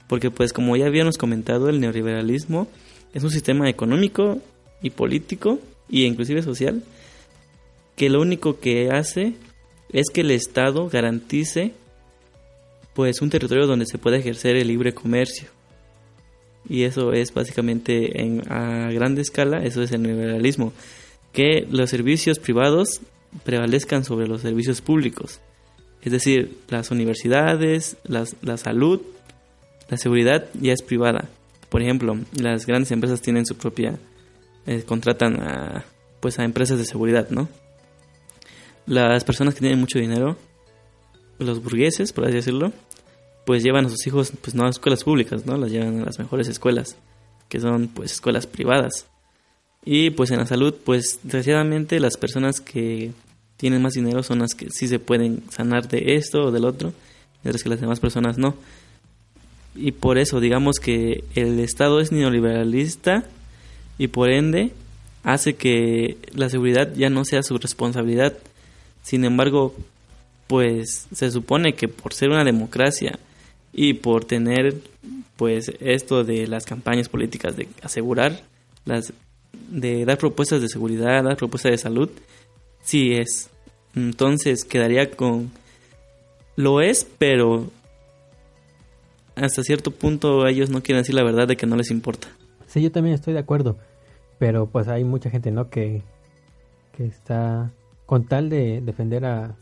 Porque 0.06 0.30
pues 0.30 0.52
como 0.52 0.76
ya 0.76 0.86
habíamos 0.86 1.18
comentado, 1.18 1.68
el 1.68 1.80
neoliberalismo 1.80 2.68
es 3.12 3.22
un 3.24 3.30
sistema 3.30 3.68
económico 3.68 4.40
y 4.82 4.90
político 4.90 5.58
y 5.88 6.04
inclusive 6.04 6.42
social 6.42 6.82
que 7.96 8.08
lo 8.08 8.20
único 8.20 8.60
que 8.60 8.90
hace 8.90 9.34
es 9.92 10.06
que 10.12 10.22
el 10.22 10.30
Estado 10.30 10.88
garantice 10.88 11.72
pues 12.94 13.20
un 13.20 13.30
territorio 13.30 13.66
donde 13.66 13.86
se 13.86 13.98
pueda 13.98 14.16
ejercer 14.16 14.56
el 14.56 14.68
libre 14.68 14.94
comercio. 14.94 15.48
Y 16.68 16.84
eso 16.84 17.12
es 17.12 17.32
básicamente 17.32 18.22
en, 18.22 18.42
a 18.50 18.90
gran 18.90 19.16
escala, 19.18 19.64
eso 19.64 19.82
es 19.82 19.92
el 19.92 20.02
liberalismo, 20.02 20.72
que 21.32 21.66
los 21.70 21.90
servicios 21.90 22.38
privados 22.38 23.00
prevalezcan 23.44 24.04
sobre 24.04 24.26
los 24.26 24.42
servicios 24.42 24.80
públicos. 24.80 25.40
Es 26.02 26.12
decir, 26.12 26.58
las 26.68 26.90
universidades, 26.90 27.96
la 28.04 28.56
salud, 28.56 29.02
la 29.88 29.96
seguridad 29.96 30.48
ya 30.60 30.72
es 30.72 30.82
privada. 30.82 31.28
Por 31.70 31.82
ejemplo, 31.82 32.18
las 32.34 32.66
grandes 32.66 32.90
empresas 32.90 33.22
tienen 33.22 33.46
su 33.46 33.56
propia, 33.56 33.98
eh, 34.66 34.82
contratan 34.82 35.40
a, 35.40 35.84
pues 36.20 36.38
a 36.38 36.44
empresas 36.44 36.78
de 36.78 36.84
seguridad, 36.84 37.30
¿no? 37.30 37.48
las 38.90 39.22
personas 39.22 39.54
que 39.54 39.60
tienen 39.60 39.78
mucho 39.78 40.00
dinero, 40.00 40.36
los 41.38 41.62
burgueses, 41.62 42.12
por 42.12 42.24
así 42.24 42.34
decirlo, 42.34 42.72
pues 43.46 43.62
llevan 43.62 43.86
a 43.86 43.88
sus 43.88 44.04
hijos 44.06 44.32
pues 44.42 44.54
no 44.54 44.66
a 44.66 44.70
escuelas 44.70 45.04
públicas, 45.04 45.46
¿no? 45.46 45.56
Las 45.56 45.70
llevan 45.70 46.00
a 46.00 46.06
las 46.06 46.18
mejores 46.18 46.48
escuelas, 46.48 46.96
que 47.48 47.60
son 47.60 47.88
pues 47.88 48.12
escuelas 48.12 48.46
privadas. 48.46 49.06
Y 49.84 50.10
pues 50.10 50.30
en 50.32 50.38
la 50.38 50.46
salud, 50.46 50.74
pues 50.84 51.20
desgraciadamente 51.22 52.00
las 52.00 52.16
personas 52.16 52.60
que 52.60 53.12
tienen 53.56 53.80
más 53.80 53.94
dinero 53.94 54.22
son 54.22 54.40
las 54.40 54.54
que 54.54 54.68
sí 54.70 54.88
se 54.88 54.98
pueden 54.98 55.44
sanar 55.50 55.88
de 55.88 56.16
esto 56.16 56.46
o 56.46 56.50
del 56.50 56.64
otro, 56.64 56.92
mientras 57.42 57.62
que 57.62 57.68
las 57.68 57.80
demás 57.80 58.00
personas 58.00 58.38
no. 58.38 58.56
Y 59.74 59.92
por 59.92 60.18
eso 60.18 60.40
digamos 60.40 60.76
que 60.78 61.24
el 61.34 61.60
Estado 61.60 62.00
es 62.00 62.12
neoliberalista 62.12 63.24
y 63.98 64.08
por 64.08 64.30
ende 64.30 64.72
hace 65.22 65.54
que 65.54 66.16
la 66.34 66.48
seguridad 66.48 66.92
ya 66.94 67.10
no 67.10 67.24
sea 67.24 67.42
su 67.42 67.58
responsabilidad, 67.58 68.36
sin 69.02 69.24
embargo, 69.24 69.74
pues 70.46 71.06
se 71.12 71.30
supone 71.30 71.74
que 71.74 71.88
por 71.88 72.14
ser 72.14 72.30
una 72.30 72.44
democracia 72.44 73.18
y 73.72 73.94
por 73.94 74.24
tener 74.24 74.76
pues 75.36 75.72
esto 75.80 76.24
de 76.24 76.46
las 76.46 76.64
campañas 76.64 77.08
políticas 77.08 77.56
de 77.56 77.68
asegurar 77.82 78.42
las 78.84 79.12
de 79.68 80.04
dar 80.04 80.18
propuestas 80.18 80.60
de 80.60 80.68
seguridad, 80.68 81.22
dar 81.22 81.36
propuestas 81.36 81.72
de 81.72 81.78
salud, 81.78 82.10
sí 82.82 83.12
es. 83.12 83.50
Entonces 83.94 84.64
quedaría 84.64 85.10
con 85.10 85.50
lo 86.56 86.80
es, 86.80 87.06
pero 87.18 87.70
hasta 89.40 89.62
cierto 89.62 89.90
punto 89.90 90.46
ellos 90.46 90.70
no 90.70 90.82
quieren 90.82 91.02
decir 91.02 91.14
la 91.14 91.24
verdad 91.24 91.48
de 91.48 91.56
que 91.56 91.66
no 91.66 91.76
les 91.76 91.90
importa. 91.90 92.28
Sí, 92.66 92.82
yo 92.82 92.92
también 92.92 93.14
estoy 93.14 93.34
de 93.34 93.40
acuerdo, 93.40 93.76
pero 94.38 94.66
pues 94.66 94.88
hay 94.88 95.04
mucha 95.04 95.30
gente, 95.30 95.50
¿no? 95.50 95.70
Que, 95.70 96.02
que 96.96 97.06
está 97.06 97.72
con 98.06 98.24
tal 98.24 98.48
de 98.48 98.80
defender 98.80 99.24
a 99.24 99.56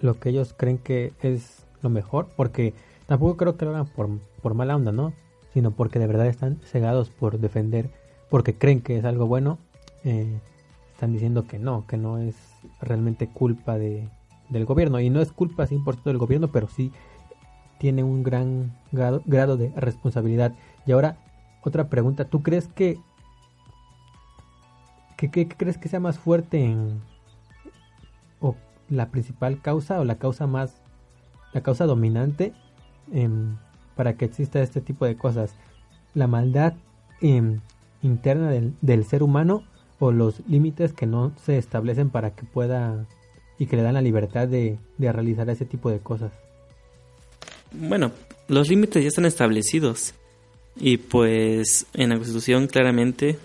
lo 0.00 0.18
que 0.18 0.30
ellos 0.30 0.54
creen 0.56 0.78
que 0.78 1.12
es 1.22 1.64
lo 1.82 1.90
mejor, 1.90 2.28
porque 2.36 2.74
tampoco 3.06 3.36
creo 3.36 3.56
que 3.56 3.64
lo 3.64 3.72
hagan 3.72 3.86
por, 3.86 4.08
por 4.42 4.54
mala 4.54 4.76
onda, 4.76 4.92
¿no? 4.92 5.12
Sino 5.54 5.70
porque 5.70 5.98
de 5.98 6.06
verdad 6.06 6.26
están 6.26 6.60
cegados 6.64 7.10
por 7.10 7.38
defender, 7.38 7.90
porque 8.28 8.54
creen 8.54 8.80
que 8.80 8.98
es 8.98 9.04
algo 9.04 9.26
bueno, 9.26 9.58
eh, 10.04 10.38
están 10.92 11.12
diciendo 11.12 11.46
que 11.46 11.58
no, 11.58 11.86
que 11.86 11.96
no 11.96 12.18
es 12.18 12.36
realmente 12.80 13.28
culpa 13.28 13.78
de, 13.78 14.08
del 14.48 14.64
gobierno. 14.64 15.00
Y 15.00 15.10
no 15.10 15.20
es 15.20 15.32
culpa 15.32 15.66
100% 15.66 16.04
del 16.04 16.18
gobierno, 16.18 16.48
pero 16.48 16.68
sí 16.68 16.92
tiene 17.78 18.02
un 18.02 18.22
gran 18.22 18.72
grado, 18.92 19.56
de 19.56 19.72
responsabilidad. 19.76 20.54
Y 20.86 20.92
ahora, 20.92 21.16
otra 21.62 21.88
pregunta, 21.88 22.24
¿tú 22.26 22.42
crees 22.42 22.68
que 22.68 22.98
¿Qué, 25.16 25.48
crees 25.48 25.78
que 25.78 25.88
sea 25.88 25.98
más 25.98 26.18
fuerte 26.18 26.62
en 26.62 27.00
o 28.38 28.54
la 28.90 29.08
principal 29.08 29.62
causa 29.62 29.98
o 29.98 30.04
la 30.04 30.16
causa 30.16 30.46
más 30.46 30.82
la 31.54 31.62
causa 31.62 31.86
dominante 31.86 32.52
para 33.94 34.18
que 34.18 34.26
exista 34.26 34.60
este 34.60 34.82
tipo 34.82 35.06
de 35.06 35.16
cosas? 35.16 35.54
¿La 36.12 36.26
maldad 36.26 36.74
em, 37.22 37.60
interna 38.02 38.50
del, 38.50 39.04
ser 39.04 39.22
humano 39.22 39.62
o 39.98 40.12
los 40.12 40.46
límites 40.46 40.92
que 40.92 41.06
no 41.06 41.32
se 41.36 41.56
establecen 41.56 42.10
para 42.10 42.32
que 42.32 42.44
pueda 42.44 43.06
y 43.58 43.66
que 43.66 43.76
le 43.76 43.82
dan 43.82 43.94
la 43.94 44.02
libertad 44.02 44.48
de 44.48 44.78
realizar 44.98 45.48
ese 45.48 45.64
tipo 45.64 45.90
de 45.90 46.00
cosas? 46.00 46.32
Bueno, 47.78 48.12
los 48.48 48.68
límites 48.68 49.02
ya 49.02 49.08
están 49.08 49.26
establecidos 49.26 50.14
y 50.76 50.96
pues 50.96 51.86
en 51.94 52.10
la 52.10 52.16
Constitución 52.16 52.68
claramente 52.68 53.38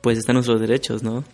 pues 0.00 0.18
están 0.18 0.34
nuestros 0.34 0.60
derechos, 0.60 1.02
¿no? 1.02 1.24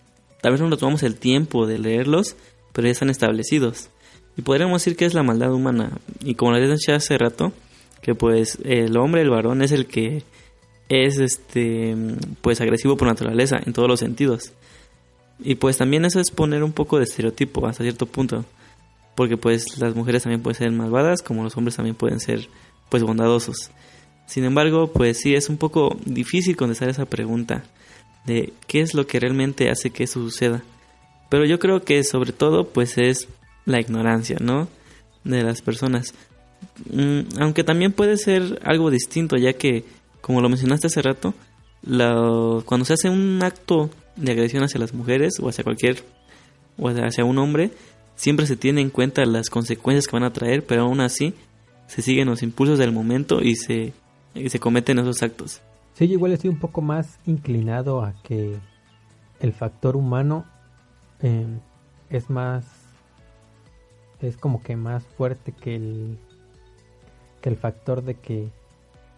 Tal 0.40 0.52
vez 0.52 0.60
no 0.60 0.68
nos 0.68 0.78
tomamos 0.78 1.02
el 1.02 1.16
tiempo 1.16 1.66
de 1.66 1.78
leerlos, 1.78 2.36
pero 2.72 2.86
ya 2.86 2.92
están 2.92 3.10
establecidos. 3.10 3.88
Y 4.36 4.42
podríamos 4.42 4.82
decir 4.82 4.96
que 4.96 5.04
es 5.04 5.14
la 5.14 5.22
maldad 5.22 5.52
humana. 5.52 5.92
Y 6.22 6.34
como 6.34 6.52
les 6.52 6.68
dije 6.68 6.92
hace 6.92 7.16
rato, 7.18 7.52
que 8.02 8.14
pues 8.14 8.58
el 8.64 8.96
hombre, 8.96 9.22
el 9.22 9.30
varón, 9.30 9.62
es 9.62 9.72
el 9.72 9.86
que 9.86 10.22
es 10.88 11.18
este 11.18 11.96
pues 12.42 12.60
agresivo 12.60 12.96
por 12.96 13.08
naturaleza 13.08 13.56
en 13.64 13.72
todos 13.72 13.88
los 13.88 14.00
sentidos. 14.00 14.52
Y 15.40 15.56
pues 15.56 15.78
también 15.78 16.04
eso 16.04 16.20
es 16.20 16.30
poner 16.30 16.62
un 16.62 16.72
poco 16.72 16.98
de 16.98 17.04
estereotipo 17.04 17.66
hasta 17.66 17.82
cierto 17.82 18.06
punto. 18.06 18.44
Porque 19.14 19.36
pues 19.36 19.78
las 19.78 19.94
mujeres 19.94 20.24
también 20.24 20.42
pueden 20.42 20.58
ser 20.58 20.72
malvadas, 20.72 21.22
como 21.22 21.42
los 21.42 21.56
hombres 21.56 21.76
también 21.76 21.94
pueden 21.94 22.20
ser 22.20 22.48
pues 22.88 23.02
bondadosos. 23.02 23.70
Sin 24.26 24.44
embargo, 24.44 24.92
pues 24.92 25.20
sí 25.20 25.34
es 25.34 25.48
un 25.48 25.56
poco 25.56 25.96
difícil 26.04 26.56
contestar 26.56 26.88
esa 26.88 27.04
pregunta 27.04 27.64
de 28.24 28.52
qué 28.66 28.80
es 28.80 28.94
lo 28.94 29.06
que 29.06 29.20
realmente 29.20 29.70
hace 29.70 29.90
que 29.90 30.04
eso 30.04 30.20
suceda. 30.20 30.62
Pero 31.28 31.44
yo 31.44 31.58
creo 31.58 31.84
que 31.84 32.02
sobre 32.04 32.32
todo 32.32 32.68
pues 32.68 32.98
es 32.98 33.28
la 33.66 33.80
ignorancia, 33.80 34.38
¿no? 34.40 34.68
De 35.24 35.42
las 35.42 35.62
personas. 35.62 36.14
Mm, 36.90 37.40
aunque 37.40 37.64
también 37.64 37.92
puede 37.92 38.16
ser 38.16 38.60
algo 38.64 38.90
distinto, 38.90 39.36
ya 39.36 39.52
que, 39.54 39.84
como 40.20 40.40
lo 40.40 40.48
mencionaste 40.48 40.86
hace 40.86 41.02
rato, 41.02 41.34
cuando 41.82 42.84
se 42.84 42.94
hace 42.94 43.10
un 43.10 43.40
acto 43.42 43.90
de 44.16 44.32
agresión 44.32 44.62
hacia 44.64 44.80
las 44.80 44.94
mujeres 44.94 45.34
o 45.40 45.48
hacia 45.48 45.64
cualquier, 45.64 46.02
o 46.78 46.88
hacia 46.88 47.24
un 47.24 47.38
hombre, 47.38 47.70
siempre 48.14 48.46
se 48.46 48.56
tiene 48.56 48.80
en 48.80 48.90
cuenta 48.90 49.24
las 49.24 49.50
consecuencias 49.50 50.06
que 50.06 50.16
van 50.16 50.24
a 50.24 50.32
traer, 50.32 50.64
pero 50.64 50.82
aún 50.82 51.00
así 51.00 51.34
se 51.86 52.02
siguen 52.02 52.28
los 52.28 52.42
impulsos 52.42 52.78
del 52.78 52.92
momento 52.92 53.40
y 53.40 53.56
se, 53.56 53.92
y 54.34 54.48
se 54.48 54.60
cometen 54.60 54.98
esos 54.98 55.22
actos. 55.22 55.60
Sí, 55.94 56.08
yo 56.08 56.14
igual 56.14 56.32
estoy 56.32 56.50
un 56.50 56.58
poco 56.58 56.80
más 56.80 57.18
inclinado 57.26 58.02
a 58.02 58.14
que 58.22 58.56
el 59.40 59.52
factor 59.52 59.96
humano 59.96 60.44
em, 61.20 61.60
es 62.10 62.30
más 62.30 62.64
es 64.20 64.36
como 64.36 64.62
que 64.62 64.76
más 64.76 65.04
fuerte 65.04 65.52
que 65.52 65.76
el 65.76 66.18
que 67.42 67.50
el 67.50 67.56
factor 67.56 68.02
de 68.02 68.14
que 68.14 68.48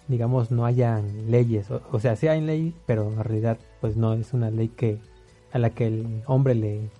digamos 0.09 0.51
no 0.51 0.67
haya 0.67 1.01
leyes 1.29 1.71
o, 1.71 2.01
sea 2.01 2.17
sí 2.17 2.27
hay 2.29 2.41
ley 2.41 2.75
pero 2.87 3.07
en 3.13 3.23
realidad 3.23 3.59
pues 3.81 3.97
no 3.97 4.15
es 4.15 4.33
una 4.33 4.51
ley 4.51 4.69
que 4.69 4.99
a 5.53 5.59
la 5.59 5.71
que 5.71 5.87
el 5.87 6.23
hombre 6.27 6.55
le, 6.55 6.91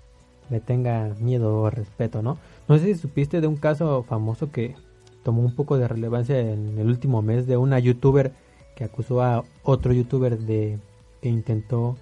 le 0.51 0.61
tenga 0.61 1.15
miedo 1.21 1.63
o 1.63 1.71
respeto 1.71 2.23
no 2.23 2.39
no 2.69 2.79
sé 2.79 2.87
si 2.87 2.95
supiste 2.95 3.41
de 3.41 3.47
un 3.47 3.57
caso 3.57 4.05
famoso 4.05 4.51
que 4.51 4.75
tomó 5.23 5.43
un 5.43 5.55
poco 5.55 5.77
de 5.77 5.89
relevancia 5.89 6.39
en 6.39 6.79
el 6.79 6.87
último 6.87 7.21
mes 7.23 7.47
de 7.47 7.57
una 7.57 7.79
youtuber 7.79 8.33
que 8.77 8.85
acusó 8.85 9.23
a 9.23 9.45
otro 9.65 9.93
youtuber 9.93 10.39
de 10.39 10.79
que 11.21 11.29
intentó 11.29 11.97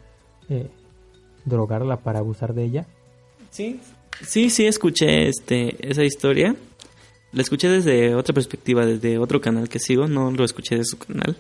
eh, 0.51 0.69
drogarla 1.45 1.99
para 1.99 2.19
abusar 2.19 2.53
de 2.53 2.65
ella. 2.65 2.87
Sí, 3.51 3.81
sí, 4.21 4.51
sí 4.51 4.67
escuché 4.67 5.29
este 5.29 5.89
esa 5.89 6.05
historia. 6.05 6.55
La 7.33 7.43
escuché 7.43 7.69
desde 7.69 8.15
otra 8.15 8.35
perspectiva, 8.35 8.85
desde 8.85 9.19
otro 9.19 9.41
canal 9.41 9.69
que 9.69 9.79
sigo, 9.79 10.07
no 10.07 10.31
lo 10.31 10.45
escuché 10.45 10.77
de 10.77 10.85
su 10.85 10.99
canal. 10.99 11.37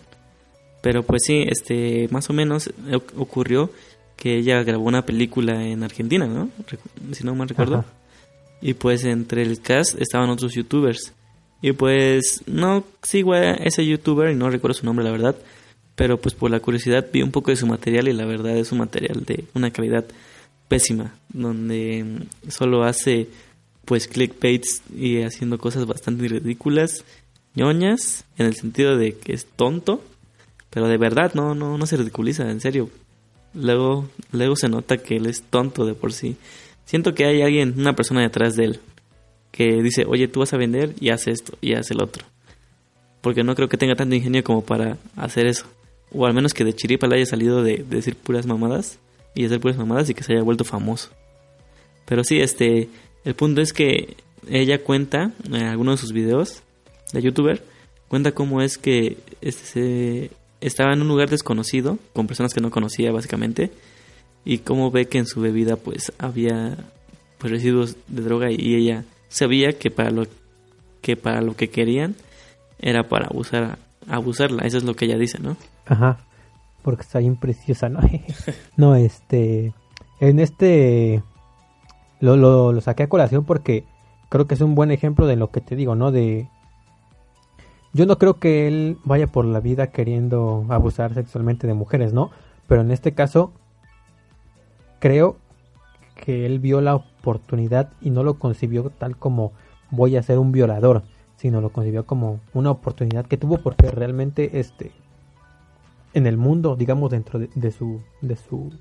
Pero 0.83 1.03
pues 1.03 1.23
sí, 1.25 1.45
este 1.47 2.09
más 2.11 2.31
o 2.31 2.33
menos 2.33 2.73
ocurrió 3.17 3.71
que 4.17 4.37
ella 4.37 4.63
grabó 4.63 4.85
una 4.85 5.05
película 5.05 5.65
en 5.67 5.83
Argentina, 5.83 6.27
¿no? 6.27 6.51
Si 7.13 7.25
no 7.25 7.35
mal 7.35 7.49
recuerdo. 7.49 7.85
Y 8.61 8.75
pues 8.75 9.05
entre 9.05 9.43
el 9.43 9.61
cast 9.61 10.01
estaban 10.01 10.31
otros 10.31 10.55
youtubers. 10.55 11.13
Y 11.61 11.73
pues 11.73 12.43
no 12.47 12.85
sigo 13.03 13.35
a 13.35 13.53
ese 13.53 13.87
youtuber 13.87 14.31
y 14.31 14.35
no 14.35 14.51
recuerdo 14.51 14.75
su 14.75 14.87
nombre, 14.87 15.05
la 15.05 15.11
verdad. 15.11 15.37
Pero 15.95 16.21
pues 16.21 16.35
por 16.35 16.51
la 16.51 16.61
curiosidad 16.61 17.07
vi 17.13 17.23
un 17.23 17.31
poco 17.31 17.51
de 17.51 17.57
su 17.57 17.67
material 17.67 18.09
y 18.09 18.13
la 18.13 18.27
verdad 18.27 18.57
es 18.57 18.73
un 18.73 18.79
material 18.79 19.25
de 19.25 19.45
una 19.55 19.71
calidad 19.71 20.05
pésima. 20.69 21.15
Donde 21.29 22.27
solo 22.49 22.85
hace 22.85 23.29
pues 23.85 24.09
clickbaits 24.09 24.83
y 24.95 25.23
haciendo 25.23 25.59
cosas 25.59 25.87
bastante 25.87 26.27
ridículas, 26.27 27.05
ñoñas, 27.55 28.25
en 28.39 28.47
el 28.47 28.55
sentido 28.55 28.97
de 28.97 29.17
que 29.17 29.33
es 29.33 29.47
tonto. 29.47 30.03
Pero 30.71 30.89
de 30.89 30.97
verdad, 30.97 31.35
no, 31.35 31.55
no, 31.55 31.79
no 31.79 31.87
se 31.87 31.97
ridiculiza, 31.97 32.51
en 32.51 32.61
serio. 32.61 32.91
Luego, 33.55 34.09
luego 34.33 34.57
se 34.57 34.69
nota 34.69 34.99
que 34.99 35.17
él 35.17 35.27
es 35.27 35.43
tonto 35.43 35.85
de 35.87 35.95
por 35.95 36.13
sí. 36.13 36.37
Siento 36.85 37.15
que 37.15 37.25
hay 37.25 37.43
alguien, 37.43 37.75
una 37.79 37.95
persona 37.95 38.21
detrás 38.21 38.57
de 38.57 38.65
él 38.65 38.81
que 39.55 39.83
dice, 39.83 40.05
oye, 40.07 40.27
tú 40.27 40.41
vas 40.41 40.53
a 40.53 40.57
vender 40.57 40.95
y 40.99 41.11
hace 41.11 41.31
esto 41.31 41.57
y 41.61 41.75
hace 41.75 41.95
el 41.95 42.03
otro. 42.03 42.25
Porque 43.21 43.45
no 43.45 43.55
creo 43.55 43.69
que 43.69 43.77
tenga 43.77 43.95
tanto 43.95 44.17
ingenio 44.17 44.43
como 44.43 44.65
para 44.65 44.99
hacer 45.17 45.47
eso. 45.47 45.67
O 46.13 46.27
al 46.27 46.35
menos 46.35 46.53
que 46.53 46.65
de 46.65 46.75
chiripa 46.75 47.07
le 47.07 47.17
haya 47.17 47.27
salido 47.27 47.63
de, 47.63 47.85
decir 47.89 48.17
puras 48.17 48.47
mamadas 48.47 48.99
y 49.35 49.45
hacer 49.45 49.61
puras 49.61 49.77
mamadas 49.77 50.11
y 50.11 50.15
que 50.15 50.25
se 50.25 50.33
haya 50.33 50.43
vuelto 50.43 50.65
famoso. 50.65 51.11
Pero 52.05 52.25
sí, 52.25 52.41
este, 52.41 52.89
el 53.25 53.35
punto 53.35 53.61
es 53.61 53.73
que 53.73 54.17
ella 54.49 54.83
cuenta 54.83 55.33
en 55.47 55.63
algunos 55.63 56.01
de 56.01 56.01
sus 56.01 56.13
videos 56.13 56.63
de 57.13 57.23
youtuber, 57.23 57.63
cuenta 58.09 58.33
cómo 58.33 58.61
es 58.61 58.77
que 58.77 59.17
este, 59.41 59.65
se, 59.65 60.31
estaba 60.67 60.93
en 60.93 61.03
un 61.03 61.09
lugar 61.09 61.31
desconocido, 61.31 61.99
con 62.13 62.27
personas 62.27 62.55
que 62.55 62.61
no 62.61 62.71
conocía 62.71 63.13
básicamente, 63.13 63.71
y 64.45 64.59
cómo 64.59 64.91
ve 64.91 65.07
que 65.07 65.19
en 65.19 65.27
su 65.27 65.41
bebida 65.41 65.77
pues 65.77 66.13
había 66.19 66.77
pues, 67.39 67.53
residuos 67.53 67.97
de 68.09 68.23
droga 68.23 68.51
y 68.51 68.75
ella 68.75 69.05
sabía 69.29 69.73
que 69.73 69.91
para 69.91 70.11
lo 70.11 70.27
que 71.01 71.17
para 71.17 71.41
lo 71.41 71.57
que 71.57 71.69
querían 71.69 72.15
era 72.79 73.09
para 73.09 73.27
abusar 73.27 73.79
abusarla, 74.09 74.65
eso 74.65 74.77
es 74.77 74.85
lo 74.85 74.95
que 74.95 75.07
ella 75.07 75.17
dice, 75.17 75.39
¿no? 75.39 75.57
Ajá. 75.87 76.19
Porque 76.83 77.03
está 77.03 77.19
bien 77.19 77.37
preciosa, 77.37 77.89
¿no? 77.89 78.01
no, 78.77 78.95
este 78.95 79.73
en 80.21 80.39
este 80.39 81.23
lo, 82.21 82.37
lo, 82.37 82.73
lo 82.73 82.81
saqué 82.81 83.05
a 83.05 83.09
colación 83.09 83.45
porque 83.45 83.85
creo 84.29 84.47
que 84.47 84.55
es 84.55 84.61
un 84.61 84.75
buen 84.75 84.91
ejemplo 84.91 85.27
de 85.27 85.37
lo 85.37 85.51
que 85.51 85.61
te 85.61 85.77
digo, 85.77 85.95
¿no? 85.95 86.11
De 86.11 86.49
yo 87.95 88.07
no 88.07 88.19
creo 88.19 88.41
que 88.41 88.67
él 88.67 88.99
vaya 89.05 89.29
por 89.29 89.45
la 89.45 89.61
vida 89.61 89.87
queriendo 89.87 90.67
abusar 90.69 91.15
sexualmente 91.15 91.69
de 91.69 91.75
mujeres, 91.75 92.13
¿no? 92.13 92.31
Pero 92.67 92.81
en 92.81 92.91
este 92.91 93.15
caso 93.15 93.53
creo 94.99 95.37
que 96.17 96.45
él 96.45 96.59
vio 96.59 96.81
la 96.81 96.97
oportunidad 96.97 97.93
y 98.01 98.11
no 98.11 98.25
lo 98.25 98.35
concibió 98.35 98.91
tal 98.91 99.17
como 99.17 99.53
voy 99.91 100.17
a 100.17 100.23
ser 100.25 100.41
un 100.41 100.51
violador, 100.51 101.05
sino 101.37 101.61
lo 101.61 101.71
concibió 101.71 102.05
como 102.05 102.41
una 102.53 102.73
oportunidad 102.73 103.27
que 103.27 103.37
tuvo 103.37 103.59
porque 103.59 103.91
realmente 103.91 104.59
este 104.59 104.91
en 106.15 106.27
el 106.27 106.37
mundo, 106.37 106.75
digamos 106.77 107.11
dentro 107.11 107.39
de, 107.39 107.71
su 107.71 108.01
de 108.21 108.37
su 108.37 108.73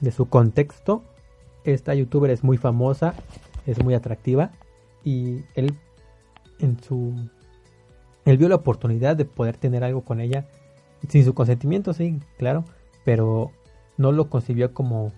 de 0.00 0.10
su 0.10 0.26
contexto, 0.30 1.02
esta 1.64 1.94
youtuber 1.94 2.30
es 2.30 2.44
muy 2.44 2.56
famosa, 2.56 3.14
es 3.66 3.82
muy 3.84 3.92
atractiva 3.92 4.52
y 5.04 5.42
él 5.54 5.74
en 6.60 6.82
su 6.82 7.14
él 8.30 8.38
vio 8.38 8.48
la 8.48 8.56
oportunidad 8.56 9.16
de 9.16 9.24
poder 9.24 9.56
tener 9.56 9.84
algo 9.84 10.02
con 10.02 10.20
ella 10.20 10.46
sin 11.08 11.24
su 11.24 11.34
consentimiento, 11.34 11.92
sí, 11.92 12.20
claro, 12.38 12.64
pero 13.04 13.50
no 13.96 14.12
lo 14.12 14.28
concibió 14.28 14.74
como 14.74 15.12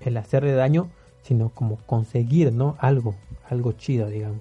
el 0.00 0.16
hacerle 0.16 0.52
daño, 0.52 0.88
sino 1.22 1.50
como 1.50 1.76
conseguir, 1.78 2.52
¿no? 2.52 2.76
Algo, 2.78 3.14
algo 3.48 3.72
chido, 3.72 4.08
digamos. 4.08 4.40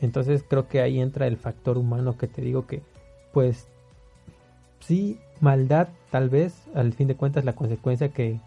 Entonces 0.00 0.44
creo 0.48 0.68
que 0.68 0.80
ahí 0.80 1.00
entra 1.00 1.26
el 1.26 1.36
factor 1.36 1.78
humano 1.78 2.16
que 2.16 2.26
te 2.26 2.42
digo 2.42 2.66
que, 2.66 2.82
pues, 3.32 3.66
sí, 4.80 5.18
maldad 5.40 5.88
tal 6.10 6.28
vez, 6.28 6.54
al 6.74 6.92
fin 6.92 7.08
de 7.08 7.16
cuentas 7.16 7.44
la 7.44 7.54
consecuencia 7.54 8.08
que, 8.08 8.40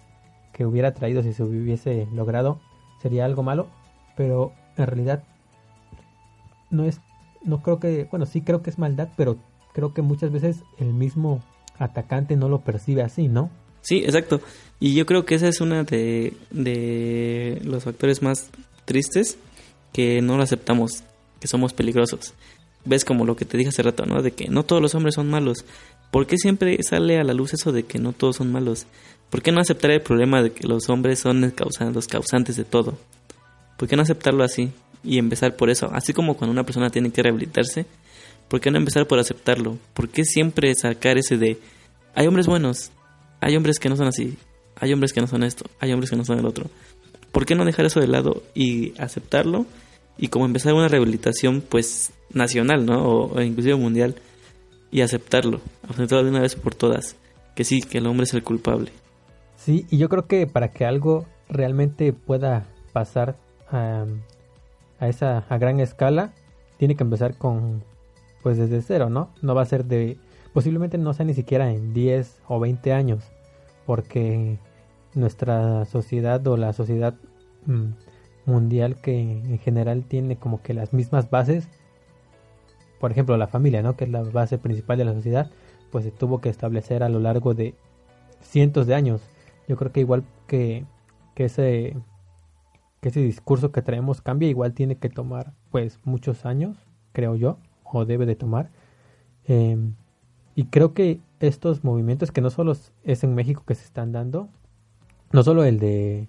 que 0.54 0.66
hubiera 0.66 0.94
traído 0.94 1.24
si 1.24 1.34
se 1.34 1.44
hubiese 1.44 2.08
logrado 2.14 2.60
sería 3.02 3.26
algo 3.26 3.44
malo, 3.44 3.68
pero 4.16 4.52
en 4.78 4.88
realidad 4.88 5.24
no 6.70 6.86
es, 6.86 7.00
no 7.46 7.62
creo 7.62 7.80
que, 7.80 8.08
bueno, 8.10 8.26
sí 8.26 8.42
creo 8.42 8.62
que 8.62 8.70
es 8.70 8.78
maldad, 8.78 9.10
pero 9.16 9.38
creo 9.74 9.94
que 9.94 10.02
muchas 10.02 10.32
veces 10.32 10.58
el 10.78 10.94
mismo 10.94 11.44
atacante 11.78 12.36
no 12.36 12.50
lo 12.50 12.62
percibe 12.62 13.04
así, 13.04 13.28
¿no? 13.28 13.50
Sí, 13.82 13.98
exacto. 14.00 14.42
Y 14.80 14.96
yo 14.96 15.06
creo 15.06 15.26
que 15.26 15.36
esa 15.36 15.48
es 15.48 15.62
una 15.62 15.84
de, 15.84 16.34
de 16.52 17.62
los 17.64 17.84
factores 17.84 18.22
más 18.22 18.50
tristes 18.86 19.38
que 19.94 20.22
no 20.22 20.38
lo 20.38 20.44
aceptamos, 20.44 21.04
que 21.40 21.48
somos 21.48 21.74
peligrosos. 21.74 22.34
Ves 22.84 23.06
como 23.06 23.26
lo 23.26 23.36
que 23.36 23.46
te 23.46 23.58
dije 23.58 23.70
hace 23.70 23.84
rato, 23.84 24.06
¿no? 24.06 24.22
De 24.22 24.32
que 24.32 24.48
no 24.50 24.64
todos 24.64 24.82
los 24.82 24.96
hombres 24.96 25.16
son 25.16 25.30
malos. 25.30 25.66
¿Por 26.12 26.28
qué 26.28 26.38
siempre 26.38 26.82
sale 26.84 27.20
a 27.20 27.24
la 27.24 27.34
luz 27.34 27.54
eso 27.54 27.72
de 27.72 27.84
que 27.84 28.00
no 28.00 28.14
todos 28.14 28.38
son 28.38 28.52
malos? 28.52 28.88
¿Por 29.30 29.42
qué 29.42 29.52
no 29.52 29.60
aceptar 29.60 29.92
el 29.92 30.02
problema 30.02 30.42
de 30.42 30.52
que 30.52 30.68
los 30.68 30.90
hombres 30.90 31.20
son 31.20 31.54
los 31.94 32.08
causantes 32.08 32.56
de 32.56 32.64
todo? 32.64 32.98
¿Por 33.78 33.88
qué 33.88 33.96
no 33.96 34.04
aceptarlo 34.04 34.44
así 34.44 34.72
y 35.06 35.18
empezar 35.18 35.56
por 35.56 35.70
eso? 35.70 35.90
Así 35.94 36.14
como 36.14 36.36
cuando 36.36 36.52
una 36.52 36.66
persona 36.66 36.90
tiene 36.90 37.12
que 37.12 37.24
rehabilitarse, 37.24 37.86
¿por 38.48 38.60
qué 38.60 38.72
no 38.72 38.78
empezar 38.78 39.08
por 39.08 39.20
aceptarlo? 39.20 39.78
¿Por 39.94 40.10
qué 40.10 40.26
siempre 40.26 40.74
sacar 40.76 41.18
ese 41.18 41.38
de 41.38 41.58
hay 42.14 42.28
hombres 42.28 42.48
buenos, 42.48 42.92
hay 43.42 43.56
hombres 43.56 43.80
que 43.80 43.90
no 43.90 43.96
son 43.96 44.08
así, 44.08 44.38
hay 44.76 44.94
hombres 44.94 45.14
que 45.14 45.22
no 45.22 45.28
son 45.28 45.44
esto, 45.44 45.66
hay 45.80 45.92
hombres 45.94 46.10
que 46.10 46.16
no 46.16 46.26
son 46.26 46.40
el 46.40 46.46
otro? 46.46 46.70
¿Por 47.32 47.46
qué 47.46 47.56
no 47.56 47.66
dejar 47.66 47.86
eso 47.86 48.00
de 48.00 48.08
lado 48.08 48.44
y 48.54 48.94
aceptarlo 49.00 49.66
y 50.18 50.30
como 50.30 50.46
empezar 50.46 50.74
una 50.74 50.88
rehabilitación 50.88 51.62
pues 51.62 52.12
nacional, 52.32 52.86
¿no? 52.86 53.04
O, 53.04 53.42
inclusive 53.42 53.76
mundial 53.76 54.16
y 54.92 55.02
aceptarlo, 55.02 55.60
aceptarlo 55.84 56.24
de 56.24 56.30
una 56.30 56.42
vez 56.42 56.56
por 56.56 56.76
todas, 56.76 57.18
que 57.54 57.64
sí, 57.64 57.82
que 57.82 57.98
el 57.98 58.08
hombre 58.08 58.24
es 58.24 58.34
el 58.34 58.44
culpable. 58.44 58.92
Sí, 59.58 59.86
y 59.90 59.98
yo 59.98 60.10
creo 60.10 60.28
que 60.28 60.48
para 60.48 60.72
que 60.72 60.86
algo 60.86 61.26
realmente 61.50 62.14
pueda 62.14 62.68
pasar 62.94 63.36
a, 65.00 65.08
esa 65.08 65.46
a 65.50 65.58
gran 65.58 65.80
escala, 65.80 66.34
tiene 66.78 66.96
que 66.96 67.04
empezar 67.04 67.38
con 67.38 67.84
pues 68.44 68.58
desde 68.58 68.82
cero, 68.82 69.10
¿no? 69.10 69.30
No 69.42 69.56
va 69.56 69.64
a 69.64 69.66
ser 69.66 69.86
de 69.86 70.18
posiblemente 70.54 70.98
no 70.98 71.14
sea 71.14 71.26
ni 71.26 71.34
siquiera 71.34 71.72
en 71.72 71.94
10 71.94 72.42
o 72.48 72.60
20 72.60 72.94
años, 72.94 73.24
porque 73.86 74.58
nuestra 75.14 75.86
sociedad 75.86 76.46
o 76.48 76.56
la 76.56 76.72
sociedad 76.74 77.16
mm, 77.66 77.90
mundial 78.46 78.96
que 79.02 79.20
en 79.20 79.60
general 79.60 80.04
tiene 80.04 80.38
como 80.38 80.62
que 80.62 80.74
las 80.74 80.94
mismas 80.94 81.30
bases, 81.30 81.68
por 83.00 83.12
ejemplo 83.12 83.36
la 83.38 83.48
familia, 83.48 83.82
¿no? 83.82 83.96
Que 83.96 84.06
es 84.06 84.12
la 84.12 84.24
base 84.24 84.58
principal 84.58 84.98
de 84.98 85.06
la 85.06 85.14
sociedad, 85.14 85.50
pues 85.92 86.06
se 86.06 86.12
tuvo 86.12 86.40
que 86.40 86.50
establecer 86.50 87.04
a 87.04 87.10
lo 87.10 87.20
largo 87.20 87.54
de 87.54 87.74
cientos 88.42 88.88
de 88.88 88.96
años. 88.96 89.22
Yo 89.68 89.76
creo 89.78 89.92
que 89.92 90.02
igual 90.02 90.24
que, 90.48 90.86
que 91.34 91.46
ese 91.46 91.96
ese 93.08 93.22
discurso 93.22 93.72
que 93.72 93.82
traemos 93.82 94.22
cambia, 94.22 94.50
igual 94.50 94.74
tiene 94.74 94.98
que 94.98 95.10
tomar 95.10 95.54
pues 95.72 96.00
muchos 96.04 96.46
años, 96.46 96.78
creo 97.14 97.36
yo, 97.36 97.58
o 97.84 98.06
debe 98.06 98.26
de 98.26 98.36
tomar. 98.36 98.70
Em, 99.46 99.94
y 100.56 100.66
creo 100.66 100.94
que 100.94 101.20
estos 101.40 101.84
movimientos, 101.84 102.32
que 102.32 102.42
no 102.42 102.50
solo 102.50 102.76
es 103.04 103.24
en 103.24 103.36
México 103.36 103.64
que 103.66 103.76
se 103.76 103.86
están 103.86 104.12
dando, 104.12 104.50
no 105.32 105.44
solo 105.44 105.64
el 105.64 105.80
de 105.80 106.28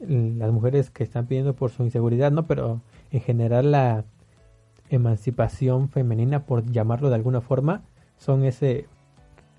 las 0.00 0.52
mujeres 0.52 0.90
que 0.90 1.02
están 1.02 1.26
pidiendo 1.26 1.54
por 1.54 1.70
su 1.70 1.82
inseguridad, 1.82 2.30
no, 2.30 2.46
pero 2.46 2.80
en 3.10 3.20
general 3.20 3.72
la 3.72 4.04
emancipación 4.90 5.88
femenina, 5.88 6.46
por 6.46 6.70
llamarlo 6.70 7.08
de 7.08 7.16
alguna 7.16 7.40
forma, 7.40 7.82
son 8.16 8.44
ese 8.44 8.86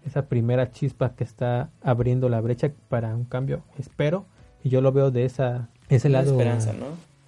esa 0.05 0.27
primera 0.27 0.71
chispa 0.71 1.15
que 1.15 1.23
está 1.23 1.69
abriendo 1.81 2.29
la 2.29 2.41
brecha 2.41 2.71
para 2.87 3.15
un 3.15 3.25
cambio, 3.25 3.63
espero, 3.77 4.25
y 4.63 4.69
yo 4.69 4.81
lo 4.81 4.91
veo 4.91 5.11
de 5.11 5.25
esa 5.25 5.69
ese 5.89 6.09
lado 6.09 6.31
esperanza, 6.31 6.73
¿no? 6.73 6.85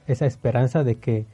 Esa 0.07 0.25
esperanza 0.25 0.83
de 0.83 0.95
que 0.95 1.25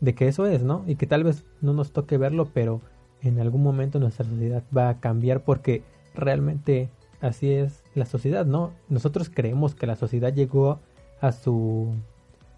de 0.00 0.14
que 0.14 0.28
eso 0.28 0.46
es, 0.46 0.62
¿no? 0.62 0.84
Y 0.86 0.96
que 0.96 1.06
tal 1.06 1.24
vez 1.24 1.44
no 1.60 1.72
nos 1.72 1.92
toque 1.92 2.18
verlo, 2.18 2.48
pero 2.52 2.80
en 3.22 3.40
algún 3.40 3.62
momento 3.62 3.98
nuestra 3.98 4.26
sociedad 4.26 4.62
va 4.76 4.90
a 4.90 5.00
cambiar 5.00 5.42
porque 5.42 5.82
realmente 6.14 6.90
así 7.20 7.50
es 7.50 7.82
la 7.94 8.04
sociedad, 8.04 8.44
¿no? 8.44 8.72
Nosotros 8.88 9.30
creemos 9.32 9.74
que 9.74 9.86
la 9.86 9.96
sociedad 9.96 10.32
llegó 10.32 10.78
a 11.20 11.32
su 11.32 11.88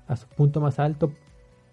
a 0.09 0.17
su 0.17 0.27
punto 0.29 0.61
más 0.61 0.79
alto 0.79 1.13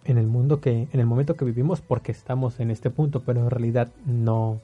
en 0.05 0.17
el 0.17 0.27
mundo 0.27 0.59
que 0.59 0.87
en 0.91 0.99
el 0.99 1.05
momento 1.05 1.35
que 1.35 1.45
vivimos 1.45 1.81
porque 1.81 2.11
estamos 2.11 2.59
en 2.59 2.71
este 2.71 2.89
punto, 2.89 3.21
pero 3.21 3.41
en 3.41 3.49
realidad 3.49 3.89
no 4.05 4.59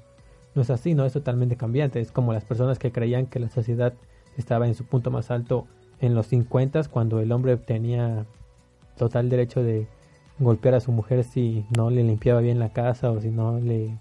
no 0.56 0.62
es 0.62 0.70
así, 0.70 0.94
no 0.94 1.06
es 1.06 1.14
totalmente 1.14 1.56
cambiante, 1.56 2.00
es 2.00 2.12
como 2.12 2.34
las 2.34 2.44
personas 2.44 2.80
que 2.80 2.92
creían 2.92 3.26
que 3.26 3.40
la 3.40 3.50
sociedad 3.50 3.94
estaba 4.38 4.68
en 4.68 4.76
su 4.76 4.86
punto 4.86 5.12
más 5.12 5.32
alto 5.32 5.68
en 6.02 6.16
los 6.16 6.28
50 6.28 6.84
cuando 6.86 7.20
el 7.20 7.32
hombre 7.32 7.58
tenía 7.58 8.26
total 8.98 9.30
derecho 9.30 9.64
de 9.64 9.88
golpear 10.40 10.76
a 10.76 10.80
su 10.80 10.92
mujer 10.92 11.24
si 11.24 11.66
no 11.76 11.90
le 11.90 12.04
limpiaba 12.04 12.40
bien 12.40 12.60
la 12.60 12.70
casa 12.70 13.12
o 13.12 13.20
si 13.20 13.30
no 13.30 13.60
le 13.60 13.98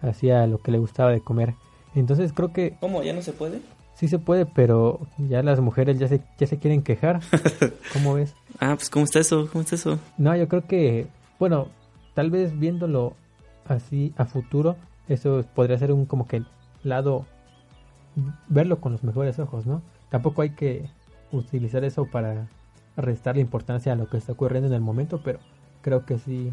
hacía 0.00 0.46
lo 0.46 0.58
que 0.58 0.72
le 0.72 0.78
gustaba 0.78 1.10
de 1.10 1.20
comer. 1.20 1.54
Entonces 1.94 2.32
creo 2.32 2.52
que... 2.52 2.76
¿Cómo? 2.80 3.02
¿Ya 3.02 3.12
no 3.12 3.22
se 3.22 3.32
puede? 3.32 3.60
Sí 3.94 4.08
se 4.08 4.18
puede, 4.18 4.44
pero 4.44 5.00
ya 5.16 5.42
las 5.42 5.60
mujeres 5.60 5.98
ya 5.98 6.08
se, 6.08 6.20
ya 6.38 6.46
se 6.46 6.58
quieren 6.58 6.82
quejar. 6.82 7.20
¿Cómo 7.92 8.14
ves? 8.14 8.34
Ah, 8.60 8.74
pues 8.74 8.90
¿cómo 8.90 9.04
está 9.04 9.20
eso? 9.20 9.48
¿Cómo 9.50 9.62
está 9.62 9.76
eso? 9.76 9.98
No, 10.18 10.36
yo 10.36 10.48
creo 10.48 10.66
que, 10.66 11.06
bueno, 11.38 11.68
tal 12.14 12.30
vez 12.30 12.58
viéndolo 12.58 13.14
así 13.66 14.12
a 14.18 14.26
futuro, 14.26 14.76
eso 15.08 15.44
podría 15.54 15.78
ser 15.78 15.92
un 15.92 16.04
como 16.04 16.26
que 16.26 16.42
lado, 16.82 17.24
verlo 18.48 18.80
con 18.80 18.92
los 18.92 19.02
mejores 19.02 19.38
ojos, 19.38 19.66
¿no? 19.66 19.82
Tampoco 20.10 20.42
hay 20.42 20.50
que 20.50 20.90
utilizar 21.32 21.84
eso 21.84 22.06
para 22.06 22.48
restar 22.96 23.36
la 23.36 23.42
importancia 23.42 23.92
a 23.92 23.96
lo 23.96 24.08
que 24.08 24.16
está 24.16 24.32
ocurriendo 24.32 24.68
en 24.68 24.74
el 24.74 24.80
momento, 24.80 25.20
pero 25.22 25.38
creo 25.82 26.04
que 26.06 26.18
sí, 26.18 26.52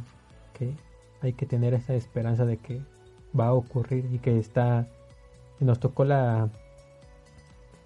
que 0.58 0.72
hay 1.22 1.34
que 1.34 1.46
tener 1.46 1.74
esa 1.74 1.96
esperanza 1.96 2.46
de 2.46 2.58
que 2.58 2.82
va 3.38 3.48
a 3.48 3.54
ocurrir 3.54 4.06
y 4.12 4.20
que 4.20 4.38
está 4.38 4.88
nos 5.60 5.80
tocó 5.80 6.04
la 6.04 6.50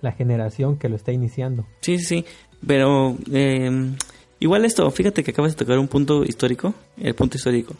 la 0.01 0.11
generación 0.11 0.77
que 0.77 0.89
lo 0.89 0.95
está 0.95 1.11
iniciando. 1.11 1.65
Sí, 1.81 1.99
sí, 1.99 2.25
pero 2.65 3.15
eh, 3.31 3.93
igual 4.39 4.65
esto, 4.65 4.89
fíjate 4.91 5.23
que 5.23 5.31
acabas 5.31 5.53
de 5.53 5.57
tocar 5.57 5.79
un 5.79 5.87
punto 5.87 6.23
histórico, 6.23 6.73
el 6.97 7.15
punto 7.15 7.37
histórico, 7.37 7.75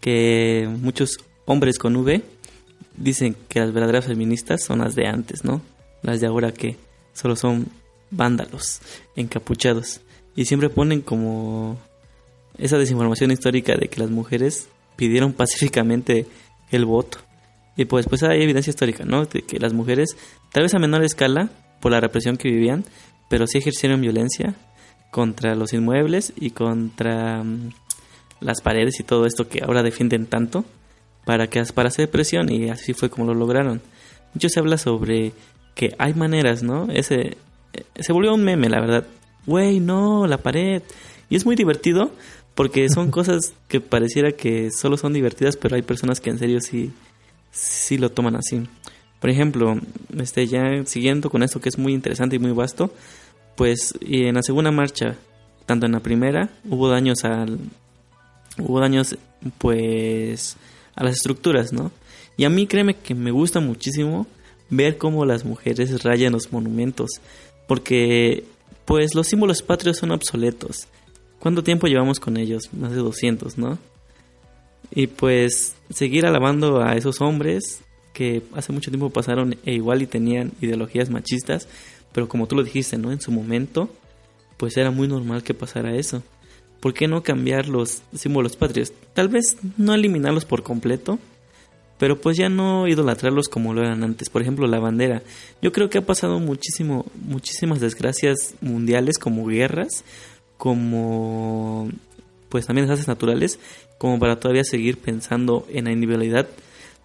que 0.00 0.68
muchos 0.80 1.18
hombres 1.46 1.78
con 1.78 1.96
V 1.96 2.22
dicen 2.96 3.36
que 3.48 3.60
las 3.60 3.72
verdaderas 3.72 4.06
feministas 4.06 4.62
son 4.62 4.80
las 4.80 4.94
de 4.94 5.06
antes, 5.06 5.44
¿no? 5.44 5.62
Las 6.02 6.20
de 6.20 6.26
ahora 6.26 6.52
que 6.52 6.76
solo 7.14 7.36
son 7.36 7.66
vándalos, 8.12 8.80
encapuchados. 9.16 10.00
Y 10.36 10.44
siempre 10.44 10.70
ponen 10.70 11.00
como 11.00 11.76
esa 12.58 12.78
desinformación 12.78 13.32
histórica 13.32 13.74
de 13.74 13.88
que 13.88 14.00
las 14.00 14.10
mujeres 14.10 14.68
pidieron 14.94 15.32
pacíficamente 15.34 16.26
el 16.70 16.84
voto. 16.84 17.18
Y 17.76 17.86
pues, 17.86 18.06
pues 18.06 18.22
hay 18.22 18.42
evidencia 18.42 18.70
histórica, 18.70 19.04
¿no? 19.04 19.24
De 19.24 19.42
que 19.42 19.58
las 19.58 19.72
mujeres, 19.72 20.16
tal 20.52 20.62
vez 20.62 20.74
a 20.74 20.78
menor 20.78 21.02
escala, 21.02 21.50
por 21.80 21.90
la 21.90 22.00
represión 22.00 22.36
que 22.36 22.50
vivían, 22.50 22.84
pero 23.28 23.46
sí 23.46 23.58
ejercieron 23.58 24.00
violencia 24.00 24.54
contra 25.10 25.54
los 25.54 25.72
inmuebles 25.72 26.32
y 26.36 26.50
contra 26.50 27.42
mm, 27.42 27.70
las 28.40 28.60
paredes 28.60 29.00
y 29.00 29.02
todo 29.02 29.26
esto 29.26 29.48
que 29.48 29.62
ahora 29.62 29.82
defienden 29.82 30.26
tanto 30.26 30.64
para 31.24 31.48
que 31.48 31.62
para 31.74 31.88
hacer 31.88 32.10
presión 32.10 32.50
y 32.50 32.70
así 32.70 32.94
fue 32.94 33.10
como 33.10 33.26
lo 33.26 33.34
lograron. 33.34 33.80
Mucho 34.34 34.48
se 34.48 34.60
habla 34.60 34.78
sobre 34.78 35.32
que 35.74 35.94
hay 35.98 36.14
maneras, 36.14 36.62
¿no? 36.62 36.88
Ese 36.90 37.36
se 37.96 38.12
volvió 38.12 38.34
un 38.34 38.44
meme, 38.44 38.68
la 38.68 38.80
verdad. 38.80 39.06
Güey, 39.46 39.80
no, 39.80 40.26
la 40.26 40.38
pared. 40.38 40.82
Y 41.28 41.36
es 41.36 41.46
muy 41.46 41.56
divertido 41.56 42.12
porque 42.54 42.88
son 42.88 43.10
cosas 43.10 43.54
que 43.68 43.80
pareciera 43.80 44.32
que 44.32 44.70
solo 44.70 44.96
son 44.96 45.12
divertidas, 45.12 45.56
pero 45.56 45.76
hay 45.76 45.82
personas 45.82 46.20
que 46.20 46.30
en 46.30 46.38
serio 46.38 46.60
sí, 46.60 46.92
sí 47.50 47.98
lo 47.98 48.10
toman 48.10 48.36
así. 48.36 48.62
Por 49.20 49.30
ejemplo, 49.30 49.78
este, 50.18 50.46
ya 50.46 50.84
siguiendo 50.84 51.30
con 51.30 51.42
esto 51.42 51.60
que 51.60 51.68
es 51.68 51.78
muy 51.78 51.92
interesante 51.92 52.36
y 52.36 52.38
muy 52.40 52.50
vasto, 52.50 52.92
pues 53.56 53.94
en 54.00 54.34
la 54.34 54.42
segunda 54.42 54.72
marcha, 54.72 55.16
tanto 55.66 55.86
en 55.86 55.92
la 55.92 56.00
primera, 56.00 56.50
hubo 56.68 56.88
daños 56.88 57.24
al. 57.24 57.58
Hubo 58.58 58.80
daños, 58.80 59.16
pues, 59.56 60.56
a 60.94 61.04
las 61.04 61.16
estructuras, 61.16 61.72
¿no? 61.72 61.90
Y 62.36 62.44
a 62.44 62.50
mí 62.50 62.66
créeme 62.66 62.94
que 62.94 63.14
me 63.14 63.30
gusta 63.30 63.60
muchísimo 63.60 64.26
ver 64.68 64.98
cómo 64.98 65.24
las 65.24 65.44
mujeres 65.44 66.02
rayan 66.02 66.32
los 66.32 66.52
monumentos, 66.52 67.20
porque, 67.72 68.44
pues, 68.84 69.14
los 69.14 69.28
símbolos 69.28 69.62
patrios 69.62 69.96
son 69.96 70.10
obsoletos 70.10 70.88
¿Cuánto 71.38 71.64
tiempo 71.64 71.86
llevamos 71.86 72.20
con 72.20 72.36
ellos? 72.36 72.68
Más 72.74 72.90
de 72.92 72.98
200, 72.98 73.56
¿no? 73.56 73.78
Y 74.90 75.06
pues 75.06 75.74
seguir 75.88 76.26
alabando 76.26 76.82
a 76.82 76.96
esos 76.96 77.22
hombres 77.22 77.80
que 78.12 78.42
hace 78.52 78.74
mucho 78.74 78.90
tiempo 78.90 79.08
pasaron 79.08 79.56
e 79.64 79.72
igual 79.72 80.02
y 80.02 80.06
tenían 80.06 80.52
ideologías 80.60 81.08
machistas, 81.08 81.66
pero 82.12 82.28
como 82.28 82.46
tú 82.46 82.56
lo 82.56 82.62
dijiste, 82.62 82.98
¿no? 82.98 83.10
En 83.10 83.22
su 83.22 83.32
momento, 83.32 83.88
pues 84.58 84.76
era 84.76 84.90
muy 84.90 85.08
normal 85.08 85.42
que 85.42 85.54
pasara 85.54 85.96
eso. 85.96 86.22
¿por 86.82 86.92
qué 86.92 87.06
no 87.06 87.22
cambiar 87.22 87.68
los 87.68 88.02
símbolos 88.12 88.56
patrios? 88.56 88.92
Tal 89.14 89.28
vez 89.28 89.56
no 89.78 89.94
eliminarlos 89.94 90.44
por 90.44 90.64
completo, 90.64 91.20
pero 92.02 92.20
pues 92.20 92.36
ya 92.36 92.48
no 92.48 92.88
idolatrarlos 92.88 93.48
como 93.48 93.72
lo 93.72 93.80
eran 93.80 94.02
antes. 94.02 94.28
Por 94.28 94.42
ejemplo, 94.42 94.66
la 94.66 94.80
bandera. 94.80 95.22
Yo 95.62 95.70
creo 95.70 95.88
que 95.88 95.98
ha 95.98 96.04
pasado 96.04 96.40
muchísimo, 96.40 97.06
muchísimas 97.14 97.78
desgracias 97.78 98.56
mundiales 98.60 99.18
como 99.18 99.46
guerras, 99.46 100.02
como 100.56 101.88
pues 102.48 102.66
también 102.66 102.88
desastres 102.88 103.06
naturales, 103.06 103.60
como 103.98 104.18
para 104.18 104.40
todavía 104.40 104.64
seguir 104.64 104.98
pensando 104.98 105.64
en 105.70 105.84
la 105.84 105.92
individualidad 105.92 106.48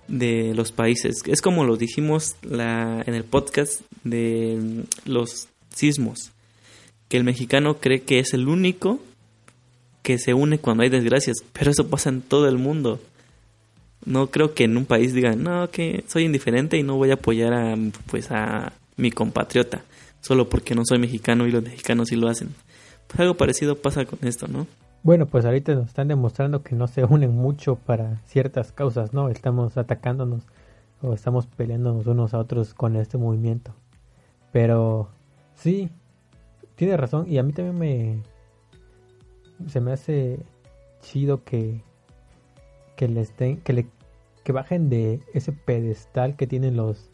de 0.08 0.56
los 0.56 0.72
países. 0.72 1.18
Es 1.28 1.44
como 1.44 1.64
lo 1.64 1.78
dijimos 1.78 2.36
la, 2.42 3.04
en 3.06 3.14
el 3.14 3.24
podcast 3.24 3.82
de 4.04 4.84
los 5.06 5.48
sismos, 5.76 6.32
que 7.08 7.18
el 7.18 7.24
mexicano 7.24 7.78
cree 7.80 8.02
que 8.02 8.18
es 8.18 8.34
el 8.34 8.48
único 8.48 9.00
que 10.02 10.18
se 10.18 10.34
une 10.34 10.58
cuando 10.58 10.82
hay 10.82 10.90
desgracias, 10.90 11.38
pero 11.54 11.70
eso 11.70 11.88
pasa 11.88 12.10
en 12.10 12.24
todo 12.24 12.48
el 12.48 12.58
mundo. 12.58 13.00
No 14.08 14.28
creo 14.28 14.54
que 14.54 14.64
en 14.64 14.78
un 14.78 14.86
país 14.86 15.14
digan, 15.14 15.44
no, 15.44 15.70
que 15.70 16.06
soy 16.08 16.24
indiferente 16.24 16.78
y 16.78 16.84
no 16.84 16.96
voy 16.96 17.12
a 17.12 17.16
apoyar 17.16 17.54
a, 17.54 17.76
pues, 18.10 18.32
a 18.32 18.72
mi 18.96 19.12
compatriota, 19.12 19.82
solo 20.22 20.48
porque 20.48 20.76
no 20.76 20.84
soy 20.86 20.98
mexicano 20.98 21.46
y 21.46 21.52
los 21.52 21.62
mexicanos 21.62 22.08
sí 22.08 22.16
lo 22.16 22.30
hacen. 22.30 22.56
Pues 23.08 23.20
algo 23.20 23.36
parecido 23.36 23.76
pasa 23.76 24.06
con 24.06 24.20
esto, 24.26 24.48
¿no? 24.48 24.66
Bueno, 25.04 25.26
pues 25.26 25.44
ahorita 25.44 25.76
nos 25.76 25.88
están 25.88 26.08
demostrando 26.08 26.64
que 26.64 26.74
no 26.74 26.88
se 26.88 27.04
unen 27.04 27.36
mucho 27.36 27.76
para 27.76 28.22
ciertas 28.28 28.72
causas, 28.72 29.14
¿no? 29.14 29.28
Estamos 29.28 29.78
atacándonos 29.78 30.44
o 31.02 31.14
estamos 31.14 31.46
peleándonos 31.46 32.08
unos 32.08 32.34
a 32.34 32.40
otros 32.40 32.74
con 32.74 32.96
este 32.96 33.18
movimiento. 33.18 33.74
Pero 34.54 35.10
sí, 35.56 35.90
tiene 36.76 36.96
razón 36.96 37.30
y 37.30 37.40
a 37.40 37.44
mí 37.44 37.52
también 37.52 37.78
me 37.78 38.24
se 39.68 39.82
me 39.82 39.92
hace 39.92 40.40
chido 41.02 41.44
que 41.44 41.82
que 42.96 43.08
les 43.08 43.36
den, 43.38 43.58
que 43.58 43.74
le 43.74 43.86
que 44.48 44.54
bajen 44.54 44.90
de 44.90 45.20
ese 45.34 45.52
pedestal 45.52 46.38
que 46.38 46.48
tienen 46.48 46.78
los 46.78 47.10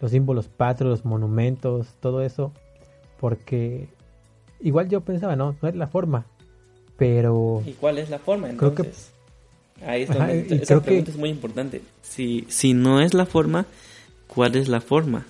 los 0.00 0.12
símbolos 0.12 0.46
patrios, 0.46 0.88
los 0.88 1.04
monumentos, 1.04 1.96
todo 1.98 2.22
eso, 2.22 2.52
porque 3.18 3.88
igual 4.60 4.88
yo 4.88 5.00
pensaba, 5.00 5.34
no, 5.34 5.56
no 5.60 5.68
es 5.68 5.74
la 5.74 5.88
forma, 5.88 6.26
pero 6.96 7.64
¿Y 7.66 7.72
cuál 7.72 7.98
es 7.98 8.10
la 8.10 8.20
forma 8.20 8.48
entonces? 8.48 9.10
Creo 9.76 9.80
que 9.80 9.90
Ahí 9.90 10.02
es 10.02 10.08
donde 10.08 10.54
esa 10.54 10.80
pregunta 10.80 11.10
es 11.10 11.16
muy 11.16 11.30
importante. 11.30 11.82
Si 12.00 12.46
si 12.48 12.74
no 12.74 13.00
es 13.00 13.12
la 13.12 13.26
forma, 13.26 13.66
¿cuál 14.28 14.54
es 14.54 14.68
la 14.68 14.80
forma? 14.80 15.26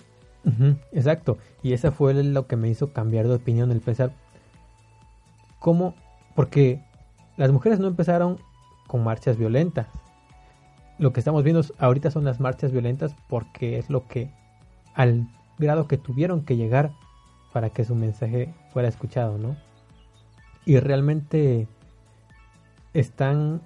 exacto, 0.92 1.38
y 1.62 1.72
esa 1.72 1.92
fue 1.92 2.12
lo 2.12 2.46
que 2.46 2.56
me 2.56 2.68
hizo 2.68 2.92
cambiar 2.92 3.26
de 3.26 3.36
opinión, 3.36 3.72
el 3.72 3.80
pensar 3.80 4.12
cómo 5.60 5.94
porque 6.36 6.82
las 7.38 7.50
mujeres 7.52 7.78
no 7.78 7.86
empezaron 7.86 8.36
con 8.86 9.02
marchas 9.02 9.38
violentas. 9.38 9.86
Lo 10.98 11.12
que 11.12 11.20
estamos 11.20 11.44
viendo 11.44 11.62
ahorita 11.78 12.10
son 12.10 12.24
las 12.24 12.40
marchas 12.40 12.72
violentas 12.72 13.14
porque 13.28 13.78
es 13.78 13.88
lo 13.88 14.06
que 14.08 14.30
al 14.94 15.28
grado 15.58 15.86
que 15.86 15.96
tuvieron 15.96 16.44
que 16.44 16.56
llegar 16.56 16.92
para 17.52 17.70
que 17.70 17.84
su 17.84 17.94
mensaje 17.94 18.52
fuera 18.72 18.88
escuchado, 18.88 19.38
¿no? 19.38 19.56
Y 20.64 20.78
realmente 20.80 21.66
están 22.94 23.60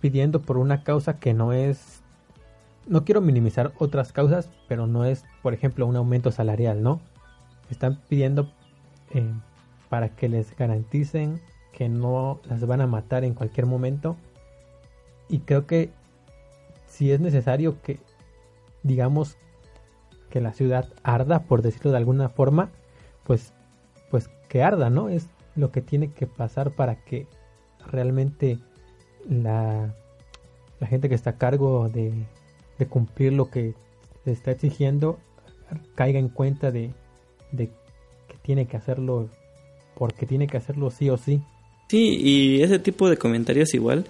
pidiendo 0.00 0.42
por 0.42 0.58
una 0.58 0.82
causa 0.82 1.18
que 1.18 1.34
no 1.34 1.52
es 1.52 2.02
no 2.86 3.04
quiero 3.04 3.20
minimizar 3.20 3.72
otras 3.78 4.12
causas, 4.12 4.50
pero 4.68 4.86
no 4.86 5.04
es, 5.04 5.24
por 5.42 5.54
ejemplo, 5.54 5.86
un 5.86 5.96
aumento 5.96 6.30
salarial, 6.30 6.82
¿no? 6.82 7.00
Están 7.70 7.98
pidiendo 8.08 8.50
eh, 9.10 9.32
para 9.88 10.10
que 10.10 10.28
les 10.28 10.54
garanticen 10.56 11.40
que 11.72 11.88
no 11.88 12.40
las 12.44 12.66
van 12.66 12.80
a 12.80 12.86
matar 12.86 13.24
en 13.24 13.34
cualquier 13.34 13.66
momento. 13.66 14.16
Y 15.28 15.40
creo 15.40 15.66
que 15.66 15.90
si 16.94 17.10
es 17.10 17.18
necesario 17.18 17.82
que, 17.82 17.98
digamos, 18.84 19.36
que 20.30 20.40
la 20.40 20.52
ciudad 20.52 20.92
arda, 21.02 21.40
por 21.42 21.60
decirlo 21.60 21.90
de 21.90 21.96
alguna 21.96 22.28
forma, 22.28 22.70
pues, 23.24 23.52
pues 24.10 24.30
que 24.48 24.62
arda, 24.62 24.90
¿no? 24.90 25.08
Es 25.08 25.26
lo 25.56 25.72
que 25.72 25.80
tiene 25.80 26.12
que 26.12 26.26
pasar 26.26 26.70
para 26.70 27.04
que 27.04 27.26
realmente 27.90 28.58
la, 29.28 29.92
la 30.78 30.86
gente 30.86 31.08
que 31.08 31.16
está 31.16 31.30
a 31.30 31.38
cargo 31.38 31.88
de, 31.88 32.12
cumplir 32.88 33.32
lo 33.32 33.50
que 33.50 33.74
se 34.24 34.32
está 34.32 34.52
exigiendo 34.52 35.18
caiga 35.94 36.18
en 36.18 36.28
cuenta 36.28 36.70
de, 36.70 36.92
de 37.50 37.68
que 38.28 38.36
tiene 38.42 38.66
que 38.66 38.76
hacerlo 38.76 39.30
porque 39.96 40.26
tiene 40.26 40.46
que 40.46 40.58
hacerlo 40.58 40.90
sí 40.90 41.08
o 41.08 41.16
sí 41.16 41.42
Sí, 41.88 42.18
y 42.18 42.62
ese 42.62 42.78
tipo 42.78 43.08
de 43.08 43.16
comentarios 43.16 43.72
igual 43.72 44.06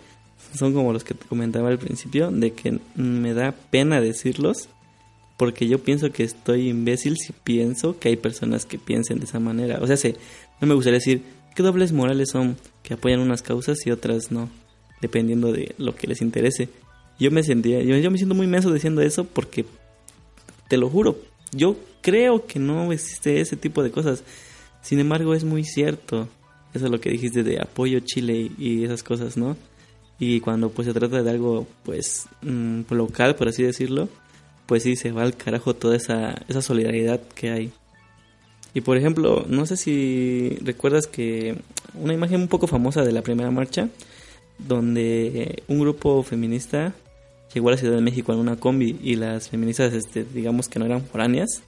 son 0.54 0.72
como 0.72 0.92
los 0.92 1.04
que 1.04 1.14
te 1.14 1.26
comentaba 1.26 1.68
al 1.68 1.78
principio, 1.78 2.30
de 2.30 2.52
que 2.52 2.78
me 2.94 3.34
da 3.34 3.52
pena 3.52 4.00
decirlos, 4.00 4.68
porque 5.36 5.66
yo 5.66 5.80
pienso 5.80 6.12
que 6.12 6.22
estoy 6.22 6.68
imbécil 6.68 7.16
si 7.16 7.32
pienso 7.32 7.98
que 7.98 8.08
hay 8.08 8.16
personas 8.16 8.66
que 8.66 8.78
piensen 8.78 9.18
de 9.18 9.24
esa 9.24 9.40
manera. 9.40 9.78
O 9.80 9.86
sea, 9.86 9.96
se, 9.96 10.16
no 10.60 10.66
me 10.66 10.74
gustaría 10.74 10.98
decir 10.98 11.22
qué 11.54 11.62
dobles 11.62 11.92
morales 11.92 12.30
son 12.30 12.56
que 12.82 12.94
apoyan 12.94 13.20
unas 13.20 13.42
causas 13.42 13.78
y 13.86 13.90
otras 13.90 14.30
no, 14.30 14.48
dependiendo 15.00 15.52
de 15.52 15.74
lo 15.78 15.96
que 15.96 16.06
les 16.06 16.22
interese. 16.22 16.68
Yo 17.18 17.30
me 17.30 17.42
sentía, 17.42 17.82
yo, 17.82 17.96
yo 17.96 18.10
me 18.10 18.18
siento 18.18 18.34
muy 18.34 18.46
menso 18.46 18.72
diciendo 18.72 19.00
eso 19.00 19.24
porque, 19.24 19.64
te 20.68 20.76
lo 20.76 20.88
juro, 20.88 21.18
yo 21.52 21.76
creo 22.00 22.46
que 22.46 22.58
no 22.58 22.92
existe 22.92 23.40
ese 23.40 23.56
tipo 23.56 23.82
de 23.82 23.90
cosas. 23.90 24.22
Sin 24.82 24.98
embargo, 25.00 25.34
es 25.34 25.44
muy 25.44 25.64
cierto. 25.64 26.28
Eso 26.74 26.86
es 26.86 26.90
lo 26.90 27.00
que 27.00 27.10
dijiste 27.10 27.42
de 27.42 27.60
apoyo 27.60 28.00
Chile 28.00 28.50
y 28.58 28.84
esas 28.84 29.02
cosas, 29.02 29.36
¿no? 29.36 29.56
Y 30.18 30.40
cuando 30.40 30.70
pues 30.70 30.86
se 30.86 30.94
trata 30.94 31.22
de 31.22 31.30
algo 31.30 31.66
pues 31.82 32.26
mm, 32.42 32.82
local, 32.90 33.34
por 33.34 33.48
así 33.48 33.62
decirlo, 33.62 34.08
pues 34.66 34.82
sí 34.84 34.96
se 34.96 35.12
va 35.12 35.22
al 35.22 35.36
carajo 35.36 35.74
toda 35.74 35.96
esa, 35.96 36.42
esa 36.48 36.62
solidaridad 36.62 37.20
que 37.34 37.50
hay. 37.50 37.72
Y 38.74 38.80
por 38.80 38.96
ejemplo, 38.96 39.44
no 39.48 39.66
sé 39.66 39.76
si 39.76 40.58
recuerdas 40.62 41.06
que 41.06 41.56
una 41.94 42.14
imagen 42.14 42.40
un 42.40 42.48
poco 42.48 42.66
famosa 42.66 43.02
de 43.02 43.12
la 43.12 43.22
primera 43.22 43.50
marcha, 43.50 43.88
donde 44.58 45.62
un 45.68 45.80
grupo 45.80 46.22
feminista 46.22 46.92
llegó 47.52 47.68
a 47.68 47.72
la 47.72 47.76
Ciudad 47.78 47.94
de 47.94 48.02
México 48.02 48.32
en 48.32 48.40
una 48.40 48.56
combi 48.56 48.98
y 49.02 49.16
las 49.16 49.48
feministas, 49.48 49.92
este, 49.92 50.24
digamos 50.24 50.68
que 50.68 50.78
no 50.78 50.86
eran 50.86 51.04
foráneas, 51.04 51.62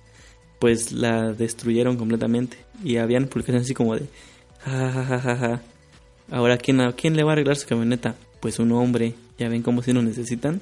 pues 0.59 0.93
la 0.93 1.33
destruyeron 1.33 1.97
completamente. 1.97 2.57
Y 2.83 2.97
habían 2.97 3.27
publicaciones 3.27 3.63
así 3.63 3.75
como 3.75 3.95
de 3.95 4.07
Ja, 4.65 5.61
Ahora, 6.29 6.59
¿quién, 6.59 6.81
¿a 6.81 6.93
quién 6.93 7.15
le 7.17 7.23
va 7.23 7.31
a 7.31 7.33
arreglar 7.35 7.57
su 7.57 7.69
camioneta? 7.69 8.17
Pues 8.47 8.61
un 8.61 8.71
hombre. 8.71 9.15
Ya 9.39 9.49
ven 9.49 9.65
cómo 9.65 9.83
si 9.83 9.93
lo 9.93 10.03
necesitan. 10.03 10.61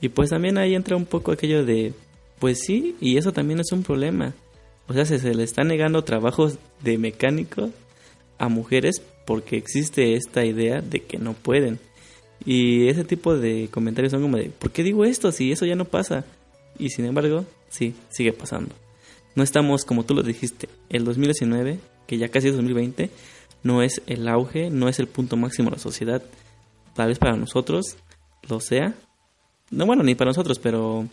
Y 0.00 0.08
pues 0.08 0.30
también 0.30 0.58
ahí 0.58 0.74
entra 0.74 0.96
un 0.96 1.06
poco 1.06 1.30
aquello 1.30 1.64
de, 1.64 1.92
pues 2.40 2.58
sí, 2.58 2.96
y 3.00 3.18
eso 3.18 3.32
también 3.32 3.60
es 3.60 3.70
un 3.70 3.84
problema. 3.84 4.34
O 4.88 4.94
sea, 4.94 5.04
se, 5.04 5.20
se 5.20 5.32
le 5.32 5.44
está 5.44 5.62
negando 5.62 6.02
trabajos 6.02 6.58
de 6.82 6.98
mecánico 6.98 7.70
a 8.36 8.48
mujeres 8.48 9.00
porque 9.26 9.56
existe 9.56 10.14
esta 10.14 10.44
idea 10.44 10.80
de 10.80 10.98
que 11.04 11.18
no 11.18 11.34
pueden. 11.34 11.78
Y 12.44 12.88
ese 12.88 13.04
tipo 13.04 13.36
de 13.36 13.68
comentarios 13.70 14.10
son 14.10 14.22
como 14.22 14.36
de, 14.36 14.50
¿por 14.50 14.72
qué 14.72 14.82
digo 14.82 15.04
esto 15.04 15.30
si 15.30 15.52
eso 15.52 15.66
ya 15.66 15.76
no 15.76 15.84
pasa? 15.84 16.24
Y 16.80 16.88
sin 16.90 17.04
embargo, 17.04 17.44
sí, 17.68 17.94
sigue 18.08 18.32
pasando. 18.32 18.74
No 19.36 19.44
estamos, 19.44 19.84
como 19.84 20.04
tú 20.04 20.14
lo 20.14 20.24
dijiste, 20.24 20.68
el 20.90 21.04
2019 21.04 21.78
que 22.08 22.18
ya 22.18 22.28
casi 22.28 22.48
es 22.48 22.56
2020, 22.56 23.08
no 23.62 23.84
es 23.84 24.02
el 24.08 24.26
auge, 24.26 24.68
no 24.68 24.88
es 24.88 24.98
el 24.98 25.06
punto 25.06 25.36
máximo 25.36 25.70
de 25.70 25.76
la 25.76 25.80
sociedad. 25.80 26.24
Tal 26.98 27.06
vez 27.06 27.20
para 27.20 27.36
nosotros 27.36 27.96
lo 28.48 28.58
sea. 28.58 28.92
No, 29.70 29.86
bueno, 29.86 30.02
ni 30.02 30.16
para 30.16 30.30
nosotros, 30.30 30.58
pero 30.58 31.06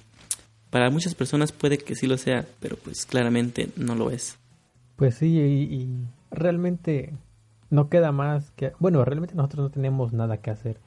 para 0.71 0.89
muchas 0.89 1.13
personas 1.13 1.51
puede 1.51 1.77
que 1.77 1.93
sí 1.93 2.07
lo 2.07 2.17
sea, 2.17 2.43
pero 2.59 2.75
pues 2.75 3.05
claramente 3.05 3.69
no 3.77 3.93
lo 3.93 4.09
es. 4.09 4.39
Pues 4.95 5.13
sí, 5.13 5.37
y, 5.37 5.87
realmente 6.31 7.13
no 7.69 7.87
queda 7.87 8.11
más 8.11 8.49
que... 8.55 8.73
Bueno, 8.79 9.05
realmente 9.05 9.35
nosotros 9.35 9.65
no 9.65 9.69
tenemos 9.69 10.11
nada 10.11 10.37
que 10.37 10.49
hacer 10.49 10.79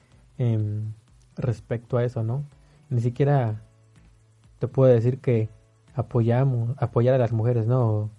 respecto 1.37 1.97
a 1.97 2.03
eso, 2.03 2.25
¿no? 2.25 2.43
Ni 2.91 3.01
siquiera 3.01 3.63
te 4.59 4.67
puedo 4.67 4.93
decir 4.93 5.21
que 5.21 5.49
apoyamos, 5.95 6.75
apoyar 6.77 7.15
a 7.15 7.19
las 7.19 7.31
mujeres, 7.31 7.69
¿no? 7.69 8.11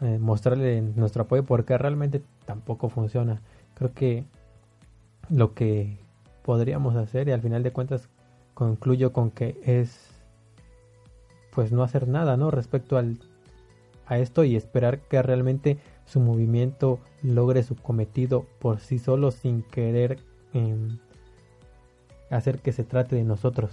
Eh, 0.00 0.16
mostrarle 0.18 0.80
nuestro 0.80 1.24
apoyo 1.24 1.44
porque 1.44 1.76
realmente 1.76 2.22
tampoco 2.46 2.88
funciona. 2.88 3.42
Creo 3.74 3.92
que 3.92 4.24
lo 5.28 5.52
que 5.52 6.02
podríamos 6.44 6.94
hacer 6.94 7.28
y 7.28 7.32
al 7.32 7.40
final 7.40 7.62
de 7.62 7.72
cuentas 7.72 8.08
concluyo 8.52 9.12
con 9.12 9.30
que 9.30 9.56
es 9.64 10.10
pues 11.50 11.72
no 11.72 11.82
hacer 11.82 12.06
nada, 12.06 12.36
¿no? 12.36 12.50
Respecto 12.50 12.96
al, 12.96 13.18
a 14.06 14.18
esto 14.18 14.44
y 14.44 14.56
esperar 14.56 15.00
que 15.00 15.22
realmente 15.22 15.78
su 16.04 16.20
movimiento 16.20 16.98
logre 17.22 17.62
su 17.62 17.76
cometido 17.76 18.44
por 18.58 18.80
sí 18.80 18.98
solo 18.98 19.30
sin 19.30 19.62
querer 19.62 20.18
em, 20.52 20.98
hacer 22.28 22.58
que 22.58 22.72
se 22.72 22.84
trate 22.84 23.16
de 23.16 23.24
nosotros. 23.24 23.70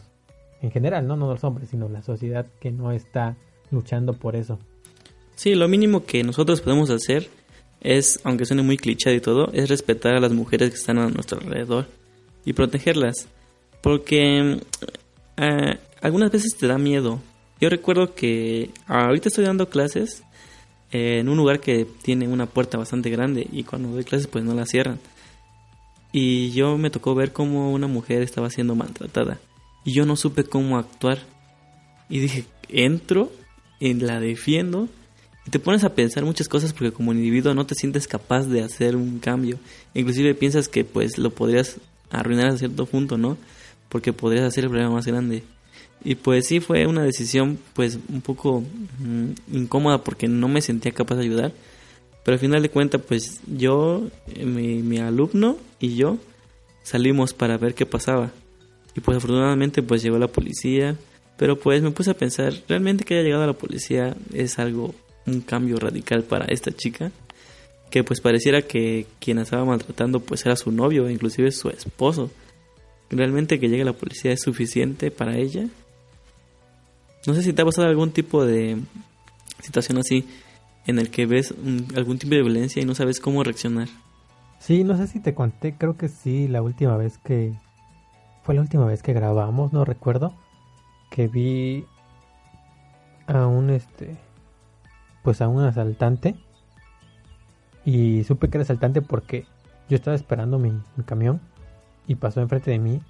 En 0.62 0.72
general, 0.72 1.08
no, 1.08 1.16
no 1.18 1.28
los 1.28 1.44
hombres, 1.44 1.70
sino 1.70 1.90
la 1.90 2.04
sociedad 2.04 2.46
que 2.60 2.72
no 2.72 2.92
está 2.92 3.36
luchando 3.72 4.14
por 4.14 4.36
eso. 4.36 4.60
Sí, 5.36 5.56
lo 5.56 5.68
mínimo 5.68 6.06
que 6.06 6.24
nosotros 6.24 6.62
podemos 6.62 6.92
hacer 6.92 7.28
es, 7.82 8.20
aunque 8.24 8.46
suene 8.46 8.62
muy 8.62 8.78
clichado 8.78 9.16
y 9.16 9.22
todo, 9.22 9.52
es 9.54 9.70
respetar 9.70 10.14
a 10.16 10.20
las 10.20 10.32
mujeres 10.32 10.70
que 10.70 10.76
están 10.76 11.00
a 11.00 11.10
nuestro 11.10 11.40
alrededor 11.40 11.88
y 12.46 12.54
protegerlas. 12.54 13.28
Porque 13.82 14.60
eh, 15.38 15.78
algunas 16.02 16.32
veces 16.32 16.56
te 16.58 16.68
da 16.68 16.78
miedo. 16.78 17.20
Yo 17.60 17.70
recuerdo 17.70 18.16
que 18.16 18.72
ahorita 18.88 19.30
estoy 19.30 19.46
dando 19.46 19.70
clases 19.70 20.24
en 20.92 21.30
un 21.30 21.38
lugar 21.38 21.60
que 21.60 21.86
tiene 22.02 22.28
una 22.28 22.48
puerta 22.48 22.78
bastante 22.78 23.10
grande 23.10 23.48
y 23.52 23.64
cuando 23.64 23.89
doy 23.89 24.04
clases 24.04 24.28
pues 24.28 24.44
no 24.44 24.54
la 24.54 24.66
cierran. 24.66 25.00
Y 26.12 26.52
yo 26.52 26.78
me 26.78 26.89
tocó 26.89 27.16
ver 27.16 27.32
cómo 27.32 27.72
una 27.72 27.88
mujer 27.88 28.22
estaba 28.22 28.50
siendo 28.50 28.76
maltratada 28.76 29.39
y 29.86 29.94
yo 29.94 30.06
no 30.06 30.16
supe 30.16 30.44
cómo 30.44 30.78
actuar. 30.78 31.20
Y 32.10 32.20
dije, 32.20 32.46
entro 32.68 33.32
la 33.80 34.20
defiendo 34.20 34.89
y 35.46 35.50
te 35.50 35.60
pones 35.60 35.84
a 35.84 35.96
pensar 35.96 36.24
muchas 36.24 36.48
cosas 36.48 36.74
porque 36.74 36.92
como 36.92 37.14
individuo 37.14 37.54
no 37.54 37.66
te 37.66 37.76
sientes 37.76 38.08
capaz 38.08 38.46
de 38.46 38.62
hacer 38.62 38.96
un 38.96 39.20
cambio. 39.20 39.58
Inclusive 39.94 40.36
piensas 40.36 40.68
que 40.68 40.84
pues 40.84 41.18
lo 41.18 41.32
podrías 41.32 41.78
arruinar 42.12 42.49
a 42.49 42.57
cierto 42.57 42.86
punto, 42.86 43.18
¿no? 43.18 43.38
Porque 43.89 44.14
podrías 44.14 44.45
hacer 44.45 44.66
el 44.66 44.70
problema 44.70 44.93
más 44.93 45.07
grande. 45.07 45.43
Y 46.03 46.16
pues 46.16 46.47
sí 46.47 46.59
fue 46.59 46.88
una 46.88 47.03
decisión 47.03 47.59
pues 47.74 47.99
un 48.09 48.22
poco 48.22 48.62
mm, 48.99 49.55
incómoda 49.55 50.03
porque 50.03 50.28
no 50.28 50.47
me 50.47 50.62
sentía 50.62 50.91
capaz 50.91 51.16
de 51.16 51.24
ayudar. 51.24 51.51
Pero 52.24 52.34
al 52.34 52.39
final 52.39 52.62
de 52.62 52.70
cuentas 52.70 53.01
pues 53.07 53.41
yo, 53.47 54.07
eh, 54.28 54.45
mi, 54.45 54.82
mi 54.82 54.99
alumno 54.99 55.57
y 55.80 55.95
yo 55.95 56.18
salimos 56.84 57.34
para 57.34 57.57
ver 57.57 57.76
qué 57.76 57.86
pasaba. 57.86 58.32
Y 58.95 59.01
pues 59.01 59.18
afortunadamente 59.18 59.84
pues 59.84 60.01
llegó 60.01 60.18
la 60.18 60.28
policía. 60.28 60.97
Pero 61.38 61.59
pues 61.59 61.82
me 61.82 61.91
puse 61.91 62.12
a 62.12 62.16
pensar, 62.16 62.53
realmente 62.68 63.03
que 63.03 63.16
haya 63.16 63.24
llegado 63.24 63.47
la 63.47 63.53
policía 63.53 64.16
es 64.34 64.59
algo 64.59 64.93
un 65.26 65.41
cambio 65.41 65.78
radical 65.78 66.24
para 66.24 66.45
esta 66.45 66.72
chica 66.72 67.12
que 67.92 68.04
pues 68.04 68.22
pareciera 68.22 68.62
que 68.62 69.06
quien 69.20 69.38
estaba 69.38 69.66
maltratando 69.66 70.22
pues 70.22 70.46
era 70.46 70.56
su 70.56 70.72
novio, 70.72 71.10
inclusive 71.10 71.52
su 71.52 71.70
esposo. 71.70 72.32
¿Realmente 73.10 73.60
que 73.60 73.68
llegue 73.68 73.84
la 73.84 73.94
policía 73.94 74.32
es 74.32 74.42
suficiente 74.42 75.12
para 75.12 75.38
ella? 75.38 75.68
No 77.28 77.34
sé 77.36 77.44
si 77.44 77.54
te 77.54 77.62
ha 77.62 77.66
pasado 77.66 77.88
algún 77.88 78.12
tipo 78.12 78.46
de 78.46 78.80
situación 79.60 79.98
así 80.00 80.28
en 80.88 80.98
el 80.98 81.12
que 81.12 81.26
ves 81.26 81.54
algún 81.96 82.18
tipo 82.18 82.34
de 82.34 82.42
violencia 82.42 82.82
y 82.82 82.86
no 82.86 82.96
sabes 82.96 83.20
cómo 83.20 83.44
reaccionar. 83.44 83.89
Sí, 84.60 84.84
no 84.84 84.96
sé 84.96 85.08
si 85.08 85.20
te 85.20 85.36
conté, 85.36 85.76
creo 85.78 85.98
que 85.98 86.08
sí, 86.08 86.48
la 86.48 86.62
última 86.62 86.98
vez 86.98 87.18
que... 87.18 87.54
Fue 88.44 88.56
la 88.56 88.62
última 88.62 88.86
vez 88.86 89.04
que 89.04 89.14
grabamos, 89.14 89.72
no 89.72 89.86
recuerdo, 89.86 90.34
que 91.12 91.28
vi 91.28 91.86
a 93.28 93.46
un 93.46 93.70
este 93.70 94.18
pues 95.22 95.42
a 95.42 95.48
un 95.48 95.64
asaltante 95.64 96.36
y 97.86 98.24
supe 98.24 98.50
que 98.50 98.58
era 98.58 98.64
asaltante 98.64 99.02
porque 99.02 99.46
yo 99.90 99.96
estaba 99.96 100.16
esperando 100.16 100.60
mi, 100.60 100.72
camión 101.06 101.42
y 102.08 102.16
pasó 102.16 102.42
enfrente 102.42 102.72
de 102.72 102.80
mí 102.80 103.02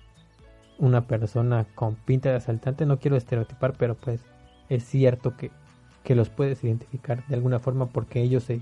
una 0.78 1.06
persona 1.08 1.66
con 1.76 1.96
pinta 1.96 2.30
de 2.30 2.36
asaltante. 2.36 2.86
No 2.86 3.00
quiero 3.00 3.18
estereotipar, 3.18 3.74
pero 3.78 3.96
pues 3.96 4.22
es 4.70 4.84
cierto 4.84 5.36
que, 5.38 5.52
que 6.04 6.16
los 6.16 6.30
puedes 6.30 6.64
identificar 6.64 7.26
de 7.28 7.36
alguna 7.36 7.60
forma 7.60 7.88
porque 7.88 8.22
ellos 8.22 8.44
se, 8.44 8.62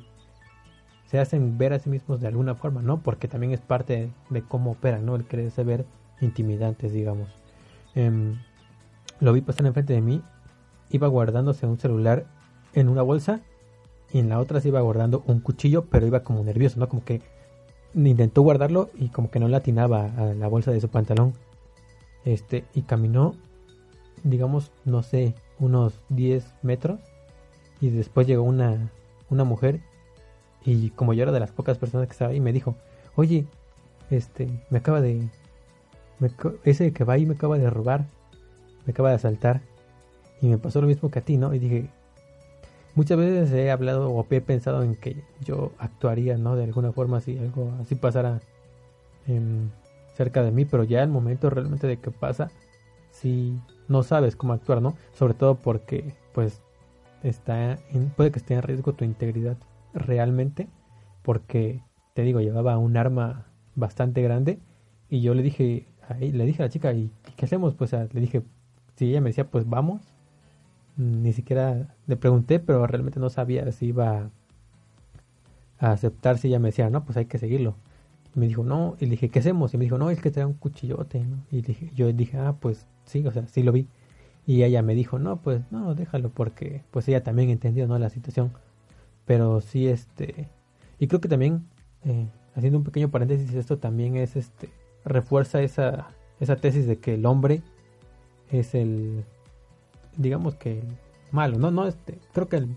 se 1.06 1.20
hacen 1.20 1.58
ver 1.58 1.74
a 1.74 1.80
sí 1.80 1.90
mismos 1.90 2.20
de 2.20 2.28
alguna 2.28 2.56
forma, 2.56 2.82
¿no? 2.82 3.02
Porque 3.02 3.28
también 3.28 3.54
es 3.54 3.62
parte 3.62 4.12
de, 4.30 4.42
cómo 4.42 4.72
operan, 4.72 5.06
¿no? 5.06 5.16
El 5.16 5.26
quererse 5.26 5.64
ver 5.64 5.86
intimidantes, 6.22 6.92
digamos. 6.92 7.30
Em, 7.96 8.38
lo 9.20 9.34
vi 9.34 9.42
pasar 9.42 9.66
enfrente 9.66 9.94
de 9.94 10.02
mí, 10.02 10.22
iba 10.90 11.08
guardándose 11.08 11.66
un 11.66 11.80
celular 11.80 12.26
en 12.74 12.90
una 12.90 13.02
bolsa 13.02 13.42
y 14.12 14.20
en 14.20 14.30
la 14.30 14.40
otra 14.40 14.60
se 14.60 14.70
iba 14.70 14.82
guardando 14.82 15.24
un 15.28 15.40
cuchillo, 15.40 15.86
pero 15.86 16.08
iba 16.08 16.24
como 16.24 16.44
nervioso, 16.44 16.80
¿no? 16.80 16.90
Como 16.90 17.04
que 17.04 17.22
intentó 17.94 18.42
guardarlo 18.42 18.90
y 18.96 19.10
como 19.10 19.30
que 19.30 19.40
no 19.40 19.48
latinaba 19.48 20.06
a 20.06 20.34
la 20.34 20.48
bolsa 20.48 20.72
de 20.72 20.82
su 20.82 20.90
pantalón. 20.90 21.34
Este, 22.26 22.66
y 22.74 22.84
caminó, 22.84 23.36
digamos, 24.24 24.72
no 24.86 25.04
sé, 25.04 25.36
unos 25.60 26.02
10 26.10 26.46
metros. 26.64 27.00
Y 27.82 27.90
después 27.90 28.28
llegó 28.28 28.44
una, 28.44 28.92
una 29.30 29.44
mujer. 29.44 29.80
Y 30.66 30.90
como 30.92 31.14
yo 31.14 31.24
era 31.24 31.32
de 31.32 31.40
las 31.40 31.52
pocas 31.52 31.78
personas 31.78 32.08
que 32.08 32.14
estaba 32.14 32.32
ahí, 32.32 32.40
me 32.40 32.52
dijo, 32.52 32.76
oye, 33.16 33.46
este, 34.10 34.48
me 34.70 34.80
acaba 34.80 35.02
de... 35.02 35.30
ese 36.64 36.92
que 36.92 37.04
va 37.04 37.14
ahí 37.14 37.26
me 37.26 37.36
acaba 37.36 37.58
de 37.58 37.70
robar, 37.70 38.06
me 38.86 38.92
acaba 38.92 39.10
de 39.10 39.16
asaltar. 39.16 39.62
Y 40.42 40.48
me 40.48 40.58
pasó 40.58 40.82
lo 40.82 40.88
mismo 40.88 41.10
que 41.10 41.20
a 41.20 41.22
ti, 41.22 41.38
¿no? 41.38 41.54
Y 41.54 41.60
dije, 41.60 41.90
muchas 42.96 43.18
veces 43.18 43.52
he 43.52 43.72
hablado 43.72 44.12
o 44.12 44.26
he 44.30 44.42
pensado 44.42 44.84
en 44.84 44.96
que 44.96 45.24
yo 45.44 45.72
actuaría, 45.78 46.38
¿no? 46.38 46.56
De 46.56 46.64
alguna 46.64 46.92
forma 46.92 47.22
si 47.22 47.38
algo 47.38 47.72
así 47.82 47.96
pasara 47.96 48.40
cerca 50.16 50.44
de 50.44 50.52
mí, 50.52 50.66
pero 50.66 50.84
ya 50.84 51.04
el 51.04 51.10
momento 51.10 51.50
realmente 51.50 51.88
de 51.88 51.98
que 51.98 52.12
pasa, 52.12 52.50
si 53.12 53.60
no 53.88 54.04
sabes 54.04 54.36
cómo 54.36 54.54
actuar, 54.54 54.82
¿no? 54.82 54.96
Sobre 55.14 55.34
todo 55.34 55.56
porque, 55.56 56.16
pues, 56.34 56.62
está 57.24 57.78
en, 57.92 58.10
puede 58.10 58.32
que 58.32 58.40
esté 58.40 58.56
en 58.56 58.64
riesgo 58.64 58.94
tu 58.94 59.06
integridad 59.06 59.58
realmente, 59.94 60.68
porque, 61.22 61.84
te 62.14 62.24
digo, 62.24 62.42
llevaba 62.42 62.78
un 62.78 62.98
arma 62.98 63.46
bastante 63.76 64.22
grande 64.22 64.60
y 65.10 65.22
yo 65.22 65.34
le 65.34 65.44
dije, 65.44 65.88
ahí, 66.08 66.32
le 66.32 66.46
dije 66.46 66.64
a 66.64 66.66
la 66.66 66.72
chica, 66.72 66.92
¿y 66.94 67.12
qué 67.36 67.46
hacemos? 67.46 67.76
Pues 67.76 67.94
le 67.94 68.20
dije, 68.20 68.44
si 68.96 69.10
ella 69.10 69.22
me 69.22 69.30
decía, 69.30 69.50
pues 69.50 69.70
vamos, 69.70 70.02
ni 71.00 71.32
siquiera 71.32 71.96
le 72.08 72.18
pregunté, 72.18 72.60
pero 72.60 72.86
realmente 72.86 73.22
no 73.22 73.30
sabía 73.30 73.72
si 73.72 73.88
iba 73.88 74.30
a 75.80 75.92
aceptar 75.92 76.38
si 76.38 76.50
ella 76.50 76.60
me 76.60 76.70
decía, 76.70 76.90
no, 76.90 77.06
pues 77.06 77.18
hay 77.18 77.26
que 77.26 77.38
seguirlo. 77.38 77.76
me 78.36 78.48
dijo, 78.48 78.64
no, 78.64 78.98
y 79.00 79.06
le 79.06 79.12
dije, 79.12 79.30
¿qué 79.30 79.40
hacemos? 79.40 79.74
Y 79.74 79.78
me 79.78 79.86
dijo, 79.86 79.98
no, 79.98 80.10
es 80.10 80.22
que 80.22 80.30
trae 80.30 80.46
un 80.46 80.54
cuchillote, 80.54 81.22
¿no? 81.22 81.38
Y 81.52 81.62
dije, 81.62 81.92
yo 81.96 82.12
dije, 82.12 82.38
ah, 82.38 82.58
pues 82.60 82.86
sí, 83.06 83.26
o 83.26 83.32
sea, 83.32 83.48
sí 83.48 83.64
lo 83.64 83.72
vi. 83.72 83.88
Y 84.46 84.64
ella 84.64 84.82
me 84.82 84.94
dijo, 84.94 85.20
no, 85.20 85.38
pues 85.42 85.62
no, 85.72 85.96
déjalo, 85.96 86.32
porque 86.32 86.84
pues 86.92 87.08
ella 87.08 87.24
también 87.24 87.50
entendió, 87.50 87.88
¿no? 87.88 87.98
La 87.98 88.10
situación. 88.10 88.52
Pero 89.26 89.62
sí, 89.62 89.88
este, 89.88 90.50
y 91.00 91.08
creo 91.08 91.22
que 91.22 91.30
también, 91.30 91.66
eh, 92.04 92.28
haciendo 92.56 92.78
un 92.78 92.84
pequeño 92.84 93.10
paréntesis, 93.10 93.54
esto 93.54 93.78
también 93.78 94.18
es, 94.18 94.36
este, 94.36 94.70
refuerza 95.06 95.62
esa, 95.62 96.10
esa 96.42 96.58
tesis 96.58 96.88
de 96.88 96.98
que 97.00 97.14
el 97.16 97.26
hombre 97.26 97.62
es 98.52 98.76
el 98.76 99.24
digamos 100.20 100.56
que 100.56 100.84
malo, 101.32 101.58
no, 101.58 101.72
no, 101.72 101.88
este, 101.88 102.20
creo 102.34 102.48
que 102.50 102.68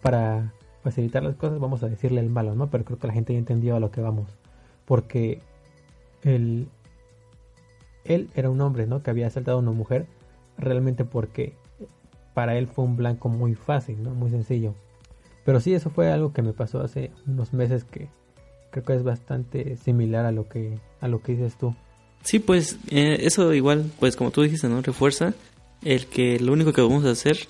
para 0.00 0.54
facilitar 0.82 1.22
las 1.22 1.36
cosas 1.36 1.58
vamos 1.58 1.82
a 1.82 1.88
decirle 1.88 2.20
el 2.20 2.30
malo, 2.30 2.54
¿no? 2.54 2.70
Pero 2.70 2.84
creo 2.84 2.98
que 2.98 3.06
la 3.06 3.12
gente 3.12 3.32
ya 3.32 3.38
entendió 3.38 3.76
a 3.76 3.80
lo 3.80 3.90
que 3.90 4.00
vamos, 4.00 4.28
porque 4.86 5.40
él, 6.22 6.68
él 8.04 8.30
era 8.34 8.50
un 8.50 8.60
hombre, 8.60 8.86
¿no? 8.86 9.02
Que 9.02 9.10
había 9.10 9.26
asaltado 9.26 9.58
a 9.58 9.60
una 9.60 9.72
mujer, 9.72 10.06
realmente 10.56 11.04
porque 11.04 11.54
para 12.34 12.56
él 12.56 12.68
fue 12.68 12.84
un 12.84 12.96
blanco 12.96 13.28
muy 13.28 13.54
fácil, 13.54 14.02
¿no? 14.02 14.10
Muy 14.10 14.30
sencillo. 14.30 14.74
Pero 15.44 15.60
sí, 15.60 15.74
eso 15.74 15.90
fue 15.90 16.10
algo 16.12 16.32
que 16.32 16.42
me 16.42 16.52
pasó 16.52 16.80
hace 16.80 17.10
unos 17.26 17.52
meses 17.52 17.84
que 17.84 18.08
creo 18.70 18.84
que 18.84 18.94
es 18.94 19.02
bastante 19.02 19.76
similar 19.76 20.24
a 20.24 20.32
lo 20.32 20.48
que 20.48 20.78
a 21.00 21.08
lo 21.08 21.20
que 21.20 21.32
dices 21.32 21.56
tú. 21.56 21.74
Sí, 22.22 22.38
pues 22.38 22.78
eh, 22.90 23.18
eso 23.22 23.52
igual, 23.52 23.90
pues 23.98 24.14
como 24.14 24.30
tú 24.30 24.42
dijiste, 24.42 24.68
¿no? 24.68 24.80
Refuerza 24.82 25.34
el 25.84 26.06
que 26.06 26.38
lo 26.38 26.52
único 26.52 26.72
que 26.72 26.80
vamos 26.80 27.04
a 27.04 27.10
hacer 27.10 27.48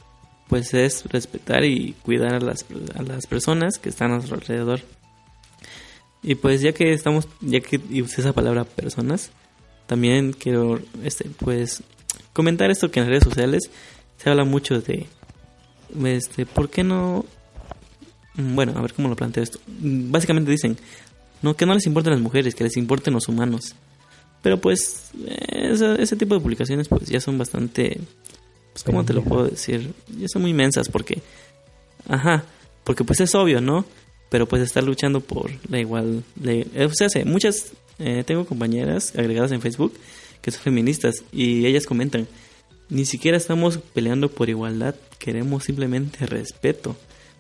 pues 0.49 0.75
es 0.75 1.05
respetar 1.07 1.65
y 1.65 1.95
cuidar 2.03 2.35
a 2.35 2.41
las, 2.41 2.67
a 2.95 3.03
las 3.03 3.27
personas 3.27 3.79
que 3.79 3.89
están 3.89 4.11
a 4.11 4.17
nuestro 4.17 4.35
alrededor. 4.37 4.81
Y 6.23 6.35
pues 6.35 6.61
ya 6.61 6.73
que 6.73 6.93
estamos, 6.93 7.27
ya 7.41 7.61
que 7.61 7.79
usé 8.03 8.21
esa 8.21 8.33
palabra 8.33 8.65
personas, 8.65 9.31
también 9.87 10.33
quiero 10.33 10.81
este 11.03 11.31
pues 11.39 11.83
comentar 12.33 12.71
esto 12.71 12.91
que 12.91 13.01
en 13.01 13.09
redes 13.09 13.25
sociales 13.25 13.71
se 14.19 14.31
habla 14.31 14.45
mucho 14.45 14.81
de 14.81 15.07
este, 16.05 16.47
¿por 16.47 16.71
qué 16.71 16.85
no 16.85 17.25
bueno, 18.35 18.73
a 18.77 18.81
ver 18.81 18.95
cómo 18.95 19.09
lo 19.09 19.17
planteo 19.17 19.43
esto. 19.43 19.59
Básicamente 19.67 20.51
dicen, 20.51 20.79
no 21.43 21.55
que 21.55 21.67
no 21.67 21.75
les 21.75 21.87
importen 21.87 22.13
las 22.13 22.23
mujeres, 22.23 22.55
que 22.55 22.65
les 22.65 22.77
importen 22.77 23.15
los 23.15 23.29
humanos. 23.29 23.75
Pero 24.43 24.61
pues 24.61 25.11
ese, 25.49 26.03
ese 26.03 26.17
tipo 26.17 26.35
de 26.35 26.41
publicaciones 26.41 26.89
pues 26.89 27.07
ya 27.09 27.21
son 27.21 27.39
bastante 27.39 28.01
pues, 28.73 28.85
¿cómo 28.85 29.05
te 29.05 29.13
lo 29.13 29.23
puedo 29.23 29.45
decir? 29.45 29.93
Ya 30.19 30.29
son 30.29 30.43
muy 30.43 30.51
inmensas 30.51 30.89
porque, 30.89 31.21
ajá, 32.09 32.45
porque 32.85 33.05
pues 33.05 33.21
es 33.21 33.35
obvio, 33.35 33.61
¿no? 33.61 33.85
Pero 34.29 34.47
pues 34.47 34.63
estar 34.63 34.83
luchando 34.83 35.21
por 35.21 35.51
la 35.69 35.79
igual, 35.79 36.25
o 36.41 36.95
sea, 36.95 37.09
muchas, 37.25 37.73
eh, 37.99 38.25
tengo 38.27 38.47
compañeras 38.47 39.13
agregadas 39.17 39.53
en 39.53 39.61
Facebook 39.61 39.93
que 40.41 40.51
son 40.51 40.63
feministas 40.63 41.23
y 41.33 41.67
ellas 41.67 41.87
comentan, 41.87 42.27
ni 42.89 43.05
siquiera 43.05 43.37
estamos 43.37 43.79
peleando 43.95 44.29
por 44.29 44.49
igualdad, 44.49 44.95
queremos 45.19 45.65
simplemente 45.65 46.27
respeto. 46.27 46.97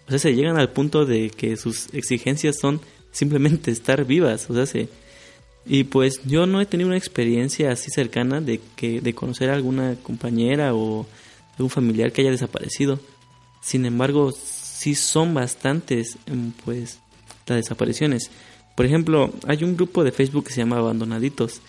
O 0.06 0.10
sea, 0.10 0.18
se 0.18 0.34
llegan 0.34 0.58
al 0.58 0.70
punto 0.70 1.04
de 1.04 1.30
que 1.30 1.56
sus 1.56 1.92
exigencias 1.92 2.56
son 2.60 2.80
simplemente 3.10 3.70
estar 3.70 4.04
vivas, 4.04 4.48
o 4.48 4.54
sea, 4.54 4.66
se, 4.66 4.88
y 5.64 5.84
pues 5.84 6.20
yo 6.24 6.46
no 6.46 6.60
he 6.60 6.66
tenido 6.66 6.88
una 6.88 6.96
experiencia 6.96 7.70
así 7.70 7.90
cercana 7.90 8.40
de 8.40 8.60
que 8.76 9.00
de 9.00 9.14
conocer 9.14 9.50
a 9.50 9.54
alguna 9.54 9.96
compañera 10.02 10.74
o 10.74 11.06
un 11.58 11.70
familiar 11.70 12.12
que 12.12 12.22
haya 12.22 12.30
desaparecido. 12.30 13.00
Sin 13.60 13.86
embargo, 13.86 14.32
sí 14.32 14.94
son 14.94 15.34
bastantes, 15.34 16.18
em, 16.26 16.52
pues, 16.64 16.98
las 17.46 17.56
desapariciones. 17.56 18.30
Por 18.76 18.86
ejemplo, 18.86 19.32
hay 19.46 19.64
un 19.64 19.76
grupo 19.76 20.04
de 20.04 20.12
Facebook 20.12 20.46
que 20.46 20.52
se 20.52 20.60
llama 20.60 20.78
Abandonaditos. 20.78 21.60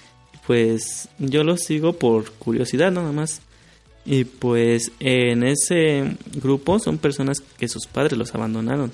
Pues 0.48 1.10
yo 1.20 1.44
lo 1.44 1.58
sigo 1.58 1.94
por 1.94 2.32
curiosidad 2.32 2.92
nada 2.92 3.12
más. 3.12 3.42
Y 4.06 4.26
pues 4.26 4.92
en 5.00 5.44
ese 5.44 6.18
grupo 6.36 6.78
son 6.80 6.98
personas 6.98 7.40
que 7.40 7.68
sus 7.68 7.88
padres 7.88 8.18
los 8.18 8.34
abandonaron. 8.36 8.92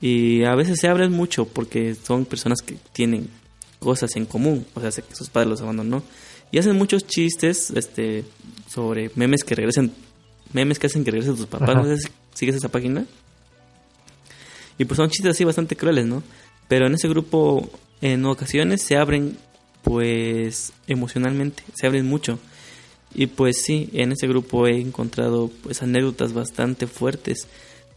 Y 0.00 0.44
a 0.44 0.54
veces 0.54 0.78
se 0.80 0.88
abren 0.88 1.12
mucho 1.12 1.46
porque 1.46 1.94
son 1.94 2.24
personas 2.24 2.62
que 2.62 2.76
tienen 2.92 3.28
cosas 3.78 4.16
en 4.16 4.26
común. 4.26 4.66
O 4.74 4.80
sea, 4.80 4.90
que 4.90 5.14
sus 5.14 5.28
padres 5.28 5.50
los 5.50 5.60
abandonó. 5.60 6.02
Y 6.50 6.58
hacen 6.58 6.76
muchos 6.76 7.06
chistes 7.06 7.70
este, 7.70 8.24
sobre 8.68 9.10
memes 9.16 9.44
que 9.44 9.54
regresan. 9.54 9.92
Memes 10.52 10.78
que 10.78 10.86
hacen 10.86 11.04
que 11.04 11.10
regresen 11.10 11.36
tus 11.36 11.46
papás. 11.46 11.74
No 11.74 11.84
sé 11.84 11.98
si 11.98 12.08
sigues 12.34 12.56
esa 12.56 12.68
página. 12.68 13.04
Y 14.78 14.84
pues 14.84 14.96
son 14.96 15.10
chistes 15.10 15.32
así 15.32 15.44
bastante 15.44 15.76
crueles, 15.76 16.06
¿no? 16.06 16.22
Pero 16.68 16.86
en 16.86 16.94
ese 16.94 17.08
grupo 17.08 17.68
en 18.00 18.24
ocasiones 18.26 18.82
se 18.82 18.96
abren 18.96 19.36
pues 19.82 20.72
emocionalmente, 20.86 21.62
se 21.74 21.86
abren 21.86 22.06
mucho. 22.06 22.38
Y 23.14 23.26
pues 23.26 23.62
sí, 23.62 23.88
en 23.92 24.12
ese 24.12 24.28
grupo 24.28 24.66
he 24.66 24.80
encontrado 24.80 25.50
pues 25.62 25.82
anécdotas 25.82 26.32
bastante 26.32 26.86
fuertes 26.86 27.48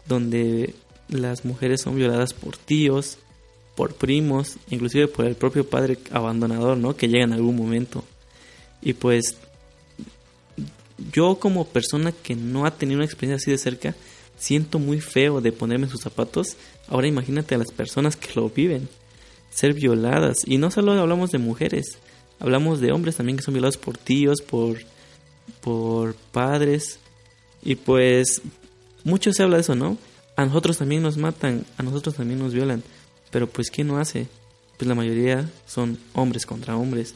donde 0.08 0.74
las 1.10 1.46
mujeres 1.46 1.82
son 1.82 1.96
violadas 1.96 2.34
por 2.34 2.58
tíos, 2.58 3.18
por 3.76 3.94
primos, 3.94 4.58
inclusive 4.70 5.08
por 5.08 5.26
el 5.26 5.36
propio 5.36 5.70
padre 5.70 5.98
abandonador, 6.12 6.78
¿no? 6.78 6.96
Que 6.96 7.08
llega 7.08 7.26
en 7.26 7.34
algún 7.34 7.56
momento. 7.56 8.04
Y 8.82 8.94
pues 8.94 9.38
yo 11.12 11.40
como 11.40 11.68
persona 11.68 12.12
que 12.12 12.36
no 12.36 12.66
ha 12.66 12.78
tenido 12.78 12.98
una 12.98 13.06
experiencia 13.06 13.44
así 13.44 13.52
de 13.52 13.58
cerca, 13.58 13.96
siento 14.38 14.80
muy 14.80 15.00
feo 15.00 15.42
de 15.42 15.52
ponerme 15.52 15.88
sus 15.88 16.02
zapatos. 16.02 16.58
Ahora 16.88 17.08
imagínate 17.08 17.56
a 17.56 17.58
las 17.58 17.72
personas 17.72 18.16
que 18.16 18.34
lo 18.36 18.50
viven, 18.50 18.90
ser 19.50 19.74
violadas. 19.74 20.40
Y 20.46 20.58
no 20.58 20.72
solo 20.72 20.94
hablamos 20.94 21.32
de 21.32 21.38
mujeres, 21.38 21.98
hablamos 22.40 22.80
de 22.82 22.92
hombres 22.92 23.16
también 23.16 23.38
que 23.38 23.44
son 23.44 23.54
violados 23.54 23.78
por 23.78 23.98
tíos, 23.98 24.42
por 24.42 24.78
por 25.60 26.16
padres. 26.16 27.00
Y 27.64 27.76
pues 27.76 28.42
mucho 29.04 29.34
se 29.34 29.44
habla 29.44 29.58
de 29.58 29.62
eso, 29.62 29.76
¿no? 29.76 29.98
A 30.36 30.46
nosotros 30.46 30.78
también 30.78 31.04
nos 31.04 31.18
matan, 31.18 31.66
a 31.78 31.84
nosotros 31.84 32.16
también 32.16 32.40
nos 32.40 32.54
violan. 32.54 32.84
Pero 33.30 33.48
pues 33.48 33.70
¿quién 33.70 33.88
no 33.88 33.98
hace? 33.98 34.28
Pues 34.78 34.88
la 34.88 34.96
mayoría 34.96 35.50
son 35.66 35.98
hombres 36.14 36.46
contra 36.46 36.76
hombres. 36.76 37.16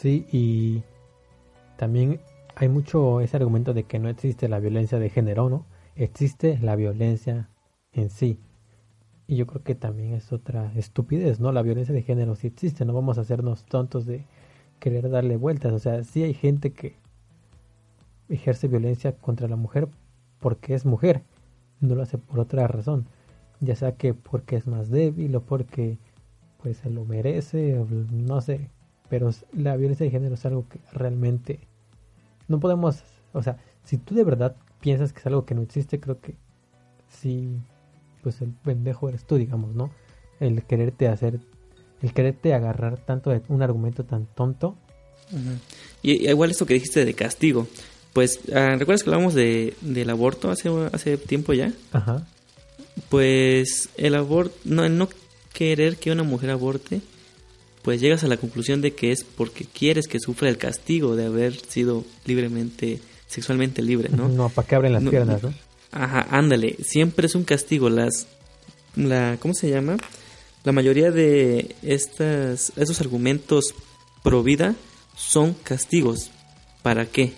Sí, 0.00 0.26
y 0.32 0.82
también 1.78 2.20
hay 2.56 2.68
mucho 2.68 3.20
ese 3.20 3.36
argumento 3.36 3.74
de 3.74 3.84
que 3.84 3.98
no 3.98 4.08
existe 4.08 4.48
la 4.48 4.58
violencia 4.58 4.98
de 4.98 5.10
género, 5.10 5.50
¿no? 5.50 5.66
Existe 5.94 6.58
la 6.58 6.74
violencia 6.74 7.50
en 7.92 8.08
sí. 8.08 8.40
Y 9.26 9.36
yo 9.36 9.46
creo 9.46 9.62
que 9.62 9.74
también 9.74 10.14
es 10.14 10.32
otra 10.32 10.72
estupidez, 10.74 11.38
¿no? 11.38 11.52
La 11.52 11.60
violencia 11.60 11.94
de 11.94 12.02
género 12.02 12.34
sí 12.34 12.46
existe, 12.46 12.86
no 12.86 12.94
vamos 12.94 13.18
a 13.18 13.20
hacernos 13.20 13.66
tontos 13.66 14.06
de 14.06 14.24
querer 14.80 15.10
darle 15.10 15.36
vueltas. 15.36 15.72
O 15.74 15.78
sea, 15.78 16.02
sí 16.02 16.22
hay 16.22 16.32
gente 16.32 16.72
que 16.72 16.96
ejerce 18.30 18.68
violencia 18.68 19.12
contra 19.12 19.48
la 19.48 19.56
mujer 19.56 19.88
porque 20.40 20.74
es 20.74 20.86
mujer, 20.86 21.22
no 21.80 21.94
lo 21.94 22.02
hace 22.02 22.16
por 22.16 22.40
otra 22.40 22.66
razón, 22.68 23.06
ya 23.60 23.76
sea 23.76 23.96
que 23.96 24.14
porque 24.14 24.56
es 24.56 24.66
más 24.66 24.90
débil 24.90 25.36
o 25.36 25.42
porque 25.42 25.98
pues 26.62 26.78
se 26.78 26.90
lo 26.90 27.04
merece, 27.04 27.84
no 28.10 28.40
sé, 28.40 28.70
pero 29.10 29.30
la 29.52 29.76
violencia 29.76 30.04
de 30.04 30.10
género 30.10 30.34
es 30.34 30.46
algo 30.46 30.66
que 30.68 30.80
realmente 30.92 31.60
no 32.48 32.60
podemos, 32.60 33.02
o 33.32 33.42
sea, 33.42 33.58
si 33.84 33.98
tú 33.98 34.14
de 34.14 34.24
verdad 34.24 34.56
piensas 34.80 35.12
que 35.12 35.20
es 35.20 35.26
algo 35.26 35.44
que 35.44 35.54
no 35.54 35.62
existe, 35.62 36.00
creo 36.00 36.20
que 36.20 36.34
sí, 37.08 37.60
pues 38.22 38.40
el 38.40 38.50
pendejo 38.50 39.08
eres 39.08 39.24
tú, 39.24 39.36
digamos, 39.36 39.74
¿no? 39.74 39.90
El 40.40 40.62
quererte 40.64 41.08
hacer, 41.08 41.40
el 42.02 42.12
quererte 42.12 42.54
agarrar 42.54 42.98
tanto 42.98 43.30
de 43.30 43.42
un 43.48 43.62
argumento 43.62 44.04
tan 44.04 44.26
tonto. 44.26 44.76
Y 46.02 46.28
igual 46.28 46.50
esto 46.50 46.66
que 46.66 46.74
dijiste 46.74 47.04
de 47.04 47.14
castigo, 47.14 47.66
pues, 48.12 48.40
ah, 48.54 48.76
¿recuerdas 48.78 49.02
que 49.02 49.10
hablamos 49.10 49.34
de, 49.34 49.74
del 49.80 50.10
aborto 50.10 50.50
hace, 50.50 50.70
hace 50.92 51.16
tiempo 51.16 51.52
ya? 51.52 51.72
Ajá. 51.92 52.26
Pues 53.08 53.90
el 53.96 54.14
aborto, 54.14 54.56
no, 54.64 54.84
el 54.84 54.96
no 54.96 55.08
querer 55.52 55.96
que 55.96 56.12
una 56.12 56.22
mujer 56.22 56.50
aborte, 56.50 57.00
pues 57.86 58.00
llegas 58.00 58.24
a 58.24 58.26
la 58.26 58.36
conclusión 58.36 58.82
de 58.82 58.94
que 58.94 59.12
es 59.12 59.22
porque 59.22 59.64
quieres 59.64 60.08
que 60.08 60.18
sufra 60.18 60.48
el 60.48 60.58
castigo 60.58 61.14
de 61.14 61.26
haber 61.26 61.54
sido 61.54 62.04
libremente, 62.24 62.98
sexualmente 63.28 63.80
libre, 63.80 64.08
¿no? 64.08 64.28
No, 64.28 64.48
para 64.48 64.66
que 64.66 64.74
abren 64.74 64.92
las 64.92 65.04
piernas, 65.04 65.40
¿no? 65.40 65.54
Ajá, 65.92 66.26
ándale, 66.30 66.78
siempre 66.82 67.28
es 67.28 67.36
un 67.36 67.44
castigo. 67.44 67.88
Las, 67.88 68.26
la, 68.96 69.36
¿cómo 69.38 69.54
se 69.54 69.70
llama? 69.70 69.98
La 70.64 70.72
mayoría 70.72 71.12
de 71.12 71.76
estas, 71.82 72.72
estos 72.74 73.00
argumentos 73.00 73.72
pro 74.24 74.42
vida 74.42 74.74
son 75.16 75.54
castigos. 75.54 76.32
¿Para 76.82 77.06
qué? 77.06 77.34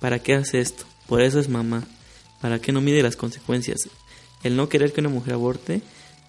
¿Para 0.00 0.18
qué 0.18 0.34
hace 0.34 0.58
esto? 0.58 0.82
Por 1.06 1.22
eso 1.22 1.38
es 1.38 1.48
mamá. 1.48 1.84
¿Para 2.40 2.58
qué 2.58 2.72
no 2.72 2.80
mide 2.80 3.00
las 3.00 3.14
consecuencias? 3.14 3.88
El 4.42 4.56
no 4.56 4.68
querer 4.68 4.92
que 4.92 5.02
una 5.02 5.10
mujer 5.10 5.34
aborte 5.34 5.82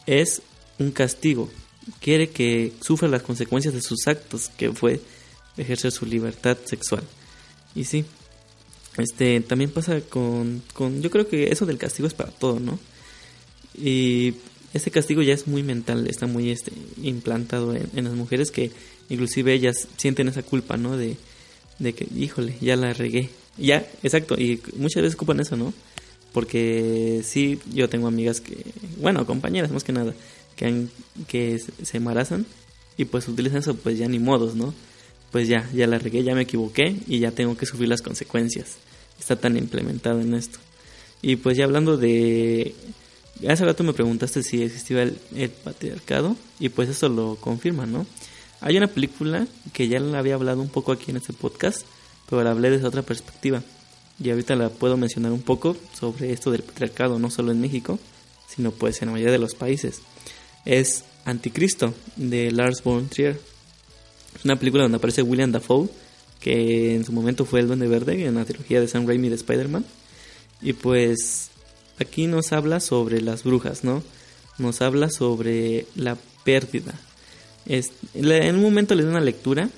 es 0.06 0.44
un 0.78 0.92
castigo. 0.92 1.50
Quiere 2.00 2.30
que 2.30 2.74
sufra 2.82 3.08
las 3.08 3.22
consecuencias 3.22 3.74
de 3.74 3.82
sus 3.82 4.08
actos, 4.08 4.50
que 4.58 4.72
fue 4.72 5.02
ejercer 5.58 5.92
su 5.92 6.06
libertad 6.06 6.58
sexual. 6.66 7.04
Y 7.76 7.84
sí, 7.84 8.06
este 8.98 9.42
también 9.42 9.72
pasa 9.72 10.02
con, 10.02 10.64
con 10.74 11.02
yo 11.02 11.12
creo 11.12 11.28
que 11.28 11.52
eso 11.52 11.66
del 11.66 11.78
castigo 11.78 12.08
es 12.08 12.14
para 12.14 12.32
todo, 12.32 12.60
¿no? 12.60 12.80
Y 13.78 14.36
ese 14.74 14.92
castigo 14.92 15.22
ya 15.22 15.34
es 15.34 15.48
muy 15.48 15.64
mental, 15.64 16.08
está 16.08 16.28
muy 16.28 16.50
este, 16.50 16.72
implantado 17.02 17.76
en, 17.76 17.90
en 17.96 18.06
las 18.06 18.14
mujeres 18.14 18.52
que 18.52 18.72
inclusive 19.10 19.54
ellas 19.54 19.88
sienten 19.98 20.28
esa 20.28 20.44
culpa, 20.44 20.78
¿no? 20.78 20.98
De, 20.98 21.18
de 21.80 21.94
que, 21.94 22.08
híjole, 22.16 22.56
ya 22.62 22.76
la 22.76 22.94
regué, 22.94 23.30
ya, 23.58 23.86
exacto, 24.04 24.36
y 24.40 24.62
muchas 24.78 25.04
veces 25.04 25.16
ocupan 25.16 25.40
eso, 25.40 25.56
¿no? 25.58 25.74
Porque 26.34 27.22
sí, 27.24 27.60
yo 27.74 27.88
tengo 27.90 28.08
amigas 28.08 28.42
que, 28.42 28.58
bueno, 28.98 29.26
compañeras 29.26 29.72
más 29.72 29.84
que 29.84 29.94
nada, 29.94 30.14
que, 30.56 30.66
han, 30.66 30.90
que 31.28 31.60
se 31.60 31.98
embarazan 31.98 32.46
y 32.98 33.06
pues 33.06 33.28
utilizan 33.28 33.60
eso, 33.60 33.76
pues 33.76 33.98
ya 33.98 34.08
ni 34.08 34.20
modos, 34.20 34.56
¿no? 34.56 34.74
Pues 35.32 35.48
ya, 35.48 35.70
ya 35.74 35.88
la 35.88 36.00
regué, 36.00 36.24
ya 36.24 36.36
me 36.36 36.44
equivoqué 36.44 36.96
y 37.08 37.20
ya 37.20 37.32
tengo 37.32 37.58
que 37.58 37.66
sufrir 37.66 37.90
las 37.90 38.02
consecuencias. 38.02 38.78
Está 39.20 39.36
tan 39.36 39.58
implementado 39.58 40.22
en 40.22 40.34
esto. 40.34 40.60
Y 41.22 41.38
pues 41.38 41.58
ya 41.58 41.66
hablando 41.66 41.98
de... 41.98 42.74
Hace 43.50 43.66
rato 43.66 43.84
me 43.84 43.92
preguntaste 43.92 44.44
si 44.44 44.62
existía 44.62 45.04
el, 45.04 45.18
el 45.36 45.50
patriarcado 45.50 46.38
y 46.60 46.70
pues 46.70 46.88
eso 46.88 47.10
lo 47.10 47.36
confirma, 47.36 47.86
¿no? 47.86 48.06
Hay 48.62 48.78
una 48.78 48.88
película 48.88 49.46
que 49.74 49.90
ya 49.90 50.00
la 50.00 50.20
había 50.20 50.36
hablado 50.36 50.62
un 50.62 50.70
poco 50.70 50.94
aquí 50.94 51.12
en 51.12 51.18
este 51.18 51.34
podcast 51.34 51.86
pero 52.30 52.44
la 52.44 52.52
hablé 52.52 52.70
desde 52.70 52.88
otra 52.88 53.02
perspectiva. 53.02 53.62
Y 54.20 54.30
ahorita 54.30 54.56
la 54.56 54.70
puedo 54.70 54.98
mencionar 54.98 55.32
un 55.32 55.42
poco 55.42 55.76
sobre 55.98 56.32
esto 56.32 56.52
del 56.52 56.64
patriarcado, 56.64 57.20
no 57.20 57.30
solo 57.30 57.52
en 57.52 57.62
México, 57.62 58.00
sino 58.48 58.72
pues 58.72 59.02
en 59.02 59.08
la 59.08 59.14
mayoría 59.14 59.34
de 59.34 59.40
los 59.40 59.56
países. 59.56 60.02
Es 60.66 61.04
Anticristo, 61.26 61.94
de 62.16 62.52
Lars 62.52 62.84
von 62.84 63.08
Trier. 63.08 63.40
Es 64.36 64.46
una 64.46 64.58
película 64.58 64.84
donde 64.84 64.98
aparece 64.98 65.22
William 65.22 65.52
Dafoe, 65.52 65.88
que 66.40 66.96
en 66.96 67.06
su 67.06 67.12
momento 67.12 67.46
fue 67.46 67.62
el 67.62 67.68
Duende 67.68 67.88
Verde 67.88 68.26
en 68.26 68.36
la 68.36 68.46
trilogía 68.46 68.82
de 68.82 68.88
Sam 68.88 69.08
Raimi 69.08 69.30
de 69.30 69.36
Spider-Man. 69.36 69.86
Y 70.62 70.74
pues 70.74 71.50
aquí 72.00 72.28
nos 72.28 72.52
habla 72.52 72.80
sobre 72.80 73.22
las 73.22 73.44
brujas, 73.44 73.84
¿no? 73.84 74.04
Nos 74.58 74.82
habla 74.82 75.10
sobre 75.10 75.86
la 75.96 76.18
pérdida. 76.44 76.94
Es, 77.66 77.92
en 78.14 78.56
un 78.56 78.62
momento 78.62 78.96
le 78.96 79.04
doy 79.04 79.12
una 79.12 79.22
lectura 79.22 79.70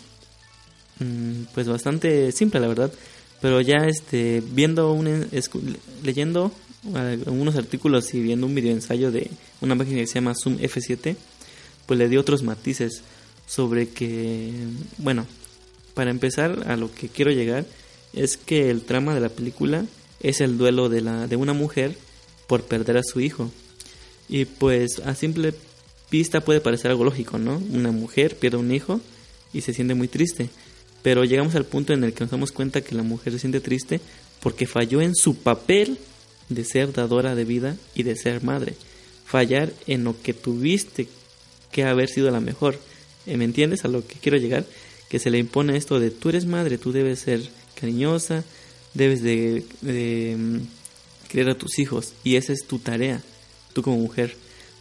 Mm, 0.99 1.43
pues 1.53 1.67
bastante 1.67 2.31
simple 2.31 2.59
la 2.59 2.67
verdad 2.67 2.91
pero 3.39 3.61
ya 3.61 3.85
este 3.85 4.41
viendo 4.43 4.91
un 4.93 5.27
leyendo 6.03 6.51
algunos 6.95 7.55
artículos 7.55 8.13
y 8.13 8.21
viendo 8.21 8.45
un 8.45 8.55
video 8.55 8.71
ensayo 8.71 9.11
de 9.11 9.29
una 9.61 9.75
página 9.75 9.99
que 9.99 10.07
se 10.07 10.15
llama 10.15 10.35
Zoom 10.35 10.57
F7 10.57 11.15
pues 11.85 11.97
le 11.99 12.09
di 12.09 12.17
otros 12.17 12.43
matices 12.43 13.01
sobre 13.45 13.89
que 13.89 14.51
bueno 14.97 15.25
para 15.93 16.11
empezar 16.11 16.65
a 16.67 16.75
lo 16.75 16.93
que 16.93 17.09
quiero 17.09 17.31
llegar 17.31 17.65
es 18.13 18.37
que 18.37 18.69
el 18.69 18.83
trama 18.83 19.13
de 19.13 19.21
la 19.21 19.29
película 19.29 19.85
es 20.19 20.41
el 20.41 20.57
duelo 20.57 20.89
de 20.89 21.01
la 21.01 21.27
de 21.27 21.35
una 21.35 21.53
mujer 21.53 21.95
por 22.47 22.63
perder 22.63 22.97
a 22.97 23.03
su 23.03 23.19
hijo. 23.19 23.51
Y 24.29 24.45
pues 24.45 24.99
a 24.99 25.15
simple 25.15 25.53
vista 26.09 26.41
puede 26.41 26.61
parecer 26.61 26.91
algo 26.91 27.03
lógico 27.03 27.37
no 27.37 27.61
una 27.71 27.91
mujer 27.91 28.37
pierde 28.37 28.57
un 28.57 28.71
hijo 28.71 29.01
y 29.53 29.61
se 29.61 29.73
siente 29.73 29.93
muy 29.93 30.07
triste 30.07 30.49
pero 31.01 31.25
llegamos 31.25 31.55
al 31.55 31.65
punto 31.65 31.93
en 31.93 32.03
el 32.03 32.13
que 32.13 32.21
nos 32.21 32.31
damos 32.31 32.51
cuenta 32.51 32.81
que 32.81 32.95
la 32.95 33.03
mujer 33.03 33.33
se 33.33 33.39
siente 33.39 33.59
triste 33.59 33.99
porque 34.41 34.67
falló 34.67 35.01
en 35.01 35.15
su 35.15 35.35
papel 35.35 35.97
de 36.49 36.63
ser 36.63 36.93
dadora 36.93 37.35
de 37.35 37.45
vida 37.45 37.75
y 37.95 38.03
de 38.03 38.15
ser 38.15 38.43
madre. 38.43 38.75
Fallar 39.25 39.73
en 39.87 40.03
lo 40.03 40.19
que 40.21 40.33
tuviste 40.33 41.07
que 41.71 41.83
haber 41.83 42.09
sido 42.09 42.31
la 42.31 42.39
mejor. 42.39 42.79
Eh, 43.25 43.37
¿Me 43.37 43.45
entiendes 43.45 43.85
a 43.85 43.89
lo 43.89 44.05
que 44.05 44.15
quiero 44.15 44.37
llegar? 44.37 44.65
Que 45.09 45.19
se 45.19 45.29
le 45.29 45.37
impone 45.37 45.75
esto 45.77 45.99
de 45.99 46.11
tú 46.11 46.29
eres 46.29 46.45
madre, 46.45 46.77
tú 46.77 46.91
debes 46.91 47.19
ser 47.19 47.41
cariñosa, 47.79 48.43
debes 48.93 49.21
de, 49.21 49.63
de 49.81 50.35
mm, 50.37 51.49
a 51.49 51.55
tus 51.55 51.77
hijos 51.79 52.13
y 52.23 52.35
esa 52.35 52.53
es 52.53 52.65
tu 52.65 52.79
tarea, 52.79 53.21
tú 53.73 53.81
como 53.81 53.97
mujer. 53.97 54.35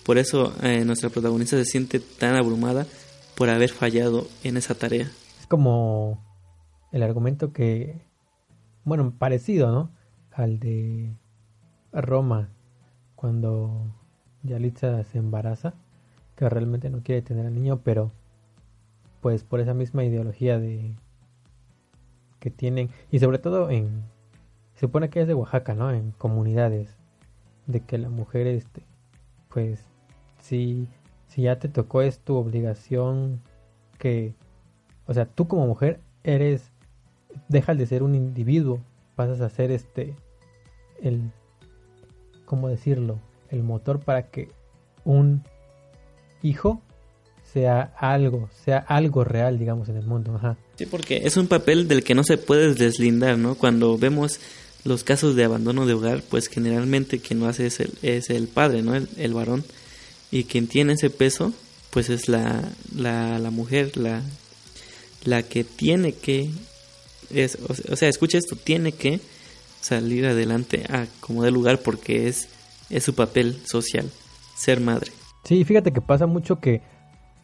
Por 0.04 0.18
eso 0.18 0.54
eh, 0.62 0.84
nuestra 0.84 1.10
protagonista 1.10 1.56
se 1.56 1.64
siente 1.64 2.00
tan 2.00 2.36
abrumada 2.36 2.86
por 3.34 3.50
haber 3.50 3.70
fallado 3.70 4.28
en 4.44 4.56
esa 4.56 4.74
tarea. 4.74 5.10
Es 5.40 5.46
como 5.46 6.24
el 6.92 7.02
argumento 7.02 7.52
que, 7.52 8.00
bueno, 8.84 9.12
parecido, 9.18 9.70
¿no? 9.70 9.90
Al 10.30 10.60
de 10.60 11.14
Roma, 12.00 12.50
cuando 13.14 13.86
Yalitza 14.42 15.02
se 15.04 15.18
embaraza, 15.18 15.74
que 16.36 16.48
realmente 16.48 16.90
no 16.90 17.02
quiere 17.02 17.22
tener 17.22 17.46
al 17.46 17.54
niño, 17.54 17.80
pero 17.82 18.12
pues 19.20 19.42
por 19.42 19.60
esa 19.60 19.74
misma 19.74 20.04
ideología 20.04 20.58
de 20.58 20.94
que 22.38 22.50
tienen, 22.50 22.90
y 23.10 23.18
sobre 23.18 23.38
todo 23.38 23.70
en, 23.70 24.04
se 24.74 24.80
supone 24.80 25.08
que 25.08 25.22
es 25.22 25.26
de 25.26 25.34
Oaxaca, 25.34 25.74
¿no? 25.74 25.90
En 25.90 26.12
comunidades, 26.12 26.96
de 27.66 27.80
que 27.80 27.98
la 27.98 28.10
mujer, 28.10 28.46
este, 28.46 28.82
pues, 29.48 29.84
si, 30.40 30.88
si 31.26 31.42
ya 31.42 31.58
te 31.58 31.68
tocó 31.68 32.02
es 32.02 32.20
tu 32.20 32.36
obligación 32.36 33.40
que, 33.98 34.34
o 35.06 35.14
sea, 35.14 35.26
tú 35.26 35.48
como 35.48 35.66
mujer 35.66 36.00
eres, 36.22 36.70
dejas 37.48 37.78
de 37.78 37.86
ser 37.86 38.02
un 38.02 38.14
individuo, 38.14 38.80
pasas 39.16 39.40
a 39.40 39.48
ser 39.48 39.70
este, 39.70 40.14
el, 41.02 41.32
¿cómo 42.46 42.68
decirlo? 42.68 43.18
El 43.50 43.62
motor 43.62 44.00
para 44.00 44.30
que 44.30 44.48
un 45.04 45.42
hijo 46.42 46.80
sea 47.52 47.92
algo, 47.98 48.48
sea 48.64 48.78
algo 48.78 49.24
real, 49.24 49.58
digamos, 49.58 49.88
en 49.88 49.96
el 49.96 50.06
mundo. 50.06 50.34
Ajá. 50.36 50.56
Sí, 50.76 50.86
porque 50.86 51.22
es 51.24 51.36
un 51.36 51.48
papel 51.48 51.88
del 51.88 52.02
que 52.02 52.14
no 52.14 52.24
se 52.24 52.38
puede 52.38 52.74
deslindar, 52.74 53.38
¿no? 53.38 53.54
Cuando 53.54 53.98
vemos 53.98 54.40
los 54.84 55.04
casos 55.04 55.36
de 55.36 55.44
abandono 55.44 55.86
de 55.86 55.94
hogar, 55.94 56.22
pues 56.28 56.48
generalmente 56.48 57.18
quien 57.18 57.40
lo 57.40 57.46
hace 57.46 57.66
es 57.66 57.80
el, 57.80 57.92
es 58.02 58.30
el 58.30 58.48
padre, 58.48 58.82
¿no? 58.82 58.94
El, 58.94 59.34
varón. 59.34 59.64
Y 60.30 60.44
quien 60.44 60.66
tiene 60.66 60.94
ese 60.94 61.10
peso, 61.10 61.52
pues 61.90 62.08
es 62.08 62.28
la, 62.28 62.62
la, 62.94 63.38
la 63.38 63.50
mujer, 63.50 63.96
la, 63.96 64.22
la 65.24 65.42
que 65.42 65.64
tiene 65.64 66.12
que, 66.12 66.50
es, 67.30 67.58
o 67.88 67.96
sea, 67.96 68.08
escucha 68.08 68.38
esto, 68.38 68.56
tiene 68.56 68.92
que 68.92 69.20
salir 69.80 70.26
adelante 70.26 70.84
a 70.90 71.06
como 71.20 71.42
de 71.42 71.50
lugar 71.50 71.78
porque 71.78 72.28
es, 72.28 72.48
es 72.90 73.04
su 73.04 73.14
papel 73.14 73.56
social, 73.64 74.10
ser 74.54 74.80
madre. 74.80 75.12
Sí, 75.44 75.64
fíjate 75.64 75.92
que 75.92 76.00
pasa 76.00 76.26
mucho 76.26 76.60
que 76.60 76.82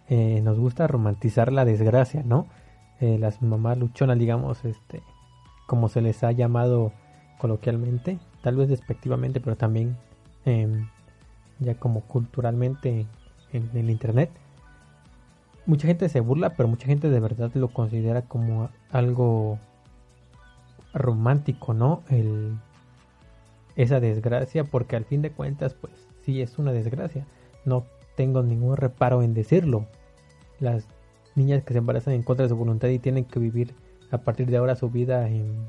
eh, 0.09 0.41
nos 0.43 0.59
gusta 0.59 0.87
romantizar 0.87 1.53
la 1.53 1.65
desgracia, 1.65 2.23
¿no? 2.25 2.47
Eh, 3.01 3.19
las 3.19 3.43
mamás 3.43 3.79
luchonas, 3.79 4.19
digamos, 4.19 4.65
este, 4.65 5.03
como 5.67 5.89
se 5.89 6.01
les 6.01 6.23
ha 6.23 6.33
llamado 6.33 6.93
coloquialmente, 7.39 8.19
tal 8.43 8.57
vez 8.57 8.69
despectivamente, 8.69 9.41
pero 9.41 9.57
también 9.57 9.97
em, 10.45 10.89
ya 11.59 11.75
como 11.75 12.03
culturalmente 12.03 13.07
en, 13.53 13.71
el 13.75 13.91
internet. 13.91 14.31
Mucha 15.67 15.87
gente 15.87 16.09
se 16.09 16.21
burla, 16.21 16.51
pero 16.57 16.69
mucha 16.69 16.87
gente 16.87 17.09
de 17.09 17.21
verdad 17.21 17.51
lo 17.55 17.69
considera 17.69 18.23
como 18.23 18.71
algo 18.91 19.59
romántico, 20.95 21.75
¿no? 21.75 22.03
El, 22.09 22.57
esa 23.77 24.01
desgracia, 24.01 24.65
porque 24.65 24.97
al 24.97 25.05
fin 25.05 25.23
de 25.23 25.31
cuentas, 25.31 25.75
pues 25.75 25.93
sí 26.25 26.43
es 26.43 26.59
una 26.59 26.73
desgracia 26.73 27.27
no 27.65 27.85
tengo 28.17 28.43
ningún 28.43 28.77
reparo 28.77 29.23
en 29.23 29.35
decirlo. 29.35 29.87
Las 30.61 30.87
niñas 31.35 31.65
que 31.65 31.73
se 31.73 31.79
embarazan 31.79 32.15
en 32.15 32.23
contra 32.23 32.45
de 32.45 32.51
su 32.51 32.57
voluntad 32.57 32.89
y 32.89 32.99
tienen 32.99 33.25
que 33.25 33.39
vivir 33.39 33.75
a 34.11 34.19
partir 34.19 34.49
de 34.49 34.57
ahora 34.57 34.77
su 34.77 34.91
vida 34.91 35.29
en 35.29 35.67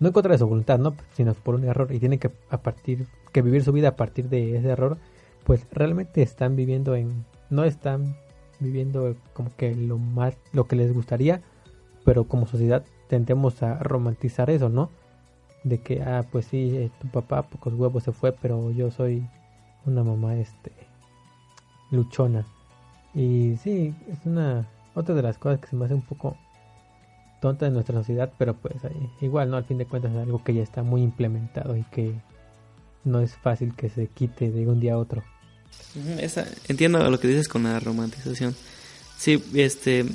no 0.00 0.08
en 0.08 0.12
contra 0.12 0.32
de 0.32 0.38
su 0.38 0.48
voluntad, 0.48 0.78
no, 0.78 0.96
sino 1.12 1.32
por 1.34 1.54
un 1.54 1.64
error 1.64 1.92
y 1.92 2.00
tienen 2.00 2.18
que 2.18 2.30
a 2.50 2.58
partir 2.58 3.06
que 3.32 3.42
vivir 3.42 3.62
su 3.62 3.72
vida 3.72 3.88
a 3.88 3.96
partir 3.96 4.28
de 4.28 4.56
ese 4.56 4.68
error, 4.68 4.98
pues 5.44 5.66
realmente 5.70 6.22
están 6.22 6.56
viviendo 6.56 6.96
en 6.96 7.24
no 7.50 7.64
están 7.64 8.16
viviendo 8.58 9.14
como 9.32 9.54
que 9.56 9.74
lo 9.74 9.98
más 9.98 10.36
lo 10.52 10.66
que 10.66 10.76
les 10.76 10.92
gustaría, 10.92 11.42
pero 12.04 12.24
como 12.24 12.46
sociedad 12.46 12.84
tendemos 13.12 13.62
a 13.62 13.74
romantizar 13.74 14.48
eso, 14.48 14.70
¿no? 14.70 14.88
De 15.64 15.82
que 15.82 16.00
ah, 16.00 16.24
pues 16.32 16.46
sí, 16.46 16.74
eh, 16.74 16.90
tu 16.98 17.08
papá 17.08 17.42
pocos 17.42 17.74
huevos 17.74 18.04
se 18.04 18.10
fue, 18.10 18.32
pero 18.32 18.70
yo 18.70 18.90
soy 18.90 19.22
una 19.84 20.02
mamá 20.02 20.34
este 20.36 20.72
luchona. 21.90 22.46
Y 23.14 23.58
sí, 23.62 23.94
es 24.10 24.24
una 24.24 24.66
otra 24.94 25.14
de 25.14 25.20
las 25.20 25.36
cosas 25.36 25.60
que 25.60 25.66
se 25.66 25.76
me 25.76 25.84
hace 25.84 25.92
un 25.92 26.00
poco 26.00 26.38
tonta 27.42 27.66
en 27.66 27.74
nuestra 27.74 27.98
sociedad, 27.98 28.32
pero 28.38 28.54
pues 28.54 28.76
igual, 29.20 29.50
¿no? 29.50 29.58
Al 29.58 29.64
fin 29.64 29.76
de 29.76 29.84
cuentas 29.84 30.12
es 30.12 30.18
algo 30.18 30.42
que 30.42 30.54
ya 30.54 30.62
está 30.62 30.82
muy 30.82 31.02
implementado 31.02 31.76
y 31.76 31.82
que 31.82 32.14
no 33.04 33.20
es 33.20 33.36
fácil 33.36 33.74
que 33.76 33.90
se 33.90 34.06
quite 34.06 34.50
de 34.50 34.66
un 34.66 34.80
día 34.80 34.94
a 34.94 34.96
otro. 34.96 35.22
Entiendo 36.66 37.10
lo 37.10 37.20
que 37.20 37.28
dices 37.28 37.46
con 37.46 37.64
la 37.64 37.78
romantización. 37.78 38.56
Sí, 39.18 39.44
este, 39.52 40.06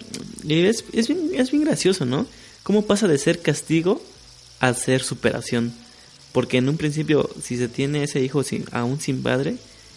es, 0.50 0.84
es, 0.94 1.08
bien, 1.08 1.30
es 1.36 1.52
bien 1.52 1.64
gracioso, 1.64 2.06
¿no? 2.06 2.26
¿Cómo 2.68 2.82
pasa 2.82 3.08
de 3.08 3.18
ser 3.18 3.42
castigo 3.42 4.02
a 4.60 4.74
ser 4.74 5.02
superación? 5.02 5.74
Porque 6.34 6.58
en 6.58 6.68
un 6.68 6.76
principio, 6.76 7.30
si 7.42 7.56
se 7.56 7.70
tiene 7.70 8.04
ese 8.04 8.20
hijo 8.20 8.44
sin, 8.44 8.66
aún 8.74 9.00
sin 9.00 9.24
padre, 9.24 9.56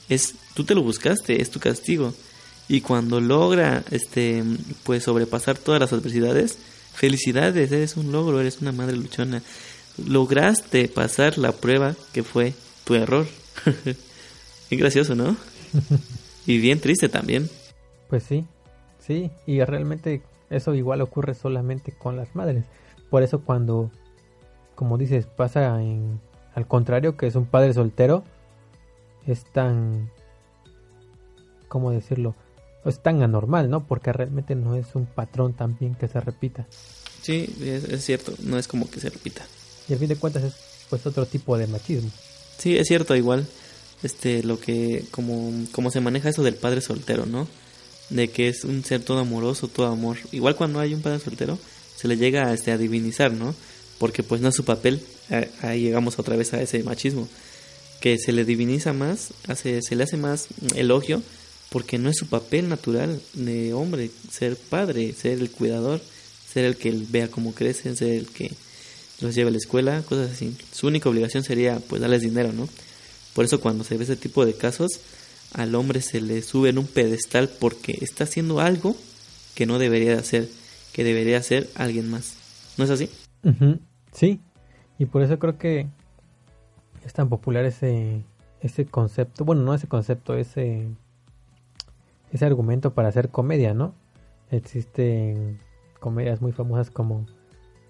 es 0.08 0.36
tú 0.54 0.62
te 0.62 0.76
lo 0.76 0.82
buscaste, 0.84 1.42
es 1.42 1.50
tu 1.50 1.58
castigo. 1.58 2.14
Y 2.68 2.82
cuando 2.82 3.20
logra 3.20 3.82
este 3.90 4.44
pues 4.84 5.02
sobrepasar 5.02 5.58
todas 5.58 5.80
las 5.80 5.92
adversidades, 5.92 6.58
felicidades, 6.94 7.72
eres 7.72 7.96
un 7.96 8.12
logro, 8.12 8.40
eres 8.40 8.60
una 8.60 8.70
madre 8.70 8.96
luchona. 8.96 9.42
Lograste 10.06 10.86
pasar 10.86 11.38
la 11.38 11.50
prueba 11.50 11.96
que 12.12 12.22
fue 12.22 12.54
tu 12.84 12.94
error. 12.94 13.26
bien 14.70 14.80
gracioso, 14.80 15.16
¿no? 15.16 15.36
y 16.46 16.58
bien 16.58 16.78
triste 16.78 17.08
también. 17.08 17.50
Pues 18.08 18.22
sí, 18.22 18.44
sí, 19.04 19.28
y 19.44 19.60
realmente 19.64 20.22
eso 20.50 20.74
igual 20.74 21.00
ocurre 21.00 21.34
solamente 21.34 21.92
con 21.92 22.16
las 22.16 22.34
madres. 22.34 22.64
Por 23.08 23.22
eso 23.22 23.40
cuando, 23.40 23.90
como 24.74 24.98
dices, 24.98 25.26
pasa 25.26 25.80
en, 25.80 26.20
al 26.54 26.66
contrario, 26.66 27.16
que 27.16 27.26
es 27.26 27.36
un 27.36 27.46
padre 27.46 27.72
soltero, 27.72 28.24
es 29.26 29.44
tan, 29.44 30.10
¿cómo 31.68 31.90
decirlo? 31.92 32.34
Es 32.84 33.00
tan 33.00 33.22
anormal, 33.22 33.70
¿no? 33.70 33.86
Porque 33.86 34.12
realmente 34.12 34.54
no 34.54 34.74
es 34.74 34.94
un 34.94 35.06
patrón 35.06 35.52
también 35.52 35.94
que 35.94 36.08
se 36.08 36.20
repita. 36.20 36.66
Sí, 37.22 37.54
es, 37.62 38.04
cierto, 38.04 38.32
no 38.42 38.58
es 38.58 38.66
como 38.66 38.90
que 38.90 39.00
se 39.00 39.10
repita. 39.10 39.42
Y 39.88 39.92
al 39.92 39.98
fin 39.98 40.08
de 40.08 40.16
cuentas 40.16 40.42
es 40.42 40.54
pues 40.88 41.06
otro 41.06 41.26
tipo 41.26 41.56
de 41.58 41.66
machismo. 41.66 42.10
Sí, 42.58 42.76
es 42.76 42.88
cierto, 42.88 43.14
igual, 43.14 43.46
este, 44.02 44.42
lo 44.42 44.58
que, 44.58 45.04
como, 45.10 45.52
como 45.72 45.90
se 45.90 46.00
maneja 46.00 46.30
eso 46.30 46.42
del 46.42 46.54
padre 46.54 46.80
soltero, 46.80 47.26
¿no? 47.26 47.46
De 48.10 48.28
que 48.28 48.48
es 48.48 48.64
un 48.64 48.84
ser 48.84 49.02
todo 49.02 49.18
amoroso, 49.18 49.68
todo 49.68 49.86
amor. 49.86 50.18
Igual 50.32 50.56
cuando 50.56 50.80
hay 50.80 50.94
un 50.94 51.02
padre 51.02 51.20
soltero, 51.20 51.58
se 51.96 52.08
le 52.08 52.16
llega 52.16 52.52
este, 52.52 52.72
a 52.72 52.78
divinizar, 52.78 53.32
¿no? 53.32 53.54
porque 54.00 54.22
pues 54.22 54.40
no 54.40 54.48
es 54.48 54.56
su 54.56 54.64
papel. 54.64 55.02
Ahí 55.60 55.82
llegamos 55.82 56.18
otra 56.18 56.34
vez 56.34 56.54
a 56.54 56.62
ese 56.62 56.82
machismo, 56.82 57.28
que 58.00 58.18
se 58.18 58.32
le 58.32 58.46
diviniza 58.46 58.94
más, 58.94 59.28
hace, 59.46 59.82
se 59.82 59.94
le 59.94 60.04
hace 60.04 60.16
más 60.16 60.48
elogio, 60.74 61.22
porque 61.68 61.98
no 61.98 62.08
es 62.08 62.16
su 62.16 62.26
papel 62.26 62.70
natural 62.70 63.20
de 63.34 63.74
hombre, 63.74 64.10
ser 64.32 64.56
padre, 64.56 65.12
ser 65.12 65.38
el 65.38 65.50
cuidador, 65.50 66.00
ser 66.50 66.64
el 66.64 66.76
que 66.76 66.92
vea 67.10 67.30
cómo 67.30 67.54
crecen, 67.54 67.94
ser 67.94 68.12
el 68.12 68.26
que 68.26 68.50
los 69.20 69.34
lleve 69.34 69.48
a 69.48 69.52
la 69.52 69.58
escuela, 69.58 70.02
cosas 70.08 70.32
así. 70.32 70.56
Su 70.72 70.86
única 70.86 71.10
obligación 71.10 71.44
sería 71.44 71.78
pues 71.78 72.00
darles 72.00 72.22
dinero, 72.22 72.54
¿no? 72.54 72.70
Por 73.34 73.44
eso 73.44 73.60
cuando 73.60 73.84
se 73.84 73.98
ve 73.98 74.04
ese 74.04 74.16
tipo 74.16 74.46
de 74.46 74.54
casos, 74.54 74.92
al 75.54 75.74
hombre 75.74 76.00
se 76.00 76.20
le 76.20 76.42
sube 76.42 76.70
en 76.70 76.78
un 76.78 76.86
pedestal 76.86 77.50
porque 77.60 77.98
está 78.00 78.24
haciendo 78.24 78.60
algo 78.60 78.96
que 79.54 79.66
no 79.66 79.78
debería 79.78 80.16
hacer, 80.18 80.48
que 80.92 81.04
debería 81.04 81.38
hacer 81.38 81.68
alguien 81.74 82.10
más. 82.10 82.36
¿No 82.78 82.84
es 82.84 82.90
así? 82.90 83.10
Sí, 84.12 84.40
y 84.98 85.06
por 85.06 85.22
eso 85.22 85.38
creo 85.38 85.58
que 85.58 85.86
es 87.04 87.12
tan 87.12 87.28
popular 87.28 87.64
ese, 87.64 88.24
ese 88.60 88.86
concepto, 88.86 89.44
bueno, 89.44 89.62
no 89.62 89.74
ese 89.74 89.88
concepto, 89.88 90.36
ese, 90.36 90.88
ese 92.32 92.44
argumento 92.44 92.94
para 92.94 93.08
hacer 93.08 93.30
comedia, 93.30 93.74
¿no? 93.74 93.94
Existen 94.50 95.60
comedias 95.98 96.40
muy 96.40 96.52
famosas 96.52 96.90
como, 96.90 97.26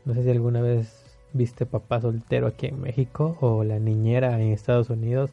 no 0.05 0.15
sé 0.15 0.23
si 0.25 0.31
alguna 0.31 0.61
vez 0.61 1.19
viste 1.33 1.67
Papá 1.67 2.01
Soltero 2.01 2.47
aquí 2.47 2.67
en 2.67 2.81
México 2.81 3.37
o 3.41 3.65
La 3.65 3.79
Niñera 3.79 4.41
en 4.41 4.53
Estados 4.53 4.91
Unidos, 4.91 5.31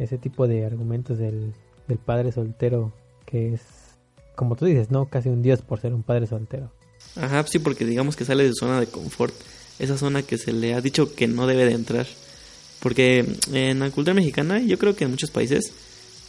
ese 0.00 0.18
tipo 0.18 0.48
de 0.48 0.66
argumentos 0.66 1.18
del, 1.18 1.52
del 1.86 1.98
padre 1.98 2.32
soltero 2.32 2.92
que 3.24 3.54
es, 3.54 3.60
como 4.34 4.56
tú 4.56 4.64
dices, 4.64 4.90
¿no? 4.90 5.06
Casi 5.06 5.28
un 5.28 5.42
dios 5.42 5.62
por 5.62 5.80
ser 5.80 5.94
un 5.94 6.02
padre 6.02 6.26
soltero. 6.26 6.72
Ajá, 7.16 7.46
sí, 7.46 7.60
porque 7.60 7.84
digamos 7.84 8.16
que 8.16 8.24
sale 8.24 8.42
de 8.42 8.50
su 8.50 8.66
zona 8.66 8.80
de 8.80 8.86
confort 8.86 9.34
esa 9.78 9.96
zona 9.96 10.22
que 10.22 10.36
se 10.36 10.52
le 10.52 10.74
ha 10.74 10.80
dicho 10.80 11.14
que 11.14 11.28
no 11.28 11.46
debe 11.46 11.64
de 11.64 11.72
entrar. 11.72 12.06
Porque 12.80 13.24
en 13.52 13.78
la 13.78 13.90
cultura 13.90 14.14
mexicana, 14.14 14.58
yo 14.58 14.78
creo 14.78 14.96
que 14.96 15.04
en 15.04 15.10
muchos 15.10 15.30
países, 15.30 15.72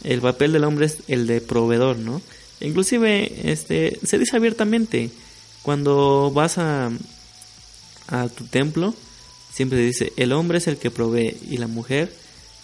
el 0.04 0.20
papel 0.20 0.52
del 0.52 0.64
hombre 0.64 0.86
es 0.86 1.02
el 1.08 1.26
de 1.26 1.40
proveedor, 1.40 1.98
¿no? 1.98 2.22
inclusive 2.66 3.50
este 3.50 3.98
se 4.04 4.18
dice 4.18 4.36
abiertamente 4.36 5.10
cuando 5.62 6.30
vas 6.32 6.58
a 6.58 6.90
a 8.08 8.28
tu 8.28 8.44
templo 8.44 8.94
siempre 9.52 9.78
se 9.78 9.84
dice 9.84 10.12
el 10.16 10.32
hombre 10.32 10.58
es 10.58 10.66
el 10.66 10.76
que 10.76 10.90
provee 10.90 11.36
y 11.48 11.56
la 11.56 11.66
mujer 11.66 12.12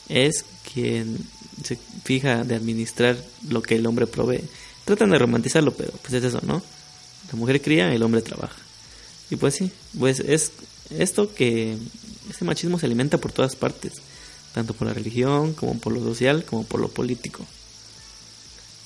es 0.09 0.45
quien 0.73 1.19
se 1.63 1.79
fija 2.05 2.45
de 2.45 2.55
administrar 2.55 3.17
lo 3.49 3.63
que 3.63 3.77
el 3.77 3.87
hombre 3.87 4.07
provee. 4.07 4.45
Tratan 4.85 5.11
de 5.11 5.19
romantizarlo, 5.19 5.73
pero 5.73 5.93
pues 6.03 6.15
es 6.15 6.25
eso, 6.25 6.41
¿no? 6.43 6.63
La 7.31 7.39
mujer 7.39 7.61
cría, 7.61 7.93
el 7.93 8.03
hombre 8.03 8.23
trabaja. 8.23 8.57
Y 9.31 9.37
pues 9.37 9.55
sí, 9.55 9.71
pues 9.99 10.21
es 10.21 10.53
esto 10.91 11.35
que 11.35 11.77
ese 12.31 12.45
machismo 12.45 12.79
se 12.79 12.87
alimenta 12.87 13.19
por 13.19 13.33
todas 13.33 13.57
partes, 13.57 13.95
tanto 14.55 14.75
por 14.75 14.89
la 14.89 14.95
religión, 14.95 15.53
como 15.53 15.79
por 15.79 15.93
lo 15.93 16.01
social, 16.01 16.45
como 16.45 16.65
por 16.65 16.81
lo 16.81 16.89
político. 16.89 17.45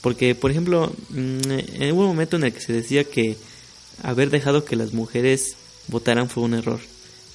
Porque, 0.01 0.35
por 0.35 0.51
ejemplo, 0.51 0.93
mm, 1.11 1.93
hubo 1.93 2.01
un 2.01 2.09
momento 2.09 2.37
en 2.37 2.45
el 2.45 2.53
que 2.53 2.61
se 2.61 2.73
decía 2.73 3.05
que 3.05 3.37
haber 4.03 4.31
dejado 4.31 4.65
que 4.65 4.75
las 4.75 4.93
mujeres 4.93 5.55
votaran 5.87 6.29
fue 6.29 6.43
un 6.43 6.55
error. 6.55 6.81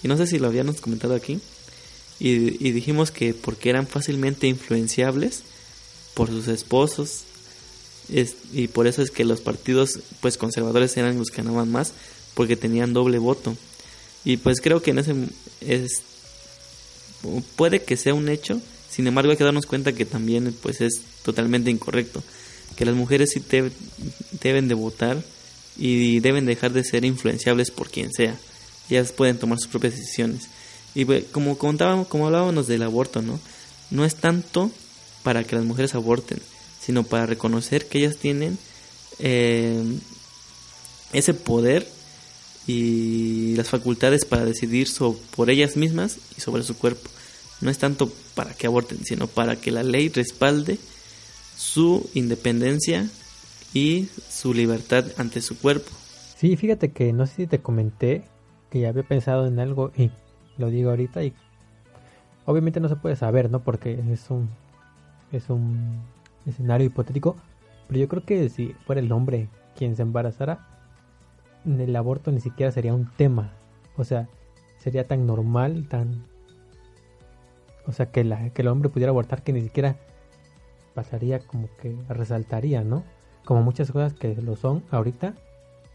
Y 0.04 0.10
no 0.10 0.18
sé 0.18 0.28
si 0.28 0.38
lo 0.38 0.48
habíamos 0.48 0.82
comentado 0.82 1.16
aquí. 1.16 1.40
Y, 2.20 2.72
dijimos 2.72 3.12
que 3.12 3.34
porque 3.34 3.70
eran 3.70 3.88
fácilmente 3.88 4.48
influenciables 4.48 5.44
por 6.14 6.30
sus 6.30 6.48
esposos. 6.48 7.24
y 8.10 8.68
por 8.70 8.88
eso 8.88 9.02
es 9.02 9.12
que 9.12 9.26
los 9.26 9.42
partidos 9.42 10.00
pues 10.22 10.38
conservadores 10.38 10.96
eran 10.98 11.18
los 11.18 11.30
que 11.30 11.42
ganaban 11.42 11.72
más 11.72 11.94
porque 12.34 12.56
tenían 12.56 12.94
doble 12.94 13.18
voto. 13.20 13.56
Y 14.26 14.38
pues 14.38 14.62
creo 14.62 14.82
que 14.82 14.92
en 14.92 15.00
ese 15.00 15.16
es 15.62 16.02
puede 17.56 17.82
que 17.82 17.98
sea 17.98 18.14
un 18.14 18.30
hecho, 18.30 18.62
sin 18.90 19.08
embargo 19.08 19.32
hay 19.32 19.38
que 19.38 19.44
darnos 19.44 19.66
cuenta 19.66 19.94
que 19.94 20.06
también 20.06 20.56
pues 20.62 20.82
es 20.82 21.02
totalmente 21.24 21.72
incorrecto, 21.72 22.24
que 22.76 22.86
las 22.86 22.96
mujeres 22.96 23.32
sí 23.32 23.44
deben 24.42 24.68
de 24.68 24.76
votar 24.76 25.24
y 25.78 26.20
deben 26.20 26.46
dejar 26.46 26.74
de 26.74 26.84
ser 26.84 27.06
influenciables 27.06 27.72
por 27.72 27.90
quien 27.90 28.12
sea. 28.14 28.38
Ellas 28.90 29.12
pueden 29.12 29.38
tomar 29.38 29.60
sus 29.60 29.68
propias 29.68 29.96
decisiones. 29.96 30.48
Y 30.98 31.06
pues, 31.06 31.26
como 31.26 31.60
contábamos, 31.60 32.08
como 32.08 32.26
hablábamos 32.26 32.66
del 32.66 32.82
aborto, 32.82 33.22
¿no? 33.22 33.40
No 33.92 34.04
es 34.04 34.16
tanto 34.16 34.72
para 35.22 35.44
que 35.44 35.56
las 35.56 35.64
mujeres 35.64 35.94
aborten, 35.94 36.40
sino 36.82 37.04
para 37.04 37.28
reconocer 37.28 37.86
que 37.86 38.00
ellas 38.00 38.18
tienen 38.18 38.58
eh, 39.20 39.80
ese 41.14 41.36
poder 41.36 41.88
y 42.66 43.54
las 43.56 43.70
facultades 43.70 44.26
para 44.26 44.44
decidir 44.44 44.88
por 45.36 45.52
ellas 45.52 45.78
mismas 45.78 46.18
y 46.36 46.42
sobre 46.42 46.64
su 46.64 46.76
cuerpo. 46.76 47.12
No 47.62 47.70
es 47.70 47.78
tanto 47.78 48.12
para 48.34 48.56
que 48.56 48.66
aborten, 48.66 49.06
sino 49.06 49.28
para 49.28 49.56
que 49.56 49.70
la 49.70 49.84
ley 49.84 50.10
respalde 50.10 50.80
su 51.56 52.10
independencia 52.16 53.08
y 53.72 54.10
su 54.32 54.52
libertad 54.52 55.06
ante 55.18 55.42
su 55.42 55.60
cuerpo. 55.60 55.92
Sí, 56.40 56.58
fíjate 56.58 56.90
que 56.90 57.14
no 57.14 57.28
sé 57.28 57.36
si 57.36 57.46
te 57.46 57.60
comenté 57.60 58.24
que 58.72 58.80
ya 58.80 58.90
había 58.90 59.04
pensado 59.04 59.46
en 59.46 59.60
algo 59.60 59.92
y 59.96 60.10
lo 60.58 60.70
digo 60.70 60.90
ahorita 60.90 61.24
y 61.24 61.34
obviamente 62.46 62.80
no 62.80 62.90
se 62.90 62.96
puede 62.96 63.16
saber, 63.16 63.50
¿no? 63.50 63.62
Porque 63.62 64.00
es 64.12 64.30
un 64.30 64.50
es 65.32 65.50
un 65.50 66.02
escenario 66.46 66.88
hipotético, 66.88 67.36
pero 67.88 68.00
yo 68.00 68.08
creo 68.08 68.24
que 68.24 68.50
si 68.50 68.74
fuera 68.86 69.02
el 69.02 69.12
hombre 69.12 69.50
quien 69.76 69.96
se 69.96 70.02
embarazara, 70.02 70.68
el 71.66 71.96
aborto 71.96 72.32
ni 72.32 72.40
siquiera 72.40 72.72
sería 72.72 72.94
un 72.94 73.10
tema. 73.18 73.52
O 73.98 74.04
sea, 74.04 74.30
sería 74.78 75.06
tan 75.06 75.26
normal, 75.26 75.88
tan... 75.90 76.24
O 77.86 77.92
sea, 77.92 78.12
que, 78.12 78.24
la, 78.24 78.50
que 78.50 78.62
el 78.62 78.68
hombre 78.68 78.90
pudiera 78.90 79.12
abortar 79.12 79.44
que 79.44 79.54
ni 79.54 79.62
siquiera 79.62 79.96
pasaría 80.94 81.40
como 81.40 81.70
que 81.82 81.96
resaltaría, 82.10 82.84
¿no? 82.84 83.04
Como 83.46 83.64
muchas 83.64 83.92
cosas 83.92 84.14
que 84.14 84.36
lo 84.36 84.56
son 84.56 84.84
ahorita, 84.92 85.36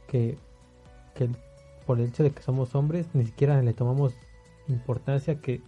que, 0.09 0.39
que 1.15 1.29
por 1.87 1.99
el 1.99 2.07
hecho 2.07 2.23
de 2.23 2.31
que 2.31 2.43
somos 2.43 2.75
hombres 2.75 3.07
ni 3.13 3.25
siquiera 3.25 3.61
le 3.63 3.75
tomamos 3.75 4.15
importancia 4.69 5.41
que 5.41 5.61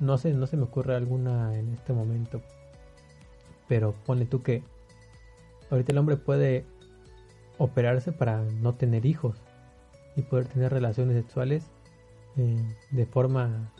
no 0.00 0.18
sé, 0.18 0.32
no 0.32 0.46
se 0.46 0.56
me 0.56 0.64
ocurre 0.64 0.94
alguna 0.94 1.56
en 1.56 1.72
este 1.72 1.92
momento. 1.92 2.40
Pero 3.68 3.94
pone 4.04 4.26
tú 4.26 4.42
que 4.42 4.62
ahorita 5.70 5.92
el 5.92 5.98
hombre 5.98 6.16
puede 6.16 6.64
operarse 7.58 8.12
para 8.12 8.42
no 8.42 8.74
tener 8.74 9.06
hijos 9.06 9.36
y 10.14 10.22
poder 10.22 10.46
tener 10.46 10.72
relaciones 10.72 11.16
sexuales 11.16 11.64
eh, 12.36 12.64
de 12.90 13.06
forma 13.06 13.72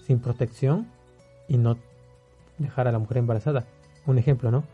sin 0.00 0.20
protección 0.20 0.86
y 1.48 1.56
no 1.56 1.76
dejar 2.58 2.88
a 2.88 2.92
la 2.92 2.98
mujer 2.98 3.18
embarazada. 3.18 3.64
Un 4.06 4.18
ejemplo, 4.18 4.50
¿no? 4.50 4.64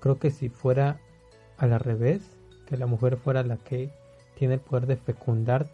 Creo 0.00 0.18
que 0.18 0.30
si 0.30 0.48
fuera 0.48 0.98
al 1.58 1.78
revés, 1.78 2.30
que 2.66 2.76
la 2.76 2.86
mujer 2.86 3.16
fuera 3.16 3.42
la 3.42 3.56
que 3.56 3.90
tiene 4.34 4.54
el 4.54 4.60
poder 4.60 4.86
de 4.86 4.96
fecundar, 4.96 5.68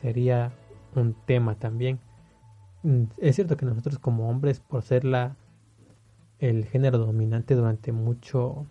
sería 0.00 0.52
un 0.94 1.14
tema 1.26 1.54
también. 1.56 2.00
Mm, 2.82 3.04
es 3.18 3.36
cierto 3.36 3.56
que 3.56 3.66
nosotros 3.66 3.98
como 3.98 4.28
hombres, 4.28 4.60
por 4.60 4.82
ser 4.82 5.04
la 5.04 5.36
el 6.42 6.64
género 6.64 6.98
dominante 6.98 7.54
durante 7.54 7.92
mucho 7.92 8.66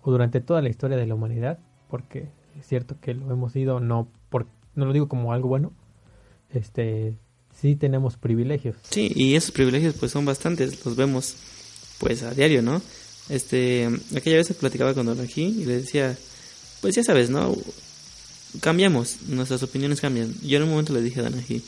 o 0.00 0.10
durante 0.12 0.40
toda 0.40 0.62
la 0.62 0.68
historia 0.68 0.96
de 0.96 1.06
la 1.06 1.16
humanidad, 1.16 1.58
porque 1.90 2.28
es 2.58 2.66
cierto 2.66 2.96
que 3.00 3.14
lo 3.14 3.32
hemos 3.32 3.56
ido, 3.56 3.80
no, 3.80 4.08
por, 4.30 4.46
no 4.76 4.86
lo 4.86 4.92
digo 4.92 5.08
como 5.08 5.32
algo 5.32 5.48
bueno, 5.48 5.72
este, 6.50 7.18
sí 7.52 7.74
tenemos 7.74 8.16
privilegios. 8.16 8.76
Sí, 8.90 9.10
y 9.12 9.34
esos 9.34 9.50
privilegios 9.50 9.96
pues 9.98 10.12
son 10.12 10.24
bastantes, 10.24 10.84
los 10.86 10.94
vemos 10.94 11.36
pues 11.98 12.22
a 12.22 12.32
diario, 12.32 12.62
¿no? 12.62 12.80
Este, 13.28 13.88
aquella 14.16 14.36
vez 14.36 14.52
platicaba 14.54 14.94
con 14.94 15.06
Don 15.06 15.20
aquí 15.20 15.44
y 15.46 15.64
le 15.64 15.80
decía, 15.80 16.16
pues 16.80 16.94
ya 16.94 17.02
sabes, 17.02 17.28
¿no? 17.28 17.56
Cambiamos, 18.60 19.16
nuestras 19.28 19.62
opiniones 19.62 20.00
cambian. 20.00 20.34
Yo 20.42 20.58
en 20.58 20.64
un 20.64 20.70
momento 20.70 20.92
le 20.92 21.02
dije 21.02 21.20
a 21.20 21.28
aquí, 21.28 21.62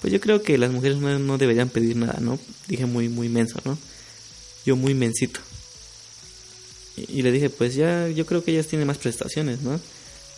pues 0.00 0.12
yo 0.12 0.20
creo 0.20 0.42
que 0.42 0.58
las 0.58 0.70
mujeres 0.70 0.98
no, 0.98 1.18
no 1.18 1.38
deberían 1.38 1.68
pedir 1.68 1.96
nada, 1.96 2.18
¿no? 2.20 2.38
Dije 2.68 2.86
muy, 2.86 3.08
muy 3.08 3.28
menso, 3.28 3.60
¿no? 3.64 3.78
Yo 4.66 4.76
muy 4.76 4.94
mensito. 4.94 5.40
Y, 6.96 7.22
le 7.22 7.32
dije, 7.32 7.50
pues 7.50 7.74
ya, 7.74 8.08
yo 8.08 8.24
creo 8.24 8.44
que 8.44 8.52
ellas 8.52 8.68
tienen 8.68 8.86
más 8.86 8.98
prestaciones, 8.98 9.62
¿no? 9.62 9.80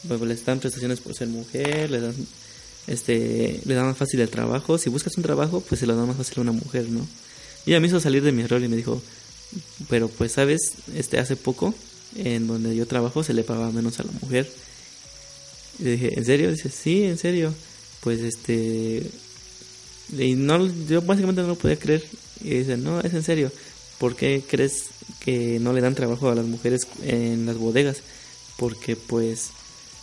Pues 0.08 0.20
les 0.22 0.44
dan 0.44 0.58
prestaciones 0.60 1.00
por 1.00 1.14
ser 1.14 1.28
mujer, 1.28 1.90
le 1.90 2.00
dan, 2.00 2.14
este, 2.86 3.60
le 3.64 3.74
dan 3.74 3.86
más 3.86 3.96
fácil 3.96 4.20
el 4.20 4.30
trabajo. 4.30 4.78
Si 4.78 4.88
buscas 4.88 5.16
un 5.16 5.22
trabajo, 5.22 5.60
pues 5.60 5.80
se 5.80 5.86
lo 5.86 5.94
da 5.96 6.06
más 6.06 6.16
fácil 6.16 6.38
a 6.38 6.40
una 6.42 6.52
mujer, 6.52 6.88
¿no? 6.88 7.06
Y 7.66 7.70
ella 7.70 7.80
me 7.80 7.88
hizo 7.88 8.00
salir 8.00 8.22
de 8.22 8.32
mi 8.32 8.46
rol 8.46 8.64
y 8.64 8.68
me 8.68 8.76
dijo, 8.76 9.02
pero 9.88 10.08
pues 10.08 10.32
sabes, 10.32 10.74
este, 10.94 11.18
hace 11.18 11.36
poco, 11.36 11.74
en 12.14 12.46
donde 12.46 12.74
yo 12.74 12.86
trabajo, 12.86 13.22
se 13.22 13.34
le 13.34 13.42
pagaba 13.42 13.70
menos 13.72 14.00
a 14.00 14.04
la 14.04 14.12
mujer. 14.22 14.50
Y 15.78 15.84
le 15.84 15.90
dije, 15.92 16.18
¿en 16.18 16.24
serio? 16.24 16.50
Dice, 16.50 16.70
sí, 16.70 17.04
en 17.04 17.18
serio. 17.18 17.54
Pues 18.00 18.20
este, 18.20 19.02
y 20.16 20.34
no, 20.34 20.66
yo 20.88 21.02
básicamente 21.02 21.42
no 21.42 21.48
lo 21.48 21.54
podía 21.56 21.78
creer. 21.78 22.04
Y 22.40 22.50
dice, 22.50 22.76
no, 22.76 23.00
es 23.00 23.12
en 23.14 23.22
serio. 23.22 23.50
¿Por 23.98 24.14
qué 24.14 24.42
crees 24.46 24.84
que 25.20 25.58
no 25.58 25.72
le 25.72 25.80
dan 25.80 25.94
trabajo 25.94 26.30
a 26.30 26.34
las 26.34 26.44
mujeres 26.44 26.86
en 27.02 27.46
las 27.46 27.56
bodegas? 27.56 27.98
Porque 28.56 28.96
pues 28.96 29.50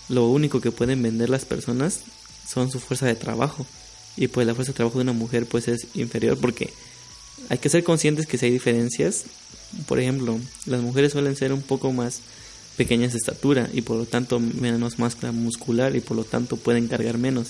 lo 0.10 0.28
único 0.28 0.62
que 0.62 0.72
pueden 0.72 1.02
vender 1.02 1.30
las 1.30 1.46
personas 1.46 2.02
son 2.48 2.72
su 2.72 2.80
fuerza 2.80 3.06
de 3.06 3.16
trabajo. 3.16 3.66
Y 4.18 4.28
pues 4.28 4.46
la 4.46 4.56
fuerza 4.56 4.72
de 4.72 4.78
trabajo 4.78 4.98
de 4.98 5.04
una 5.04 5.14
mujer 5.14 5.46
pues 5.46 5.68
es 5.68 5.88
inferior 5.94 6.38
porque 6.40 6.72
hay 7.50 7.58
que 7.58 7.70
ser 7.70 7.84
conscientes 7.84 8.28
que 8.28 8.38
si 8.38 8.46
hay 8.46 8.52
diferencias, 8.52 9.26
por 9.88 10.00
ejemplo, 10.00 10.40
las 10.66 10.82
mujeres 10.82 11.12
suelen 11.12 11.36
ser 11.36 11.54
un 11.54 11.62
poco 11.62 11.92
más 11.92 12.20
pequeñas 12.78 13.14
de 13.14 13.20
estatura 13.20 13.70
y 13.74 13.82
por 13.82 13.98
lo 13.98 14.06
tanto 14.06 14.40
menos 14.40 15.00
masa 15.00 15.32
muscular 15.32 15.96
y 15.96 16.02
por 16.02 16.18
lo 16.18 16.24
tanto 16.24 16.58
pueden 16.58 16.88
cargar 16.88 17.18
menos 17.18 17.50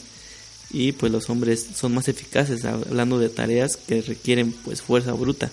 y 0.71 0.91
pues 0.91 1.11
los 1.11 1.29
hombres 1.29 1.65
son 1.75 1.93
más 1.93 2.07
eficaces 2.07 2.65
hablando 2.65 3.19
de 3.19 3.29
tareas 3.29 3.77
que 3.77 4.01
requieren 4.01 4.51
pues 4.51 4.81
fuerza 4.81 5.13
bruta 5.13 5.51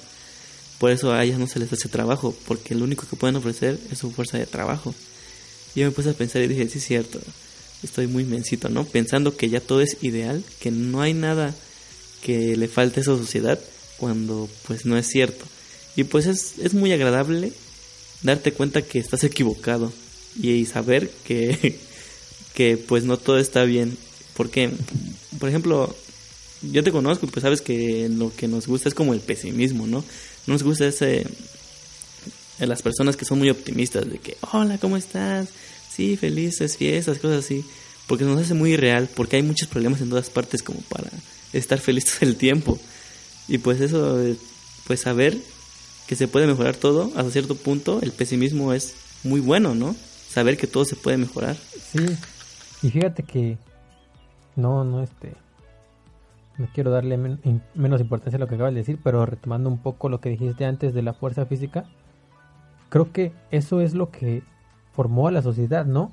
por 0.81 0.91
eso 0.91 1.13
a 1.13 1.23
ellas 1.23 1.39
no 1.39 1.47
se 1.47 1.59
les 1.59 1.71
hace 1.71 1.91
trabajo, 1.91 2.35
porque 2.47 2.75
lo 2.75 2.85
único 2.85 3.07
que 3.07 3.15
pueden 3.15 3.37
ofrecer 3.37 3.79
es 3.93 3.99
su 3.99 4.11
fuerza 4.11 4.39
de 4.39 4.47
trabajo. 4.47 4.95
Y 5.75 5.81
yo 5.81 5.87
me 5.87 5.93
puse 5.93 6.09
a 6.09 6.15
pensar 6.15 6.41
y 6.41 6.49
dije, 6.49 6.67
sí 6.71 6.79
es 6.79 6.87
cierto, 6.87 7.21
estoy 7.83 8.07
muy 8.07 8.25
mensito, 8.25 8.71
¿no? 8.71 8.87
Pensando 8.87 9.37
que 9.37 9.51
ya 9.51 9.61
todo 9.61 9.83
es 9.83 9.99
ideal, 10.01 10.43
que 10.59 10.71
no 10.71 11.03
hay 11.03 11.13
nada 11.13 11.55
que 12.23 12.57
le 12.57 12.67
falte 12.67 13.01
a 13.01 13.03
esa 13.03 13.15
sociedad, 13.15 13.61
cuando 13.99 14.49
pues 14.67 14.87
no 14.87 14.97
es 14.97 15.07
cierto. 15.07 15.45
Y 15.97 16.05
pues 16.05 16.25
es, 16.25 16.55
es 16.59 16.73
muy 16.73 16.95
agradable 16.95 17.53
darte 18.23 18.53
cuenta 18.53 18.83
que 18.83 18.99
estás 18.99 19.25
equivocado 19.25 19.93
y 20.41 20.65
saber 20.67 21.11
que, 21.25 21.79
que 22.55 22.77
pues 22.77 23.05
no 23.05 23.17
todo 23.17 23.39
está 23.39 23.65
bien. 23.65 23.97
Porque, 24.37 24.71
por 25.39 25.49
ejemplo, 25.49 25.95
yo 26.63 26.83
te 26.83 26.93
conozco 26.93 27.27
y 27.27 27.29
pues 27.31 27.43
sabes 27.43 27.61
que 27.61 28.09
lo 28.09 28.35
que 28.35 28.49
nos 28.49 28.67
gusta 28.67 28.89
es 28.89 28.95
como 28.95 29.15
el 29.15 29.21
pesimismo, 29.21 29.87
¿no? 29.87 29.99
No 30.47 30.55
nos 30.55 30.63
gusta 30.63 30.87
ese 30.87 31.27
de 32.59 32.67
las 32.67 32.83
personas 32.83 33.17
que 33.17 33.25
son 33.25 33.39
muy 33.39 33.49
optimistas 33.49 34.09
de 34.09 34.19
que, 34.19 34.37
hola, 34.53 34.79
¿cómo 34.79 34.97
estás? 34.97 35.49
Sí, 35.91 36.17
felices, 36.17 36.77
fiestas, 36.77 37.19
cosas 37.19 37.45
así. 37.45 37.65
Porque 38.07 38.25
nos 38.25 38.41
hace 38.41 38.55
muy 38.55 38.73
irreal, 38.73 39.09
porque 39.15 39.37
hay 39.37 39.43
muchos 39.43 39.69
problemas 39.69 40.01
en 40.01 40.11
todas 40.11 40.31
partes 40.31 40.63
como 40.63 40.81
para 40.81 41.11
estar 41.53 41.79
feliz 41.79 42.05
todo 42.05 42.17
el 42.29 42.37
tiempo. 42.37 42.79
Y 43.49 43.59
pues 43.59 43.81
eso, 43.81 44.19
pues 44.87 45.01
saber 45.01 45.39
que 46.11 46.17
se 46.17 46.27
puede 46.27 46.49
mejorar 46.49 46.75
todo, 46.75 47.05
hasta 47.17 47.31
cierto 47.31 47.55
punto, 47.55 48.01
el 48.03 48.11
pesimismo 48.11 48.73
es 48.73 48.97
muy 49.23 49.39
bueno, 49.39 49.77
¿no? 49.77 49.95
Saber 49.95 50.57
que 50.57 50.67
todo 50.67 50.85
se 50.85 50.97
puede 50.97 51.17
mejorar. 51.17 51.55
Sí, 51.55 52.05
y 52.83 52.91
fíjate 52.91 53.23
que 53.23 53.59
no, 54.57 54.83
no, 54.83 55.05
este, 55.05 55.35
no 56.59 56.69
quiero 56.75 56.91
darle 56.91 57.17
menos 57.17 58.01
importancia 58.01 58.39
a 58.39 58.41
lo 58.41 58.49
que 58.49 58.57
acabas 58.57 58.75
de 58.75 58.81
decir, 58.81 58.99
pero 59.05 59.25
retomando 59.25 59.71
un 59.71 59.79
poco 59.79 60.09
lo 60.09 60.21
que 60.21 60.31
dijiste 60.31 60.65
antes 60.65 60.95
de 60.95 61.03
la 61.03 61.13
fuerza 61.13 61.47
física, 61.47 61.85
creo 62.89 63.13
que 63.13 63.33
eso 63.53 63.81
es 63.81 63.95
lo 63.95 64.11
que 64.11 64.43
formó 64.93 65.29
a 65.29 65.31
la 65.31 65.43
sociedad, 65.43 65.87
¿no? 65.87 66.13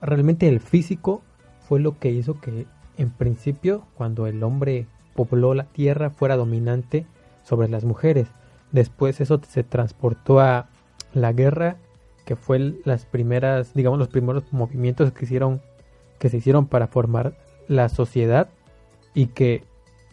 realmente 0.00 0.46
el 0.46 0.60
físico 0.60 1.20
fue 1.66 1.80
lo 1.80 1.98
que 1.98 2.12
hizo 2.12 2.40
que 2.40 2.68
en 2.96 3.10
principio 3.10 3.88
cuando 3.96 4.28
el 4.28 4.40
hombre 4.44 4.86
pobló 5.16 5.52
la 5.52 5.64
tierra 5.64 6.10
fuera 6.10 6.36
dominante 6.36 7.06
sobre 7.46 7.68
las 7.68 7.84
mujeres. 7.84 8.28
Después 8.72 9.20
eso 9.20 9.40
se 9.48 9.62
transportó 9.62 10.40
a 10.40 10.68
la 11.12 11.32
guerra, 11.32 11.76
que 12.24 12.36
fue 12.36 12.74
las 12.84 13.06
primeras, 13.06 13.72
digamos 13.74 13.98
los 13.98 14.08
primeros 14.08 14.44
movimientos 14.52 15.12
que 15.12 15.24
hicieron 15.24 15.60
que 16.18 16.28
se 16.28 16.38
hicieron 16.38 16.66
para 16.66 16.86
formar 16.86 17.36
la 17.68 17.88
sociedad 17.88 18.48
y 19.14 19.26
que 19.26 19.64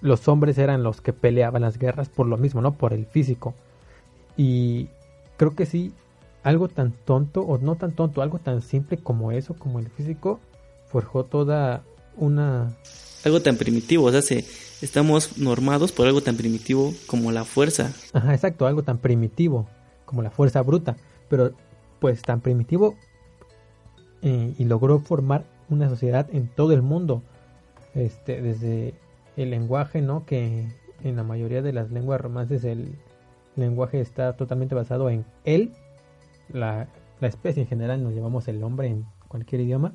los 0.01 0.27
hombres 0.27 0.57
eran 0.57 0.83
los 0.83 1.01
que 1.01 1.13
peleaban 1.13 1.61
las 1.61 1.77
guerras 1.77 2.09
por 2.09 2.27
lo 2.27 2.37
mismo, 2.37 2.61
¿no? 2.61 2.73
Por 2.73 2.93
el 2.93 3.05
físico. 3.05 3.53
Y 4.35 4.89
creo 5.37 5.55
que 5.55 5.65
sí, 5.65 5.93
algo 6.43 6.67
tan 6.67 6.91
tonto, 6.91 7.41
o 7.41 7.57
no 7.57 7.75
tan 7.75 7.93
tonto, 7.93 8.21
algo 8.21 8.39
tan 8.39 8.61
simple 8.61 8.97
como 8.97 9.31
eso, 9.31 9.53
como 9.53 9.79
el 9.79 9.87
físico, 9.87 10.39
forjó 10.87 11.23
toda 11.23 11.83
una... 12.17 12.73
Algo 13.23 13.41
tan 13.41 13.55
primitivo, 13.55 14.05
o 14.05 14.11
sea, 14.11 14.21
se, 14.21 14.45
estamos 14.83 15.37
normados 15.37 15.91
por 15.91 16.07
algo 16.07 16.21
tan 16.21 16.35
primitivo 16.35 16.93
como 17.07 17.31
la 17.31 17.45
fuerza. 17.45 17.93
Ajá, 18.11 18.33
exacto, 18.33 18.67
algo 18.67 18.83
tan 18.83 18.97
primitivo 18.97 19.67
como 20.05 20.21
la 20.21 20.29
fuerza 20.29 20.61
bruta, 20.61 20.97
pero 21.29 21.53
pues 21.99 22.21
tan 22.21 22.41
primitivo 22.41 22.95
eh, 24.21 24.53
y 24.57 24.65
logró 24.65 24.99
formar 24.99 25.45
una 25.69 25.87
sociedad 25.89 26.27
en 26.33 26.47
todo 26.47 26.73
el 26.73 26.81
mundo, 26.81 27.23
este, 27.95 28.41
desde 28.41 28.93
el 29.37 29.51
lenguaje, 29.51 30.01
¿no? 30.01 30.25
Que 30.25 30.67
en 31.03 31.15
la 31.15 31.23
mayoría 31.23 31.61
de 31.61 31.71
las 31.71 31.89
lenguas 31.91 32.19
romances 32.19 32.65
el 32.65 32.95
lenguaje 33.55 34.01
está 34.01 34.33
totalmente 34.33 34.75
basado 34.75 35.09
en 35.09 35.25
él, 35.45 35.71
la, 36.49 36.87
la 37.21 37.27
especie 37.27 37.63
en 37.63 37.69
general, 37.69 38.03
nos 38.03 38.13
llamamos 38.13 38.47
el 38.49 38.61
hombre 38.63 38.87
en 38.87 39.05
cualquier 39.29 39.61
idioma, 39.61 39.93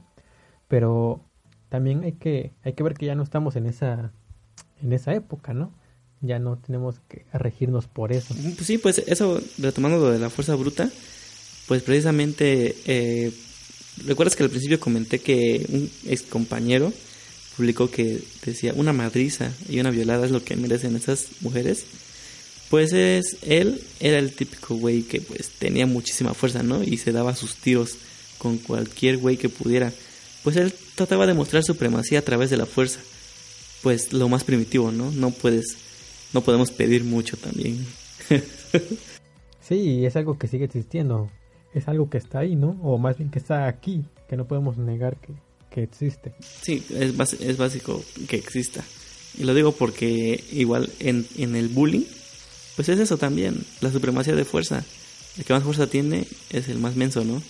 pero 0.66 1.20
también 1.69 2.02
hay 2.05 2.12
que, 2.12 2.52
hay 2.65 2.73
que 2.73 2.82
ver 2.82 2.94
que 2.94 3.06
ya 3.06 3.15
no 3.15 3.23
estamos 3.23 3.55
en 3.56 3.66
esa, 3.66 4.12
en 4.82 4.92
esa 4.92 5.14
época, 5.14 5.55
¿no? 5.55 5.72
Ya 6.20 6.38
no 6.38 6.59
tenemos 6.59 6.96
que 7.09 7.24
regirnos 7.32 7.86
por 7.86 8.12
eso. 8.12 8.34
Pues 8.34 8.66
sí, 8.66 8.78
pues 8.78 8.98
eso, 9.06 9.40
retomando 9.59 9.98
lo 9.98 10.10
de 10.10 10.18
la 10.18 10.30
fuerza 10.30 10.55
bruta, 10.56 10.90
pues 11.66 11.82
precisamente, 11.82 12.74
eh, 12.86 13.32
¿recuerdas 14.05 14.34
que 14.34 14.42
al 14.42 14.50
principio 14.50 14.80
comenté 14.80 15.20
que 15.20 15.64
un 15.68 15.90
ex 16.06 16.22
compañero 16.22 16.92
publicó 17.56 17.90
que 17.90 18.20
decía 18.44 18.72
una 18.74 18.92
madriza 18.92 19.52
y 19.68 19.78
una 19.78 19.90
violada 19.90 20.26
es 20.26 20.32
lo 20.32 20.42
que 20.42 20.56
merecen 20.56 20.96
esas 20.96 21.26
mujeres? 21.40 21.84
Pues 22.68 22.92
es, 22.92 23.36
él 23.42 23.80
era 24.00 24.18
el 24.18 24.32
típico 24.32 24.74
güey 24.74 25.02
que 25.02 25.20
pues 25.20 25.50
tenía 25.50 25.86
muchísima 25.86 26.34
fuerza, 26.34 26.62
¿no? 26.62 26.82
Y 26.82 26.98
se 26.98 27.12
daba 27.12 27.34
sus 27.34 27.56
tiros 27.56 27.96
con 28.38 28.59
cualquier 28.59 29.18
güey 29.18 29.36
que 29.36 29.48
pudiera 29.48 29.92
pues 30.42 30.56
él 30.56 30.72
trataba 30.94 31.26
de 31.26 31.34
mostrar 31.34 31.62
supremacía 31.62 32.20
a 32.20 32.22
través 32.22 32.50
de 32.50 32.56
la 32.56 32.66
fuerza. 32.66 33.00
Pues 33.82 34.12
lo 34.12 34.28
más 34.28 34.44
primitivo, 34.44 34.90
¿no? 34.90 35.10
No 35.10 35.30
puedes, 35.30 35.76
no 36.32 36.42
podemos 36.42 36.70
pedir 36.70 37.05
mucho 37.05 37.36
también. 37.36 37.86
sí, 39.60 40.05
es 40.05 40.16
algo 40.16 40.38
que 40.38 40.48
sigue 40.48 40.64
existiendo. 40.64 41.30
Es 41.74 41.86
algo 41.88 42.10
que 42.10 42.18
está 42.18 42.40
ahí, 42.40 42.56
¿no? 42.56 42.78
O 42.82 42.98
más 42.98 43.18
bien 43.18 43.30
que 43.30 43.38
está 43.38 43.66
aquí, 43.68 44.05
que 44.28 44.36
no 44.36 44.46
podemos 44.46 44.78
negar 44.78 45.16
que, 45.16 45.32
que 45.70 45.82
existe. 45.82 46.32
Sí, 46.62 46.84
es, 46.90 47.32
es 47.40 47.56
básico 47.56 48.02
que 48.28 48.36
exista. 48.36 48.84
Y 49.38 49.44
lo 49.44 49.55
digo 49.55 49.72
porque 49.72 50.42
igual 50.50 50.90
en, 50.98 51.26
en 51.36 51.55
el 51.55 51.68
bullying, 51.68 52.05
pues 52.74 52.88
es 52.88 52.98
eso 52.98 53.18
también, 53.18 53.64
la 53.80 53.92
supremacía 53.92 54.34
de 54.34 54.44
fuerza. 54.44 54.84
El 55.36 55.44
que 55.44 55.52
más 55.52 55.62
fuerza 55.62 55.86
tiene 55.86 56.26
es 56.50 56.68
el 56.68 56.78
más 56.78 56.96
menso, 56.96 57.24
¿no? 57.24 57.42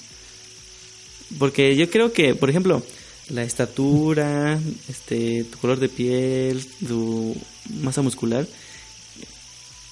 Porque 1.38 1.76
yo 1.76 1.90
creo 1.90 2.12
que, 2.12 2.34
por 2.34 2.50
ejemplo, 2.50 2.82
la 3.30 3.42
estatura, 3.42 4.58
este, 4.88 5.44
tu 5.44 5.58
color 5.58 5.78
de 5.78 5.88
piel, 5.88 6.66
tu 6.86 7.36
masa 7.82 8.02
muscular, 8.02 8.46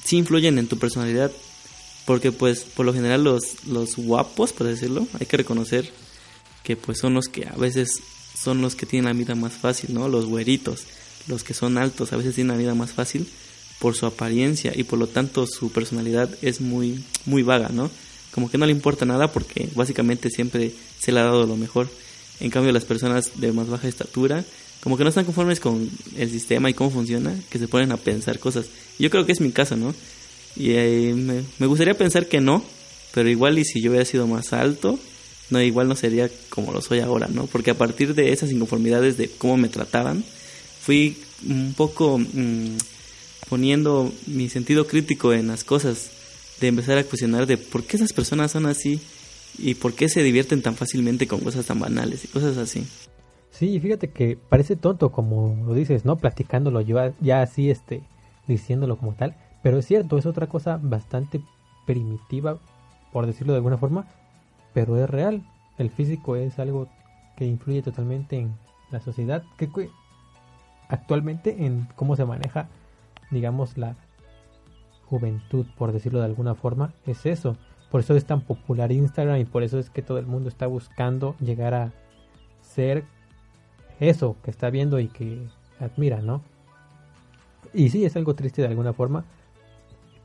sí 0.05 0.17
influyen 0.17 0.59
en 0.59 0.69
tu 0.69 0.79
personalidad. 0.79 1.31
Porque 2.05 2.31
pues 2.31 2.61
por 2.61 2.87
lo 2.87 2.95
general 2.95 3.25
los, 3.25 3.67
los 3.67 3.97
guapos, 3.97 4.53
por 4.53 4.69
decirlo, 4.69 5.09
hay 5.19 5.27
que 5.27 5.37
reconocer 5.37 5.91
que 6.63 6.77
pues 6.77 6.99
son 6.99 7.15
los 7.15 7.27
que 7.27 7.47
a 7.47 7.57
veces 7.57 8.01
son 8.39 8.63
los 8.63 8.77
que 8.77 8.87
tienen 8.87 9.07
la 9.07 9.19
vida 9.19 9.35
más 9.35 9.55
fácil, 9.55 9.93
¿no? 9.93 10.09
Los 10.09 10.27
güeritos, 10.27 10.85
los 11.27 11.43
que 11.43 11.53
son 11.53 11.79
altos, 11.79 12.13
a 12.13 12.17
veces 12.17 12.37
tienen 12.37 12.53
la 12.53 12.61
vida 12.61 12.75
más 12.75 12.93
fácil 12.93 13.29
por 13.81 13.97
su 13.97 14.07
apariencia 14.07 14.73
y 14.75 14.85
por 14.85 15.01
lo 15.01 15.09
tanto 15.09 15.49
su 15.49 15.73
personalidad 15.73 16.31
es 16.43 16.61
muy, 16.61 17.03
muy 17.25 17.43
vaga, 17.43 17.71
¿no? 17.71 17.91
como 18.37 18.51
que 18.51 18.59
no 18.59 18.67
le 18.67 18.73
importa 18.73 19.07
nada 19.07 19.33
porque 19.33 19.71
básicamente 19.75 20.29
siempre 20.29 20.71
se 20.99 21.11
le 21.11 21.21
ha 21.21 21.25
dado 21.25 21.47
lo 21.47 21.57
mejor. 21.57 21.89
En 22.41 22.51
cambio, 22.51 22.73
las 22.73 22.85
personas 22.85 23.33
de 23.37 23.53
más 23.53 23.69
baja 23.69 23.89
estatura, 23.89 24.45
como 24.81 24.97
que 24.97 25.05
no 25.05 25.09
están 25.09 25.25
conformes 25.25 25.61
con 25.61 25.91
el 26.17 26.31
sistema 26.31 26.71
y 26.71 26.75
cómo 26.75 26.91
funciona, 26.91 27.35
que 27.51 27.59
se 27.59 27.69
ponen 27.69 27.93
a 27.93 27.97
pensar 27.97 28.39
cosas. 28.39 28.67
Yo 28.99 29.11
creo 29.11 29.25
que 29.27 29.33
es 29.33 29.41
mi 29.41 29.51
caso, 29.51 29.77
¿no? 29.77 29.95
Y 30.55 30.71
eh, 30.73 31.15
me, 31.15 31.67
gustaría 31.67 31.95
pensar 31.95 32.29
que 32.29 32.41
no, 32.41 32.65
pero 33.13 33.29
igual 33.29 33.59
y 33.59 33.65
si 33.65 33.81
yo 33.81 33.91
hubiera 33.91 34.07
sido 34.07 34.27
más 34.27 34.53
alto, 34.53 34.99
no, 35.51 35.61
igual 35.61 35.89
no 35.89 35.97
sería 35.97 36.31
como 36.49 36.73
lo 36.73 36.83
soy 36.83 37.01
ahora, 37.01 37.29
¿no? 37.29 37.47
Porque 37.47 37.71
a 37.71 37.79
partir 37.79 38.15
de 38.15 38.33
esas 38.33 38.51
inconformidades 38.51 39.17
de 39.17 39.29
cómo 39.29 39.57
me 39.57 39.69
trataban, 39.69 40.25
fui 40.81 41.17
un 41.47 41.75
poco 41.75 42.19
mm, 42.19 42.77
poniendo 43.49 44.13
mi 44.27 44.49
sentido 44.49 44.87
crítico 44.87 45.33
en 45.33 45.49
las 45.49 45.65
cosas 45.65 46.11
de 46.61 46.69
empezar 46.69 46.97
a 46.99 47.05
cuestionar 47.05 47.47
de 47.47 47.59
por 47.59 47.85
qué 47.85 47.97
esas 47.97 48.13
personas 48.13 48.53
son 48.53 48.67
así 48.67 49.01
y 49.59 49.75
por 49.75 49.95
qué 49.95 50.09
se 50.09 50.23
divierten 50.23 50.63
tan 50.63 50.75
fácilmente 50.75 51.27
con 51.27 51.41
cosas 51.41 51.67
tan 51.67 51.79
banales 51.79 52.25
y 52.25 52.29
cosas 52.29 52.57
así. 52.59 52.87
Sí, 53.51 53.81
fíjate 53.81 54.11
que 54.11 54.37
parece 54.37 54.77
tonto 54.77 55.11
como 55.11 55.65
lo 55.67 55.75
dices, 55.75 56.05
¿no? 56.05 56.17
Platicándolo 56.17 56.81
yo 56.83 56.99
ya 57.21 57.41
así, 57.41 57.71
este, 57.71 58.03
diciéndolo 58.47 58.99
como 58.99 59.15
tal, 59.15 59.37
pero 59.63 59.79
es 59.79 59.87
cierto, 59.87 60.19
es 60.19 60.27
otra 60.27 60.47
cosa 60.47 60.79
bastante 60.83 61.41
primitiva, 61.87 62.59
por 63.13 63.27
decirlo 63.27 63.53
de 63.53 63.59
alguna 63.59 63.79
forma, 63.79 64.07
pero 64.75 65.03
es 65.03 65.09
real. 65.09 65.43
El 65.79 65.91
físico 65.91 66.37
es 66.37 66.59
algo 66.59 66.89
que 67.37 67.47
influye 67.47 67.83
totalmente 67.83 68.37
en 68.39 68.55
la 68.91 69.01
sociedad, 69.01 69.43
que 69.57 69.71
actualmente 70.89 71.65
en 71.65 71.89
cómo 71.97 72.17
se 72.17 72.25
maneja, 72.25 72.69
digamos, 73.31 73.77
la 73.79 73.97
juventud, 75.07 75.67
por 75.77 75.93
decirlo 75.93 76.19
de 76.19 76.27
alguna 76.27 76.55
forma, 76.55 76.93
es 77.07 77.27
eso. 77.27 77.57
Por 77.91 78.01
eso 78.01 78.17
es 78.17 78.25
tan 78.25 78.41
popular 78.41 78.91
Instagram 78.93 79.39
y 79.39 79.45
por 79.45 79.63
eso 79.63 79.79
es 79.79 79.91
que 79.91 80.03
todo 80.03 80.19
el 80.19 80.27
mundo 80.27 80.49
está 80.49 80.67
buscando 80.67 81.37
llegar 81.41 81.75
a 81.75 81.93
ser 82.61 83.05
eso 84.01 84.37
que 84.43 84.51
está 84.51 84.71
viendo 84.71 84.99
y 84.99 85.09
que 85.09 85.47
admira, 85.81 86.21
¿no? 86.21 86.43
Y 87.73 87.91
sí, 87.91 88.05
es 88.05 88.17
algo 88.17 88.35
triste 88.35 88.63
de 88.63 88.69
alguna 88.69 88.93
forma, 88.93 89.25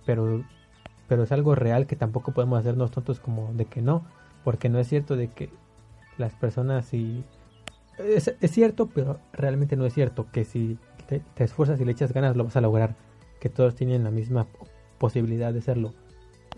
pero, 0.06 0.44
pero 1.08 1.24
es 1.24 1.32
algo 1.32 1.56
real 1.56 1.88
que 1.88 1.96
tampoco 1.96 2.32
podemos 2.32 2.60
hacernos 2.60 2.92
tontos 2.92 3.20
como 3.20 3.54
de 3.54 3.66
que 3.66 3.82
no, 3.82 4.06
porque 4.44 4.70
no 4.70 4.80
es 4.80 4.88
cierto 4.88 5.16
de 5.16 5.28
que 5.28 5.50
las 6.18 6.34
personas 6.34 6.86
si... 6.86 7.24
Es, 7.98 8.34
cierto, 8.52 8.88
pero 8.88 9.20
realmente 9.34 9.76
no 9.76 9.86
es 9.86 9.94
cierto 9.94 10.28
que 10.32 10.46
si 10.46 10.78
te 11.08 11.44
esfuerzas 11.44 11.80
y 11.80 11.86
le 11.86 11.92
echas 11.92 12.14
ganas 12.14 12.36
lo 12.36 12.46
vas 12.46 12.56
a 12.56 12.62
lograr 12.62 12.96
que 13.42 13.50
todos 13.50 13.76
tienen 13.76 14.04
la 14.04 14.12
misma 14.12 14.48
posibilidad 14.98 15.52
de 15.52 15.62
serlo. 15.62 15.94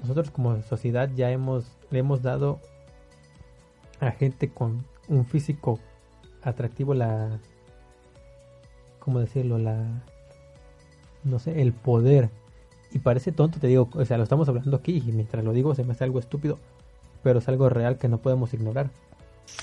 Nosotros 0.03 0.31
como 0.31 0.61
sociedad 0.63 1.09
ya 1.15 1.31
hemos, 1.31 1.65
le 1.89 1.99
hemos 1.99 2.21
dado 2.21 2.59
a 3.99 4.11
gente 4.11 4.49
con 4.49 4.85
un 5.07 5.25
físico 5.25 5.79
atractivo 6.41 6.93
la, 6.93 7.39
¿cómo 8.99 9.19
decirlo? 9.19 9.57
La, 9.57 10.03
no 11.23 11.39
sé, 11.39 11.61
el 11.61 11.73
poder. 11.73 12.29
Y 12.91 12.99
parece 12.99 13.31
tonto, 13.31 13.59
te 13.59 13.67
digo, 13.67 13.89
o 13.93 14.05
sea, 14.05 14.17
lo 14.17 14.23
estamos 14.23 14.47
hablando 14.49 14.77
aquí 14.77 15.01
y 15.05 15.11
mientras 15.13 15.43
lo 15.43 15.53
digo 15.53 15.73
se 15.73 15.83
me 15.83 15.93
hace 15.93 16.03
algo 16.03 16.19
estúpido, 16.19 16.59
pero 17.23 17.39
es 17.39 17.47
algo 17.47 17.69
real 17.69 17.97
que 17.97 18.07
no 18.07 18.19
podemos 18.19 18.53
ignorar. 18.53 18.91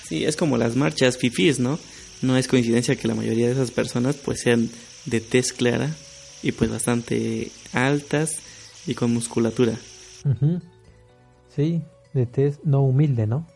Sí, 0.04 0.24
es 0.24 0.36
como 0.36 0.56
las 0.56 0.74
marchas 0.74 1.16
fifís, 1.16 1.60
¿no? 1.60 1.78
No 2.22 2.36
es 2.36 2.48
coincidencia 2.48 2.96
que 2.96 3.08
la 3.08 3.14
mayoría 3.14 3.46
de 3.46 3.52
esas 3.52 3.70
personas 3.70 4.16
pues 4.16 4.40
sean 4.40 4.70
de 5.06 5.20
tez 5.20 5.52
clara 5.52 5.90
y 6.42 6.52
pues 6.52 6.70
bastante 6.70 7.50
altas 7.72 8.40
y 8.86 8.94
con 8.94 9.12
musculatura. 9.12 9.78
Sí, 11.54 11.82
de 12.14 12.26
test 12.26 12.60
no 12.64 12.82
humilde, 12.82 13.26
¿no? 13.26 13.46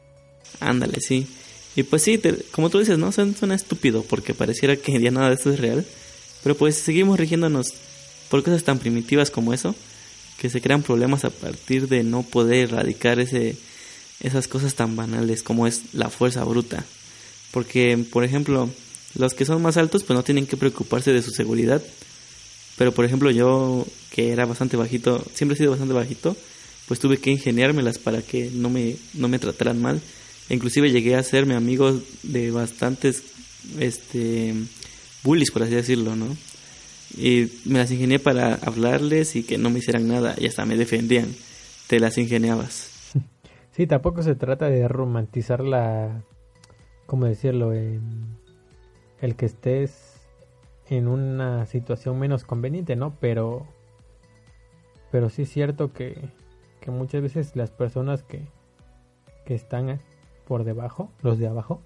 Ándale, 0.61 1.01
sí. 1.01 1.27
Y 1.77 1.83
pues 1.83 2.03
sí, 2.03 2.21
como 2.53 2.71
tú 2.71 2.79
dices, 2.79 2.99
¿no? 2.99 3.11
Suena, 3.13 3.55
estúpido 3.55 4.03
porque 4.03 4.35
pareciera 4.35 4.77
que 4.77 5.01
ya 5.01 5.11
nada 5.11 5.29
de 5.29 5.35
esto 5.35 5.51
es 5.51 5.61
real. 5.61 5.85
Pero 6.43 6.57
pues 6.57 6.77
seguimos 6.77 7.19
rigiéndonos 7.19 7.69
por 8.31 8.43
cosas 8.43 8.65
tan 8.65 8.79
primitivas 8.79 9.31
como 9.31 9.53
eso, 9.53 9.75
que 10.39 10.51
se 10.51 10.61
crean 10.61 10.83
problemas 10.83 11.25
a 11.25 11.31
partir 11.31 11.89
de 11.89 12.05
no 12.05 12.23
poder 12.23 12.69
erradicar 12.69 13.19
ese, 13.19 13.57
esas 14.21 14.49
cosas 14.49 14.75
tan 14.75 14.97
banales 14.97 15.43
como 15.43 15.67
es 15.67 15.95
la 15.95 16.11
fuerza 16.11 16.45
bruta. 16.45 16.85
Porque, 17.51 17.99
por 18.11 18.25
ejemplo, 18.25 18.69
Los 19.17 19.35
que 19.35 19.45
son 19.45 19.63
más 19.63 19.77
altos 19.77 20.03
pues 20.03 20.17
no 20.17 20.25
tienen 20.25 20.47
que 20.47 20.57
preocuparse 20.57 21.13
de 21.13 21.23
su 21.23 21.31
seguridad. 21.31 21.83
Pero 22.77 22.93
por 22.93 23.05
ejemplo 23.05 23.31
yo 23.31 23.87
que 24.11 24.33
era 24.33 24.47
bastante 24.47 24.77
bajito, 24.77 25.25
siempre 25.35 25.55
he 25.55 25.59
sido 25.59 25.71
bastante 25.71 25.95
bajito, 25.95 26.37
pues 26.87 27.01
tuve 27.01 27.19
que 27.19 27.31
ingeniármelas 27.31 27.99
para 27.99 28.23
que 28.23 28.51
no 28.53 28.71
me, 28.71 28.97
no 29.15 29.29
me 29.29 29.39
trataran 29.39 29.81
mal. 29.81 30.01
inclusive 30.51 30.91
llegué 30.91 31.17
a 31.17 31.21
hacerme 31.21 31.55
amigos 31.55 32.03
de 32.23 32.51
bastantes 32.51 33.23
este 33.79 34.55
bullies, 35.23 35.51
por 35.51 35.63
así 35.63 35.75
decirlo, 35.75 36.17
¿no? 36.17 36.37
Y 37.17 37.51
me 37.65 37.79
las 37.79 37.91
ingenié 37.91 38.19
para 38.19 38.55
hablarles 38.55 39.37
y 39.37 39.45
que 39.45 39.57
no 39.57 39.71
me 39.71 39.79
hicieran 39.79 40.09
nada 40.09 40.35
y 40.39 40.47
hasta 40.47 40.67
me 40.67 40.77
defendían. 40.77 41.35
Te 41.87 42.01
las 42.01 42.19
ingeniabas. 42.19 42.91
Sí, 43.71 43.89
tampoco 43.89 44.23
se 44.23 44.37
trata 44.37 44.69
de 44.69 44.87
romantizar 44.87 45.61
la, 45.61 46.23
¿cómo 47.07 47.27
decirlo? 47.27 47.73
el 47.73 49.37
que 49.37 49.47
estés 49.47 50.21
en 50.89 51.09
una 51.09 51.67
situación 51.67 52.19
menos 52.19 52.45
conveniente, 52.45 52.95
¿no? 52.95 53.17
Pero, 53.21 53.67
pero 55.11 55.29
sí 55.29 55.43
es 55.43 55.49
cierto 55.51 55.93
que, 55.93 56.31
que 56.85 56.91
muchas 56.91 57.23
veces 57.23 57.57
las 57.57 57.71
personas 57.71 58.23
que, 58.23 58.43
que 59.47 59.55
están 59.55 59.99
por 60.47 60.65
debajo, 60.65 61.11
los 61.23 61.39
de 61.39 61.47
abajo, 61.47 61.81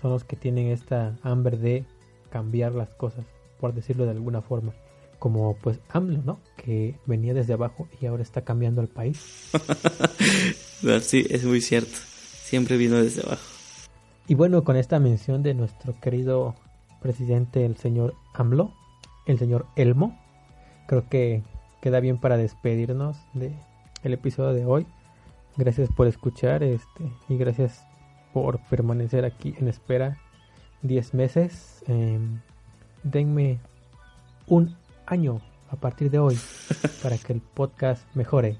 son 0.00 0.12
los 0.12 0.22
que 0.22 0.36
tienen 0.36 0.68
esta 0.68 1.16
hambre 1.22 1.56
de 1.56 1.84
cambiar 2.30 2.72
las 2.72 2.94
cosas, 2.94 3.24
por 3.58 3.74
decirlo 3.74 4.04
de 4.04 4.12
alguna 4.12 4.42
forma 4.42 4.72
como 5.18 5.56
pues 5.56 5.80
AMLO, 5.88 6.22
¿no? 6.22 6.40
Que 6.56 6.94
venía 7.04 7.34
desde 7.34 7.54
abajo 7.54 7.88
y 8.00 8.06
ahora 8.06 8.22
está 8.22 8.42
cambiando 8.42 8.80
el 8.80 8.86
país. 8.88 9.50
sí, 11.00 11.26
es 11.30 11.44
muy 11.44 11.60
cierto. 11.60 11.96
Siempre 12.44 12.76
vino 12.76 13.02
desde 13.02 13.22
abajo. 13.22 13.42
Y 14.28 14.36
bueno, 14.36 14.62
con 14.62 14.76
esta 14.76 15.00
mención 15.00 15.42
de 15.42 15.54
nuestro 15.54 15.98
querido 16.00 16.54
presidente, 17.02 17.64
el 17.64 17.76
señor 17.76 18.14
AMLO, 18.34 18.72
el 19.26 19.38
señor 19.38 19.66
Elmo, 19.74 20.16
creo 20.86 21.08
que 21.08 21.42
queda 21.80 21.98
bien 21.98 22.18
para 22.18 22.36
despedirnos 22.36 23.16
de 23.32 23.52
el 24.04 24.12
episodio 24.12 24.52
de 24.52 24.64
hoy. 24.64 24.86
Gracias 25.56 25.88
por 25.88 26.06
escuchar 26.06 26.62
este 26.62 27.10
y 27.28 27.36
gracias 27.36 27.84
por 28.32 28.60
permanecer 28.68 29.24
aquí 29.24 29.54
en 29.58 29.68
espera 29.68 30.20
10 30.82 31.14
meses. 31.14 31.82
Em, 31.86 32.40
denme 33.02 33.58
un 34.46 34.76
año 35.06 35.40
a 35.70 35.76
partir 35.76 36.10
de 36.10 36.18
hoy 36.18 36.38
para 37.02 37.18
que 37.18 37.32
el 37.32 37.40
podcast 37.40 38.04
mejore. 38.14 38.58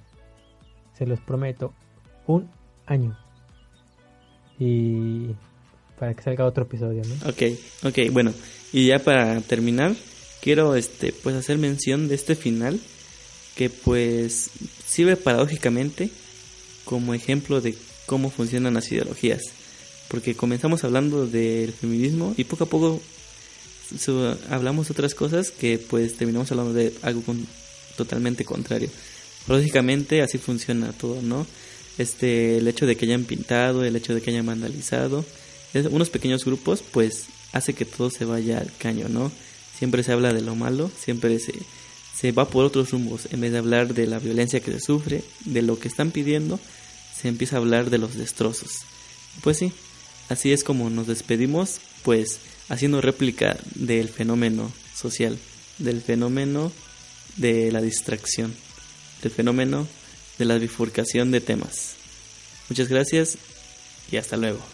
Se 0.95 1.07
los 1.07 1.21
prometo, 1.21 1.75
un 2.27 2.49
año. 2.87 3.19
Y 4.59 5.35
para 5.99 6.15
que 6.15 6.23
salga 6.23 6.47
otro 6.47 6.65
episodio, 6.65 7.03
¿no? 7.05 7.29
Ok, 7.29 7.43
ok, 7.85 8.12
bueno. 8.12 8.33
Y 8.73 8.87
ya 8.89 9.01
para 9.01 9.41
terminar, 9.41 9.93
quiero 10.41 10.77
este 10.77 11.12
pues 11.12 11.35
hacer 11.35 11.59
mención 11.59 12.09
de 12.09 12.15
este 12.15 12.37
final 12.37 12.79
que 13.55 13.71
pues 13.71 14.51
sirve 14.87 15.17
paradójicamente 15.17 16.11
como 16.85 17.15
ejemplo 17.15 17.61
de 17.61 17.77
cómo 18.07 18.31
funcionan 18.31 18.75
las 18.75 18.91
ideologías. 18.91 19.43
Porque 20.09 20.35
comenzamos 20.35 20.85
hablando 20.85 21.27
del 21.27 21.73
feminismo 21.73 22.35
y 22.37 22.45
poco 22.45 22.65
a 22.65 22.69
poco 22.69 23.01
hablamos 24.51 24.91
otras 24.91 25.15
cosas 25.15 25.51
que 25.51 25.79
pues 25.79 26.17
terminamos 26.17 26.51
hablando 26.51 26.73
de 26.73 26.93
algo 27.03 27.23
totalmente 27.97 28.45
contrario. 28.45 28.91
Lógicamente 29.47 30.23
así 30.23 30.39
funciona 30.39 30.93
todo, 30.93 31.21
¿no? 31.23 31.47
Este, 31.99 32.59
el 32.59 32.67
hecho 32.67 32.87
de 32.87 32.97
que 32.97 33.07
hayan 33.07 33.25
pintado, 33.25 33.85
el 33.85 33.95
hecho 33.97 34.15
de 34.15 34.21
que 34.21 34.31
hayan 34.31 34.47
vandalizado, 34.47 35.25
unos 35.91 36.11
pequeños 36.11 36.45
grupos 36.45 36.83
pues 36.83 37.27
hace 37.53 37.73
que 37.73 37.85
todo 37.85 38.11
se 38.11 38.25
vaya 38.25 38.59
al 38.59 38.73
caño, 38.79 39.09
¿no? 39.09 39.31
Siempre 39.79 40.03
se 40.03 40.13
habla 40.13 40.33
de 40.33 40.41
lo 40.41 40.55
malo, 40.55 40.91
siempre 40.99 41.39
se, 41.39 41.53
se 42.16 42.32
va 42.32 42.49
por 42.49 42.65
otros 42.65 42.91
rumbos, 42.91 43.28
en 43.31 43.41
vez 43.41 43.53
de 43.53 43.59
hablar 43.59 43.95
de 43.95 44.07
la 44.07 44.19
violencia 44.19 44.61
que 44.61 44.73
se 44.73 44.81
sufre, 44.81 45.24
de 45.45 45.62
lo 45.62 45.78
que 45.78 45.89
están 45.89 46.11
pidiendo, 46.11 46.61
se 47.20 47.28
empieza 47.28 47.57
a 47.57 47.59
hablar 47.59 47.91
de 47.91 47.99
los 47.99 48.15
destrozos. 48.15 48.70
Pues 49.43 49.59
sí, 49.59 49.73
así 50.28 50.53
es 50.53 50.65
como 50.65 50.91
nos 50.91 51.07
despedimos, 51.07 51.81
pues 52.03 52.39
haciendo 52.69 53.01
réplica 53.01 53.59
del 53.74 54.09
fenómeno 54.09 54.73
social, 54.95 55.39
del 55.78 56.01
fenómeno 56.03 56.73
de 57.36 57.73
la 57.73 57.81
distracción, 57.81 58.55
del 59.23 59.32
fenómeno 59.32 59.86
de 60.39 60.45
la 60.45 60.59
bifurcación 60.59 61.31
de 61.31 61.41
temas. 61.41 61.95
Muchas 62.69 62.89
gracias 62.89 63.39
y 64.11 64.16
hasta 64.16 64.36
luego. 64.36 64.74